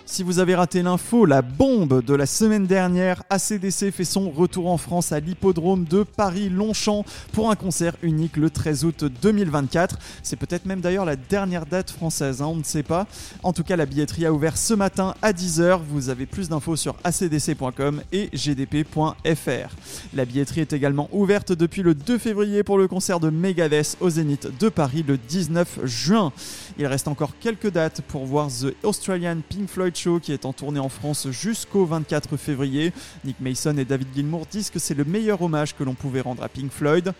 Si 0.07 0.23
vous 0.23 0.39
avez 0.39 0.55
raté 0.55 0.83
l'info, 0.83 1.25
la 1.25 1.41
bombe 1.41 2.05
de 2.05 2.15
la 2.15 2.27
semaine 2.27 2.67
dernière, 2.67 3.23
ACDC 3.31 3.91
fait 3.91 4.05
son 4.05 4.31
retour 4.31 4.69
en 4.69 4.77
France 4.77 5.13
à 5.13 5.19
l'hippodrome 5.19 5.85
de 5.85 6.03
Paris-Longchamp 6.03 7.07
pour 7.33 7.51
un 7.51 7.57
concert 7.57 7.97
unique 8.03 8.37
le 8.37 8.51
13 8.51 8.85
août 8.85 9.05
2024. 9.23 9.99
C'est 10.23 10.37
peut-être 10.37 10.67
même 10.67 10.83
d'ailleurs 10.83 11.07
la 11.07 11.17
dernière 11.17 11.65
date 11.65 11.91
française, 11.91 12.43
hein, 12.43 12.49
on 12.49 12.57
ne 12.57 12.65
sait 12.65 12.83
pas. 12.83 13.07
En 13.43 13.55
tout 13.55 13.65
cas, 13.65 13.77
la 13.77 13.87
billetterie 13.87 14.27
a 14.27 14.33
ouvert 14.33 14.59
ce 14.59 14.75
matin 14.75 15.15
à 15.23 15.33
10h. 15.33 15.81
Vous 15.89 16.11
avez 16.11 16.27
plus 16.27 16.51
d'infos 16.51 16.77
sur 16.77 16.97
acdc.com 17.03 18.03
et 18.13 18.29
gdp.fr. 18.35 19.75
La 20.13 20.25
billetterie 20.27 20.61
est 20.61 20.75
également 20.75 21.09
ouverte 21.13 21.53
depuis 21.53 21.83
le 21.83 21.95
2 21.95 22.19
février 22.19 22.63
pour 22.63 22.77
le 22.77 22.89
concert 22.89 23.21
de 23.21 23.31
Megadeth 23.31 23.97
au 24.01 24.11
Zénith 24.11 24.49
de 24.61 24.69
Paris 24.69 25.03
le 25.07 25.17
19 25.17 25.81
juin. 25.85 26.31
Il 26.77 26.87
reste 26.87 27.07
encore 27.07 27.39
quelques 27.39 27.71
dates 27.71 28.01
pour 28.01 28.27
voir 28.27 28.49
The 28.49 28.75
Australian 28.83 29.39
Pink 29.49 29.69
Floyd 29.69 29.95
Show 29.95 30.19
qui 30.19 30.33
est 30.33 30.45
en 30.45 30.53
tournée 30.53 30.81
en 30.81 30.89
France 30.89 31.29
jusqu'au 31.31 31.87
24 31.87 32.37
février. 32.37 32.93
Nick 33.25 33.41
Mason 33.41 33.77
et 33.79 33.85
David 33.85 34.09
Gilmour 34.13 34.45
disent 34.51 34.71
que 34.71 34.81
c'est 34.81 34.95
le 34.95 35.05
meilleur 35.05 35.41
hommage 35.41 35.77
que 35.77 35.85
l'on 35.85 35.95
pouvait 35.95 36.21
rendre 36.21 36.43
à 36.43 36.49
Pink 36.49 36.73
Floyd. 36.73 37.13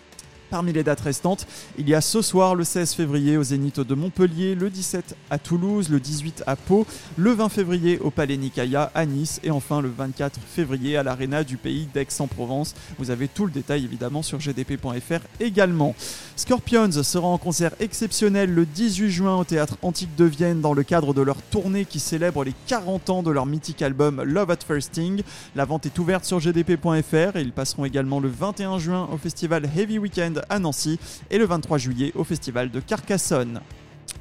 Parmi 0.55 0.73
les 0.73 0.85
dates 0.85 1.01
restantes, 1.01 1.49
il 1.79 1.89
y 1.89 1.97
a 1.97 2.01
ce 2.01 2.23
soir 2.23 2.55
le 2.55 2.63
16 2.63 2.93
février 2.93 3.37
au 3.37 3.43
Zénith 3.43 3.81
de 3.81 3.95
Montpellier, 3.97 4.55
le 4.55 4.71
17 4.71 5.17
à 5.29 5.39
Toulouse, 5.39 5.89
le 5.89 5.99
18 5.99 6.45
à 6.47 6.55
Pau, 6.55 6.87
le 7.17 7.33
20 7.33 7.49
février 7.49 7.99
au 7.99 8.13
Palais 8.13 8.37
Nicaïa 8.37 8.93
à 8.95 9.05
Nice 9.05 9.41
et 9.43 9.51
enfin 9.51 9.81
le 9.81 9.89
24 9.89 10.39
février 10.47 10.97
à 10.97 11.03
l'Arena 11.03 11.43
du 11.43 11.57
pays 11.57 11.89
d'Aix-en-Provence. 11.93 12.77
Vous 13.01 13.11
avez 13.11 13.27
tout 13.27 13.47
le 13.47 13.51
détail 13.51 13.83
évidemment 13.83 14.23
sur 14.23 14.39
gdp.fr 14.39 15.27
également. 15.41 15.97
Scorpions 16.37 17.03
sera 17.03 17.27
en 17.27 17.39
concert 17.39 17.73
exceptionnel 17.81 18.55
le 18.55 18.65
18 18.65 19.11
juin 19.11 19.37
au 19.37 19.43
Théâtre 19.43 19.77
Antique 19.83 20.15
de 20.15 20.25
Vienne 20.25 20.61
dans 20.61 20.73
le 20.73 20.85
cadre 20.85 21.15
de 21.15 21.23
leur 21.23 21.43
tournée 21.43 21.85
qui 21.85 21.99
célèbre 21.99 22.45
les 22.45 22.55
40 22.69 23.11
ans 23.11 23.23
de 23.25 23.33
leur 23.33 23.47
mythique 23.47 23.83
album 23.83 24.23
Love 24.23 24.53
at 24.53 24.59
First 24.65 24.93
Thing. 24.93 25.23
La 25.57 25.65
vente 25.65 25.87
est 25.87 25.99
ouverte 25.99 26.25
sur 26.25 26.39
gdp.fr 26.39 27.37
et 27.37 27.41
ils 27.41 27.53
passeront 27.53 27.85
également 27.85 28.21
le 28.21 28.29
21 28.29 28.79
juin 28.79 29.09
au 29.13 29.17
festival 29.17 29.69
Heavy 29.77 29.99
Weekend 29.99 30.44
à 30.49 30.59
Nancy 30.59 30.99
et 31.31 31.39
le 31.39 31.47
23 31.47 31.79
juillet 31.79 32.13
au 32.15 32.25
festival 32.25 32.71
de 32.71 32.81
Carcassonne. 32.81 33.61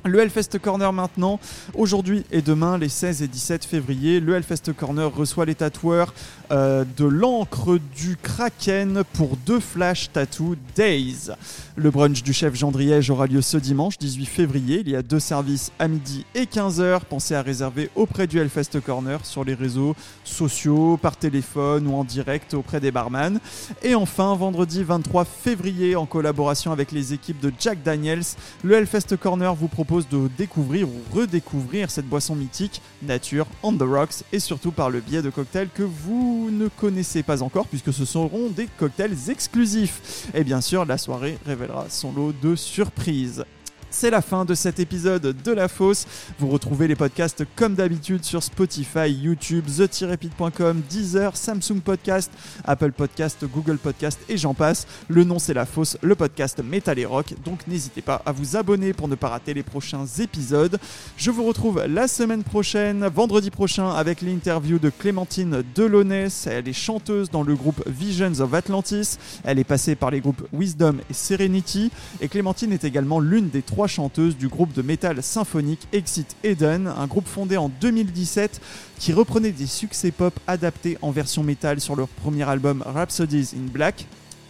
Le 0.06 0.20
Hellfest 0.20 0.60
Corner 0.62 0.91
maintenant. 0.91 1.39
Aujourd'hui 1.76 2.26
et 2.30 2.41
demain, 2.41 2.78
les 2.78 2.89
16 2.89 3.22
et 3.22 3.28
17 3.30 3.64
février, 3.64 4.20
le 4.20 4.36
Hellfest 4.36 4.74
Corner 4.78 5.10
reçoit 5.10 5.45
les 5.45 5.56
tatoueurs 5.56 6.14
euh, 6.51 6.84
de 6.97 7.06
l'encre 7.06 7.80
du 7.95 8.18
Kraken 8.18 9.04
pour 9.14 9.38
deux 9.38 9.62
flash 9.62 10.12
tattoo 10.12 10.56
days. 10.76 11.32
Le 11.78 11.89
brunch 11.89 12.22
du 12.22 12.34
chef 12.34 12.54
Jean 12.54 12.74
aura 13.10 13.28
lieu 13.28 13.41
ce 13.41 13.56
dimanche 13.56 13.97
18 13.97 14.26
février. 14.26 14.82
Il 14.86 14.89
y 14.89 14.95
a 14.97 15.01
deux 15.01 15.22
services 15.22 15.72
à 15.80 15.88
midi 15.88 16.26
et 16.36 16.43
15h. 16.43 17.01
Pensez 17.10 17.34
à 17.34 17.41
réserver 17.41 17.89
auprès 17.95 18.28
du 18.28 18.39
Hellfest 18.39 18.82
Corner 18.86 19.26
sur 19.26 19.45
les 19.45 19.54
réseaux 19.54 19.95
sociaux, 20.26 20.97
par 21.01 21.16
téléphone 21.16 21.88
ou 21.88 21.95
en 21.95 22.04
direct 22.04 22.54
auprès 22.56 22.82
des 22.82 22.91
barman. 22.91 23.39
Et 23.84 23.95
enfin, 23.95 24.36
vendredi 24.36 24.84
23 24.84 25.24
février, 25.24 25.95
en 25.95 26.06
collaboration 26.06 26.74
avec 26.74 26.91
les 26.91 27.14
équipes 27.14 27.39
de 27.39 27.54
Jack 27.58 27.82
Daniels, 27.84 28.24
le 28.64 28.76
Hellfest 28.76 29.16
Corner 29.18 29.56
vous 29.56 29.70
propose 29.70 29.92
de 30.01 30.29
découvrir 30.37 30.87
ou 30.87 31.01
redécouvrir 31.13 31.91
cette 31.91 32.07
boisson 32.07 32.35
mythique, 32.35 32.81
nature, 33.03 33.45
on 33.61 33.73
the 33.73 33.83
rocks, 33.83 34.23
et 34.31 34.39
surtout 34.39 34.71
par 34.71 34.89
le 34.89 34.99
biais 34.99 35.21
de 35.21 35.29
cocktails 35.29 35.69
que 35.73 35.83
vous 35.83 36.49
ne 36.51 36.67
connaissez 36.67 37.23
pas 37.23 37.43
encore, 37.43 37.67
puisque 37.67 37.93
ce 37.93 38.05
seront 38.05 38.49
des 38.49 38.67
cocktails 38.77 39.29
exclusifs. 39.29 40.27
Et 40.33 40.43
bien 40.43 40.61
sûr, 40.61 40.85
la 40.85 40.97
soirée 40.97 41.37
révélera 41.45 41.85
son 41.89 42.11
lot 42.11 42.33
de 42.41 42.55
surprises. 42.55 43.45
C'est 43.95 44.09
la 44.09 44.23
fin 44.23 44.43
de 44.43 44.55
cet 44.55 44.79
épisode 44.79 45.35
de 45.43 45.51
La 45.51 45.67
Fosse. 45.67 46.07
Vous 46.39 46.49
retrouvez 46.49 46.87
les 46.87 46.95
podcasts 46.95 47.45
comme 47.55 47.75
d'habitude 47.75 48.25
sur 48.25 48.41
Spotify, 48.41 49.07
YouTube, 49.07 49.65
the-pit.com, 49.67 50.81
Deezer, 50.89 51.37
Samsung 51.37 51.79
Podcast, 51.79 52.31
Apple 52.65 52.91
Podcast, 52.91 53.45
Google 53.45 53.77
Podcast 53.77 54.19
et 54.27 54.35
j'en 54.35 54.55
passe. 54.55 54.87
Le 55.09 55.23
nom 55.23 55.37
c'est 55.37 55.53
La 55.53 55.67
Fosse, 55.67 55.99
le 56.01 56.15
podcast 56.15 56.59
Metal 56.63 56.97
et 56.97 57.05
Rock. 57.05 57.35
Donc 57.45 57.67
n'hésitez 57.67 58.01
pas 58.01 58.19
à 58.25 58.31
vous 58.31 58.57
abonner 58.57 58.93
pour 58.93 59.07
ne 59.07 59.13
pas 59.13 59.29
rater 59.29 59.53
les 59.53 59.63
prochains 59.63 60.07
épisodes. 60.19 60.79
Je 61.15 61.29
vous 61.29 61.43
retrouve 61.43 61.85
la 61.87 62.07
semaine 62.07 62.43
prochaine, 62.43 63.05
vendredi 63.05 63.51
prochain, 63.51 63.91
avec 63.91 64.21
l'interview 64.21 64.79
de 64.79 64.89
Clémentine 64.89 65.63
Delaunay. 65.75 66.29
Elle 66.47 66.67
est 66.67 66.73
chanteuse 66.73 67.29
dans 67.29 67.43
le 67.43 67.55
groupe 67.55 67.87
Visions 67.87 68.39
of 68.39 68.55
Atlantis. 68.55 69.19
Elle 69.43 69.59
est 69.59 69.63
passée 69.63 69.93
par 69.93 70.09
les 70.09 70.19
groupes 70.19 70.41
Wisdom 70.51 70.95
et 71.11 71.13
Serenity. 71.13 71.91
Et 72.21 72.27
Clémentine 72.27 72.73
est 72.73 72.85
également 72.85 73.19
l'une 73.19 73.49
des 73.49 73.61
trois 73.61 73.82
chanteuse 73.88 74.38
du 74.38 74.47
groupe 74.47 74.73
de 74.73 74.81
métal 74.81 75.21
symphonique 75.23 75.88
Exit 75.91 76.36
Eden, 76.43 76.88
un 76.88 77.07
groupe 77.07 77.27
fondé 77.27 77.57
en 77.57 77.69
2017 77.69 78.61
qui 78.99 79.13
reprenait 79.13 79.51
des 79.51 79.65
succès 79.65 80.11
pop 80.11 80.39
adaptés 80.47 80.97
en 81.01 81.11
version 81.11 81.43
métal 81.43 81.81
sur 81.81 81.95
leur 81.95 82.07
premier 82.07 82.43
album 82.43 82.84
Rhapsodies 82.86 83.51
in 83.55 83.71
Black. 83.71 84.05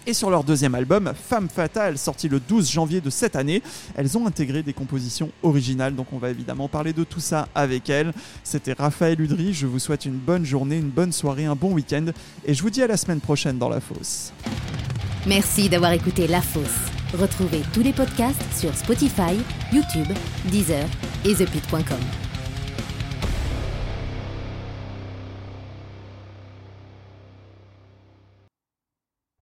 Et 0.06 0.14
sur 0.14 0.30
leur 0.30 0.44
deuxième 0.44 0.76
album, 0.76 1.14
Femme 1.16 1.48
Fatale, 1.48 1.98
sorti 1.98 2.28
le 2.28 2.42
12 2.42 2.70
janvier 2.70 3.00
de 3.00 3.10
cette 3.10 3.38
année, 3.38 3.62
elles 3.96 4.18
ont 4.18 4.28
intégré 4.28 4.62
des 4.62 4.74
compositions 4.74 5.32
originales, 5.44 5.96
donc 5.96 6.08
on 6.12 6.18
va 6.18 6.30
évidemment 6.30 6.68
parler 6.68 6.92
de 6.92 7.06
tout 7.06 7.22
ça 7.22 7.48
avec 7.56 7.90
elles. 7.90 8.12
C'était 8.44 8.74
Raphaël 8.74 9.22
Udry, 9.22 9.54
je 9.54 9.66
vous 9.66 9.80
souhaite 9.80 10.06
une 10.06 10.18
bonne 10.18 10.44
journée, 10.44 10.76
une 10.76 10.90
bonne 10.90 11.14
soirée, 11.14 11.46
un 11.46 11.56
bon 11.56 11.72
week-end, 11.72 12.08
et 12.46 12.54
je 12.54 12.62
vous 12.62 12.70
dis 12.70 12.84
à 12.84 12.88
la 12.88 12.98
semaine 12.98 13.22
prochaine 13.22 13.58
dans 13.58 13.70
La 13.70 13.80
Fosse. 13.80 14.34
Merci 15.26 15.70
d'avoir 15.70 15.94
écouté 15.94 16.28
La 16.28 16.42
Fosse. 16.42 16.68
Retrouvez 17.14 17.62
tous 17.74 17.82
les 17.82 17.94
podcasts 17.94 18.44
sur 18.58 18.76
Spotify, 18.76 19.40
YouTube, 19.72 20.12
Deezer 20.46 20.86
et 21.26 21.34
ThePit.com. 21.34 22.23